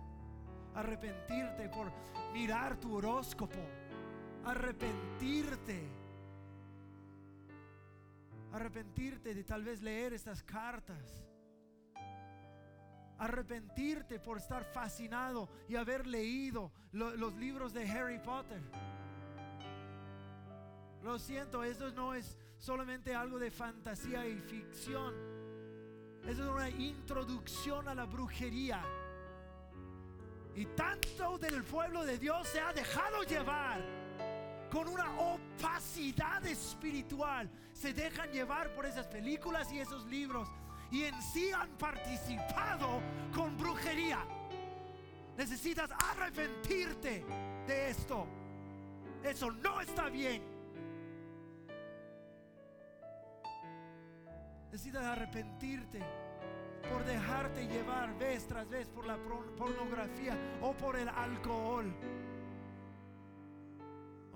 arrepentirte 0.74 1.68
por 1.68 1.92
mirar 2.32 2.80
tu 2.80 2.96
horóscopo, 2.96 3.60
arrepentirte 4.50 6.00
Arrepentirte 8.52 9.36
de 9.36 9.44
tal 9.44 9.64
vez 9.64 9.82
leer 9.82 10.14
estas 10.14 10.42
cartas. 10.42 11.24
Arrepentirte 13.20 14.20
por 14.20 14.38
estar 14.38 14.64
fascinado 14.64 15.50
y 15.68 15.76
haber 15.76 16.08
leído 16.08 16.72
los 16.94 17.34
libros 17.36 17.74
de 17.74 17.88
Harry 17.90 18.18
Potter. 18.18 18.62
Lo 21.04 21.20
siento, 21.20 21.64
eso 21.64 21.92
no 21.92 22.16
es 22.16 22.38
solamente 22.58 23.14
algo 23.14 23.38
de 23.38 23.52
fantasía 23.52 24.26
y 24.28 24.40
ficción. 24.40 25.14
Eso 26.26 26.44
es 26.44 26.50
una 26.50 26.70
introducción 26.70 27.88
a 27.88 27.94
la 27.94 28.06
brujería. 28.06 28.82
Y 30.56 30.66
tanto 30.66 31.38
del 31.38 31.64
pueblo 31.64 32.04
de 32.04 32.18
Dios 32.18 32.48
se 32.48 32.60
ha 32.60 32.74
dejado 32.74 33.22
llevar 33.24 34.09
con 34.72 34.88
una 34.88 35.12
opacidad 35.20 36.46
espiritual. 36.46 37.50
Se 37.74 37.94
dejan 37.94 38.32
llevar 38.32 38.74
por 38.74 38.86
esas 38.86 39.08
películas 39.08 39.72
y 39.72 39.80
esos 39.80 40.06
libros 40.06 40.50
y 40.92 41.04
en 41.04 41.22
sí 41.22 41.52
han 41.52 41.70
participado 41.78 43.02
con 43.34 43.58
brujería. 43.58 44.20
Necesitas 45.38 45.90
arrepentirte 46.12 47.24
de 47.68 47.90
esto. 47.90 48.28
Eso 49.24 49.52
no 49.52 49.82
está 49.82 50.10
bien. 50.10 50.42
Necesitas 54.72 55.04
arrepentirte 55.04 56.00
por 56.92 57.04
dejarte 57.06 57.68
llevar 57.68 58.18
vez 58.18 58.48
tras 58.48 58.68
vez 58.70 58.88
por 58.90 59.06
la 59.06 59.18
pornografía 59.58 60.38
o 60.62 60.74
por 60.74 60.96
el 60.96 61.10
alcohol 61.10 61.94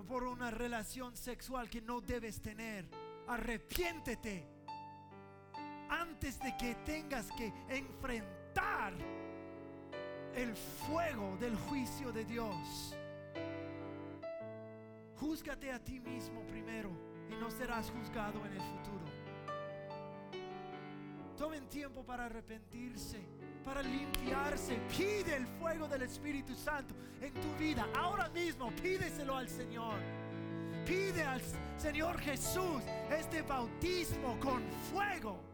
por 0.03 0.23
una 0.23 0.51
relación 0.51 1.15
sexual 1.15 1.69
que 1.69 1.81
no 1.81 2.01
debes 2.01 2.41
tener. 2.41 2.85
Arrepiéntete 3.27 4.47
antes 5.89 6.39
de 6.39 6.55
que 6.57 6.75
tengas 6.85 7.31
que 7.31 7.53
enfrentar 7.69 8.93
el 10.35 10.55
fuego 10.55 11.37
del 11.37 11.55
juicio 11.55 12.11
de 12.11 12.25
Dios. 12.25 12.97
Júzgate 15.17 15.71
a 15.71 15.79
ti 15.83 15.99
mismo 15.99 16.41
primero 16.47 16.89
y 17.29 17.35
no 17.35 17.49
serás 17.49 17.91
juzgado 17.91 18.45
en 18.45 18.53
el 18.53 18.61
futuro. 18.61 19.05
Tomen 21.37 21.67
tiempo 21.69 22.03
para 22.03 22.25
arrepentirse 22.25 23.21
para 23.63 23.81
limpiarse. 23.81 24.79
Pide 24.95 25.35
el 25.35 25.47
fuego 25.59 25.87
del 25.87 26.03
Espíritu 26.03 26.55
Santo 26.55 26.93
en 27.21 27.33
tu 27.33 27.55
vida. 27.57 27.87
Ahora 27.95 28.29
mismo 28.29 28.71
pídeselo 28.81 29.35
al 29.35 29.49
Señor. 29.49 29.95
Pide 30.85 31.23
al 31.23 31.41
Señor 31.77 32.19
Jesús 32.19 32.81
este 33.17 33.41
bautismo 33.41 34.37
con 34.39 34.61
fuego. 34.91 35.52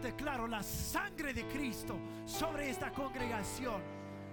Declaro 0.00 0.46
la 0.46 0.62
sangre 0.62 1.32
de 1.32 1.46
Cristo 1.46 1.98
sobre 2.26 2.70
esta 2.70 2.90
congregación. 2.90 3.80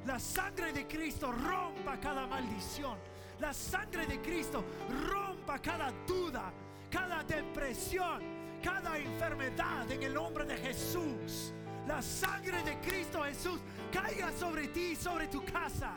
La 0.06 0.20
sangre 0.20 0.72
de 0.72 0.88
Cristo 0.88 1.32
rompa 1.32 2.00
cada 2.00 2.26
maldición. 2.28 2.98
La 3.40 3.54
sangre 3.54 4.08
de 4.08 4.20
Cristo 4.22 4.64
rompa 5.10 5.60
cada 5.60 5.92
duda, 6.08 6.52
cada 6.90 7.24
depresión, 7.24 8.22
cada 8.64 8.98
enfermedad 8.98 9.92
en 9.92 10.04
el 10.04 10.14
nombre 10.14 10.46
de 10.46 10.58
Jesús. 10.58 11.54
La 11.88 12.02
sangre 12.02 12.64
de 12.64 12.80
Cristo 12.80 13.24
Jesús 13.24 13.60
caiga 13.92 14.32
sobre 14.32 14.68
ti 14.70 14.92
y 14.92 14.96
sobre 14.96 15.28
tu 15.28 15.44
casa. 15.46 15.94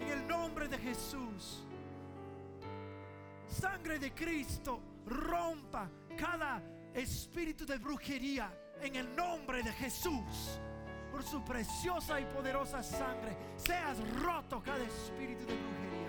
En 0.00 0.08
el 0.08 0.26
nombre 0.26 0.68
de 0.68 0.78
Jesús. 0.78 1.64
Sangre 3.48 3.98
de 3.98 4.12
Cristo 4.12 4.80
rompa 5.06 5.88
cada 6.16 6.62
espíritu 6.94 7.64
de 7.64 7.78
brujería 7.78 8.50
en 8.82 8.96
el 8.96 9.14
nombre 9.16 9.62
de 9.62 9.72
Jesús. 9.72 10.60
Por 11.10 11.22
su 11.22 11.42
preciosa 11.42 12.20
y 12.20 12.24
poderosa 12.26 12.82
sangre, 12.82 13.36
seas 13.56 13.96
roto 14.20 14.62
cada 14.62 14.84
espíritu 14.84 15.46
de 15.46 15.54
brujería. 15.54 16.06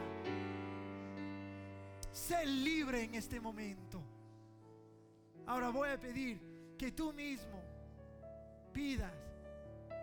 Sé 2.12 2.46
libre 2.46 3.04
en 3.04 3.16
este 3.16 3.40
momento. 3.40 4.04
Ahora 5.46 5.70
voy 5.70 5.90
a 5.90 6.00
pedir 6.00 6.76
que 6.78 6.92
tú 6.92 7.14
mismo 7.14 7.64
pidas 8.74 9.14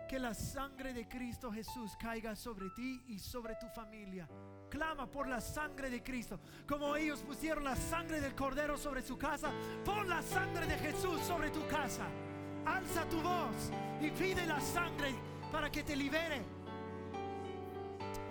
que 0.07 0.19
la 0.19 0.33
sangre 0.33 0.93
de 0.93 1.07
Cristo 1.07 1.51
Jesús 1.51 1.95
caiga 1.99 2.35
sobre 2.35 2.69
ti 2.71 3.03
y 3.07 3.19
sobre 3.19 3.55
tu 3.55 3.67
familia. 3.69 4.27
Clama 4.69 5.09
por 5.09 5.27
la 5.27 5.41
sangre 5.41 5.89
de 5.89 6.03
Cristo. 6.03 6.39
Como 6.67 6.95
ellos 6.95 7.21
pusieron 7.21 7.63
la 7.63 7.75
sangre 7.75 8.21
del 8.21 8.35
cordero 8.35 8.77
sobre 8.77 9.01
su 9.01 9.17
casa, 9.17 9.51
pon 9.83 10.07
la 10.07 10.21
sangre 10.21 10.65
de 10.67 10.77
Jesús 10.77 11.21
sobre 11.21 11.49
tu 11.49 11.65
casa. 11.67 12.07
Alza 12.65 13.05
tu 13.09 13.21
voz 13.21 13.71
y 14.01 14.09
pide 14.11 14.45
la 14.45 14.59
sangre 14.59 15.13
para 15.51 15.69
que 15.69 15.83
te 15.83 15.95
libere. 15.95 16.41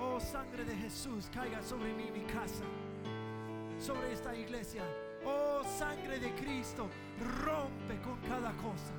Oh, 0.00 0.20
sangre 0.20 0.64
de 0.64 0.76
Jesús, 0.76 1.30
caiga 1.32 1.62
sobre 1.62 1.92
mí 1.94 2.10
mi 2.10 2.24
casa, 2.24 2.64
sobre 3.78 4.12
esta 4.12 4.34
iglesia. 4.34 4.82
Oh, 5.24 5.62
sangre 5.78 6.18
de 6.18 6.30
Cristo, 6.34 6.88
rompe 7.44 7.98
con 8.02 8.20
cada 8.28 8.52
cosa. 8.52 8.92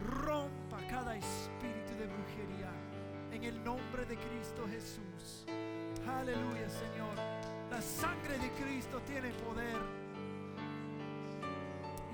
Rompa 0.00 0.78
cada 0.88 1.16
espíritu 1.16 1.94
de 1.98 2.06
brujería 2.06 2.70
en 3.32 3.44
el 3.44 3.64
nombre 3.64 4.04
de 4.04 4.16
Cristo 4.16 4.66
Jesús. 4.68 5.46
Aleluya, 6.06 6.68
Señor. 6.68 7.14
La 7.70 7.80
sangre 7.80 8.38
de 8.38 8.50
Cristo 8.62 9.00
tiene 9.06 9.30
poder 9.30 9.99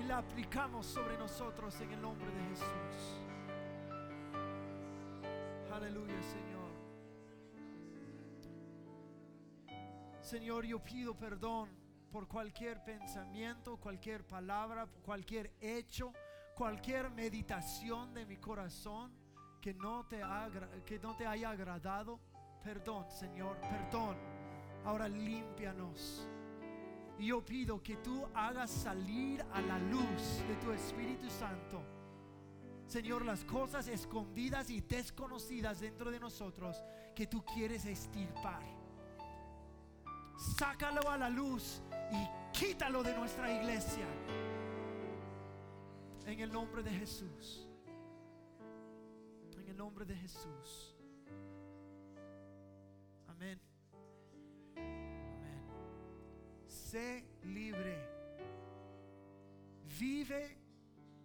la 0.07 0.19
aplicamos 0.19 0.85
sobre 0.85 1.17
nosotros 1.17 1.79
en 1.81 1.91
el 1.91 2.01
nombre 2.01 2.31
de 2.31 2.41
Jesús. 2.49 3.21
Aleluya, 5.73 6.21
Señor. 6.23 6.71
Señor, 10.21 10.65
yo 10.65 10.79
pido 10.79 11.13
perdón 11.13 11.69
por 12.09 12.27
cualquier 12.27 12.83
pensamiento, 12.85 13.77
cualquier 13.77 14.25
palabra, 14.25 14.87
cualquier 15.03 15.53
hecho, 15.59 16.13
cualquier 16.55 17.09
meditación 17.11 18.13
de 18.13 18.25
mi 18.25 18.37
corazón 18.37 19.11
que 19.61 19.73
no 19.73 20.05
te, 20.05 20.21
que 20.85 20.99
no 20.99 21.17
te 21.17 21.27
haya 21.27 21.49
agradado. 21.49 22.21
Perdón, 22.63 23.05
Señor, 23.11 23.59
perdón. 23.59 24.15
Ahora 24.85 25.09
límpianos. 25.09 26.29
Y 27.19 27.27
yo 27.27 27.43
pido 27.43 27.81
que 27.81 27.97
tú 27.97 28.25
hagas 28.33 28.69
salir 28.69 29.43
a 29.53 29.61
la 29.61 29.79
luz 29.79 30.43
de 30.47 30.55
tu 30.57 30.71
Espíritu 30.71 31.29
Santo. 31.29 31.81
Señor, 32.85 33.25
las 33.25 33.43
cosas 33.43 33.87
escondidas 33.87 34.69
y 34.69 34.81
desconocidas 34.81 35.79
dentro 35.79 36.11
de 36.11 36.19
nosotros 36.19 36.83
que 37.15 37.27
tú 37.27 37.43
quieres 37.43 37.85
estirpar 37.85 38.77
sácalo 40.37 41.09
a 41.09 41.17
la 41.17 41.29
luz 41.29 41.81
y 42.11 42.57
quítalo 42.57 43.03
de 43.03 43.13
nuestra 43.15 43.51
iglesia. 43.51 44.07
En 46.25 46.39
el 46.39 46.51
nombre 46.51 46.83
de 46.83 46.91
Jesús. 46.91 47.67
En 49.57 49.67
el 49.67 49.77
nombre 49.77 50.05
de 50.05 50.15
Jesús. 50.15 50.95
Amén. 53.27 53.66
Sé 56.77 57.25
libre. 57.43 57.97
Vive 59.99 60.57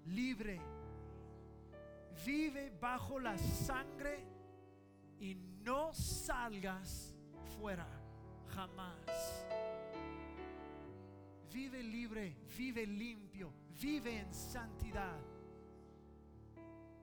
libre. 0.07 0.61
Vive 2.25 2.71
bajo 2.81 3.19
la 3.19 3.37
sangre 3.39 4.25
y 5.21 5.35
no 5.35 5.93
salgas 5.93 7.15
fuera 7.57 7.87
jamás. 8.55 9.47
Vive 11.53 11.83
libre, 11.83 12.37
vive 12.57 12.87
limpio, 12.87 13.53
vive 13.81 14.19
en 14.19 14.33
santidad. 14.33 15.19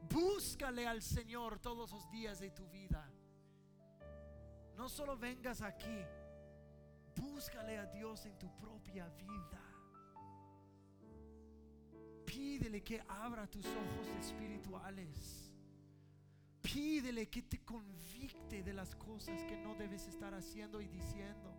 Búscale 0.10 0.88
al 0.88 1.02
Señor 1.02 1.60
todos 1.60 1.92
los 1.92 2.10
días 2.10 2.40
de 2.40 2.50
tu 2.50 2.68
vida. 2.70 3.08
No 4.76 4.90
solo 4.90 5.18
vengas 5.18 5.62
aquí, 5.62 6.04
búscale 7.20 7.78
a 7.78 7.86
Dios 7.86 8.26
en 8.26 8.38
tu 8.38 8.50
propia 8.58 9.08
vida. 9.10 9.62
Pídele 12.26 12.84
que 12.84 13.02
abra 13.08 13.48
tus 13.48 13.66
ojos 13.66 14.08
espirituales. 14.20 15.52
Pídele 16.62 17.30
que 17.30 17.42
te 17.42 17.60
convicte 17.64 18.64
de 18.64 18.74
las 18.74 18.96
cosas 18.96 19.44
que 19.46 19.58
no 19.58 19.76
debes 19.76 20.08
estar 20.08 20.34
haciendo 20.34 20.82
y 20.82 20.88
diciendo. 20.88 21.54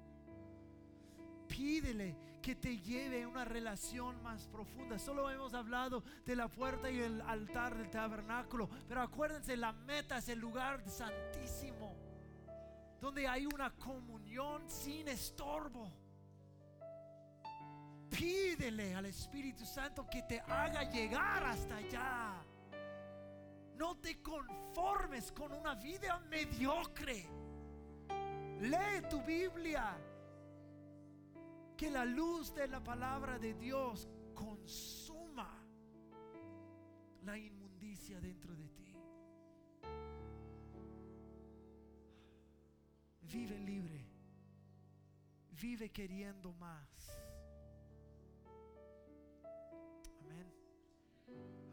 Pídele 1.49 2.17
que 2.41 2.55
te 2.55 2.79
lleve 2.79 3.25
a 3.25 3.29
una 3.29 3.45
relación 3.45 4.23
más 4.23 4.47
profunda. 4.47 4.99
Solo 4.99 5.31
hemos 5.31 5.53
hablado 5.55 6.05
de 6.25 6.37
la 6.37 6.49
puerta 6.49 6.91
y 6.91 7.01
el 7.01 7.21
altar 7.23 7.77
del 7.77 7.91
tabernáculo. 7.91 8.69
Pero 8.89 9.03
acuérdense, 9.03 9.57
la 9.57 9.73
meta 9.73 10.19
es 10.19 10.29
el 10.29 10.39
lugar 10.39 10.89
santísimo. 10.89 11.80
Donde 13.01 13.27
hay 13.27 13.47
una 13.47 13.71
comunión 13.71 14.69
sin 14.69 15.09
estorbo. 15.09 15.91
Pídele 18.11 18.95
al 18.95 19.07
Espíritu 19.07 19.65
Santo 19.65 20.07
que 20.11 20.23
te 20.23 20.41
haga 20.41 20.85
llegar 20.91 21.45
hasta 21.45 21.77
allá. 21.77 22.45
No 23.77 23.97
te 23.97 24.21
conformes 24.21 25.33
con 25.33 25.53
una 25.53 25.75
vida 25.75 26.19
mediocre. 26.29 27.27
Lee 28.61 29.09
tu 29.09 29.23
Biblia. 29.23 29.97
Que 31.77 31.91
la 31.91 32.05
luz 32.05 32.55
de 32.55 32.69
la 32.69 32.85
palabra 32.85 33.39
de 33.39 33.55
Dios 33.55 34.07
consuma 34.35 35.49
la 37.23 37.39
inmundicia 37.39 38.21
dentro 38.21 38.55
de 38.55 38.69
ti. 38.69 38.80
Vive 43.33 43.59
libre. 43.59 44.05
Vive 45.61 45.91
queriendo 45.91 46.53
más. 46.55 47.21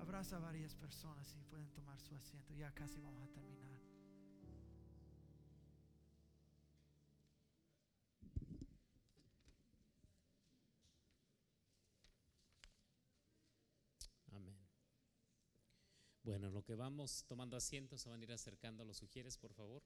abraza 0.07 0.37
a 0.37 0.39
varias 0.39 0.73
personas 0.73 1.35
y 1.35 1.43
pueden 1.43 1.69
tomar 1.73 1.99
su 1.99 2.15
asiento. 2.15 2.53
Ya 2.55 2.71
casi 2.73 3.01
vamos 3.01 3.21
a 3.21 3.27
terminar. 3.27 3.69
Amén. 14.31 14.57
Bueno, 16.23 16.49
lo 16.49 16.63
que 16.63 16.73
vamos 16.73 17.25
tomando 17.27 17.57
asiento 17.57 17.97
se 17.97 18.09
van 18.09 18.21
a 18.21 18.23
ir 18.23 18.31
acercando. 18.31 18.85
¿Lo 18.85 18.93
sugieres, 18.93 19.37
por 19.37 19.53
favor? 19.53 19.83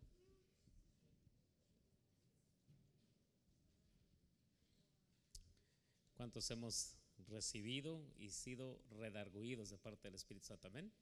¿Cuántos 6.21 6.51
hemos 6.51 6.93
recibido 7.29 8.05
y 8.19 8.29
sido 8.29 8.79
redarguidos 8.91 9.71
de 9.71 9.79
parte 9.79 10.07
del 10.07 10.13
Espíritu 10.13 10.45
Santo. 10.45 10.67
Amén. 10.67 10.93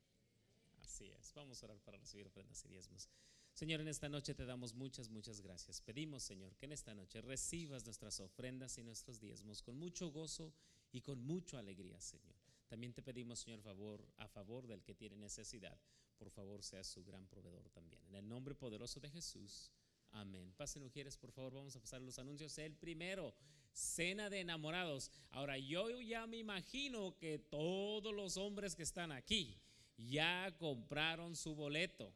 Así 0.82 1.12
es. 1.12 1.34
Vamos 1.34 1.62
a 1.62 1.66
orar 1.66 1.78
para 1.82 1.98
recibir 1.98 2.26
ofrendas 2.26 2.64
y 2.64 2.70
diezmos. 2.70 3.10
Señor, 3.54 3.82
en 3.82 3.90
esta 3.90 4.08
noche 4.08 4.34
te 4.34 4.46
damos 4.46 4.74
muchas, 4.74 5.10
muchas 5.10 5.42
gracias. 5.42 5.82
Pedimos, 5.82 6.24
Señor, 6.24 6.56
que 6.56 6.68
en 6.68 6.72
esta 6.72 6.96
noche 6.96 7.20
recibas 7.20 7.84
nuestras 7.84 8.22
ofrendas 8.22 8.78
y 8.78 8.84
nuestros 8.84 9.20
diezmos 9.20 9.62
con 9.62 9.78
mucho 9.78 10.10
gozo 10.10 10.54
y 10.94 11.02
con 11.02 11.22
mucha 11.22 11.60
alegría, 11.60 12.00
Señor. 12.00 12.38
También 12.70 12.94
te 12.94 13.02
pedimos, 13.02 13.40
Señor, 13.40 13.60
favor, 13.60 14.08
a 14.16 14.30
favor 14.30 14.68
del 14.68 14.84
que 14.84 14.96
tiene 14.96 15.18
necesidad. 15.18 15.78
Por 16.18 16.30
favor, 16.30 16.64
sea 16.64 16.86
su 16.86 17.04
gran 17.04 17.28
proveedor 17.28 17.70
también. 17.72 18.02
En 18.08 18.16
el 18.16 18.30
nombre 18.30 18.56
poderoso 18.56 19.02
de 19.02 19.10
Jesús. 19.10 19.70
Amén. 20.12 20.54
Pasen 20.56 20.82
mujeres, 20.82 21.18
por 21.18 21.34
favor, 21.34 21.56
vamos 21.56 21.76
a 21.76 21.82
pasar 21.82 22.02
los 22.02 22.18
anuncios. 22.20 22.58
El 22.58 22.78
primero, 22.78 23.36
cena 23.74 24.30
de 24.30 24.42
enamorados. 24.42 25.12
Ahora, 25.32 25.58
yo 25.58 26.02
ya 26.02 26.28
me 26.28 26.38
imagino 26.38 27.18
que 27.18 27.40
todos 27.40 28.14
los 28.14 28.38
hombres 28.38 28.76
que 28.76 28.84
están 28.84 29.12
aquí 29.12 29.58
ya 29.98 30.54
compraron 30.58 31.36
su 31.36 31.56
boleto. 31.56 32.14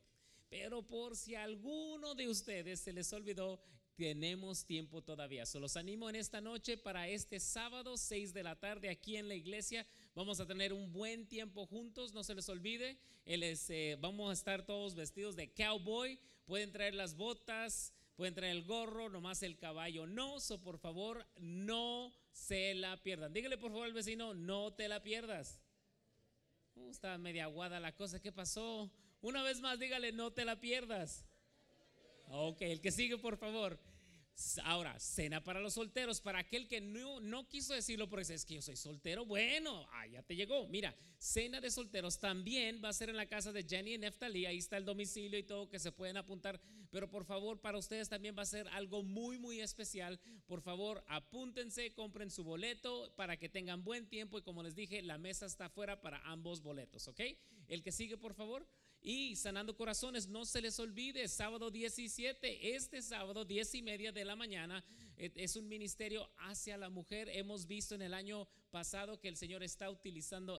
Pero 0.49 0.83
por 0.83 1.15
si 1.15 1.35
alguno 1.35 2.13
de 2.15 2.29
ustedes 2.29 2.79
se 2.79 2.93
les 2.93 3.11
olvidó, 3.11 3.59
tenemos 3.95 4.65
tiempo 4.65 5.01
todavía. 5.01 5.45
Se 5.45 5.59
los 5.59 5.77
animo 5.77 6.09
en 6.09 6.15
esta 6.15 6.41
noche 6.41 6.77
para 6.77 7.07
este 7.07 7.39
sábado, 7.39 7.97
6 7.97 8.33
de 8.33 8.43
la 8.43 8.59
tarde, 8.59 8.89
aquí 8.89 9.17
en 9.17 9.27
la 9.27 9.35
iglesia. 9.35 9.85
Vamos 10.15 10.39
a 10.39 10.47
tener 10.47 10.73
un 10.73 10.91
buen 10.91 11.27
tiempo 11.27 11.65
juntos, 11.65 12.13
no 12.13 12.23
se 12.23 12.35
les 12.35 12.49
olvide. 12.49 12.97
Eh, 13.25 13.97
vamos 13.99 14.29
a 14.29 14.33
estar 14.33 14.65
todos 14.65 14.95
vestidos 14.95 15.35
de 15.35 15.51
cowboy. 15.51 16.19
Pueden 16.45 16.71
traer 16.71 16.95
las 16.95 17.15
botas, 17.15 17.93
pueden 18.15 18.33
traer 18.33 18.55
el 18.55 18.63
gorro, 18.63 19.09
nomás 19.09 19.43
el 19.43 19.57
caballo 19.57 20.05
no. 20.07 20.39
So, 20.39 20.61
por 20.61 20.77
favor, 20.77 21.25
no 21.37 22.13
se 22.31 22.73
la 22.75 23.01
pierdan. 23.01 23.33
Dígale 23.33 23.57
por 23.57 23.71
favor 23.71 23.85
al 23.85 23.93
vecino, 23.93 24.33
no 24.33 24.73
te 24.73 24.87
la 24.87 25.01
pierdas. 25.01 25.61
Uh, 26.75 26.89
está 26.89 27.17
media 27.17 27.45
aguada 27.45 27.79
la 27.79 27.95
cosa. 27.95 28.19
¿Qué 28.19 28.31
pasó? 28.31 28.91
Una 29.21 29.43
vez 29.43 29.61
más, 29.61 29.79
dígale, 29.79 30.11
no 30.11 30.31
te 30.31 30.45
la 30.45 30.59
pierdas. 30.59 31.25
Ok, 32.27 32.61
el 32.61 32.81
que 32.81 32.91
sigue, 32.91 33.17
por 33.17 33.37
favor. 33.37 33.79
Ahora, 34.63 34.99
cena 34.99 35.43
para 35.43 35.59
los 35.59 35.75
solteros. 35.75 36.19
Para 36.19 36.39
aquel 36.39 36.67
que 36.67 36.81
no, 36.81 37.19
no 37.19 37.47
quiso 37.47 37.73
decirlo 37.73 38.09
porque 38.09 38.33
es 38.33 38.45
que 38.45 38.55
yo 38.55 38.61
soy 38.61 38.75
soltero, 38.75 39.25
bueno, 39.25 39.87
ah, 39.91 40.07
ya 40.07 40.23
te 40.23 40.35
llegó. 40.35 40.67
Mira, 40.67 40.95
cena 41.19 41.61
de 41.61 41.69
solteros 41.69 42.19
también 42.19 42.81
va 42.83 42.89
a 42.89 42.93
ser 42.93 43.09
en 43.09 43.15
la 43.15 43.27
casa 43.27 43.51
de 43.51 43.63
Jenny 43.63 43.93
y 43.93 43.97
Neftali. 43.97 44.45
Ahí 44.45 44.57
está 44.57 44.77
el 44.77 44.85
domicilio 44.85 45.37
y 45.37 45.43
todo 45.43 45.69
que 45.69 45.79
se 45.79 45.91
pueden 45.91 46.17
apuntar. 46.17 46.59
Pero 46.89 47.09
por 47.09 47.25
favor, 47.25 47.61
para 47.61 47.77
ustedes 47.77 48.09
también 48.09 48.35
va 48.37 48.41
a 48.43 48.47
ser 48.47 48.67
algo 48.69 49.03
muy, 49.03 49.37
muy 49.37 49.61
especial. 49.61 50.19
Por 50.47 50.61
favor, 50.61 51.03
apúntense, 51.07 51.93
compren 51.93 52.29
su 52.31 52.43
boleto 52.43 53.13
para 53.15 53.37
que 53.37 53.49
tengan 53.49 53.83
buen 53.83 54.07
tiempo. 54.07 54.39
Y 54.39 54.41
como 54.41 54.63
les 54.63 54.75
dije, 54.75 55.01
la 55.01 55.17
mesa 55.17 55.45
está 55.45 55.65
afuera 55.65 56.01
para 56.01 56.19
ambos 56.29 56.61
boletos, 56.61 57.07
¿ok? 57.07 57.21
El 57.67 57.83
que 57.83 57.91
sigue, 57.91 58.17
por 58.17 58.33
favor. 58.33 58.67
Y 59.05 59.35
sanando 59.35 59.75
corazones, 59.75 60.29
no 60.29 60.45
se 60.45 60.61
les 60.61 60.79
olvide, 60.79 61.27
sábado 61.27 61.69
17, 61.69 62.73
este 62.73 63.01
sábado 63.01 63.43
10 63.43 63.75
y 63.75 63.81
media 63.81 64.13
de 64.13 64.23
la 64.23 64.37
mañana, 64.37 64.83
eh, 65.17 65.29
es 65.35 65.57
un 65.57 65.67
ministerio 65.67 66.29
hacia 66.37 66.77
la 66.77 66.89
mujer. 66.89 67.27
Hemos 67.27 67.67
visto 67.67 67.95
en 67.95 68.01
el 68.01 68.13
año 68.13 68.47
pasado 68.71 69.19
que 69.19 69.27
el 69.27 69.35
Señor 69.35 69.61
está 69.61 69.89
utilizando 69.89 70.51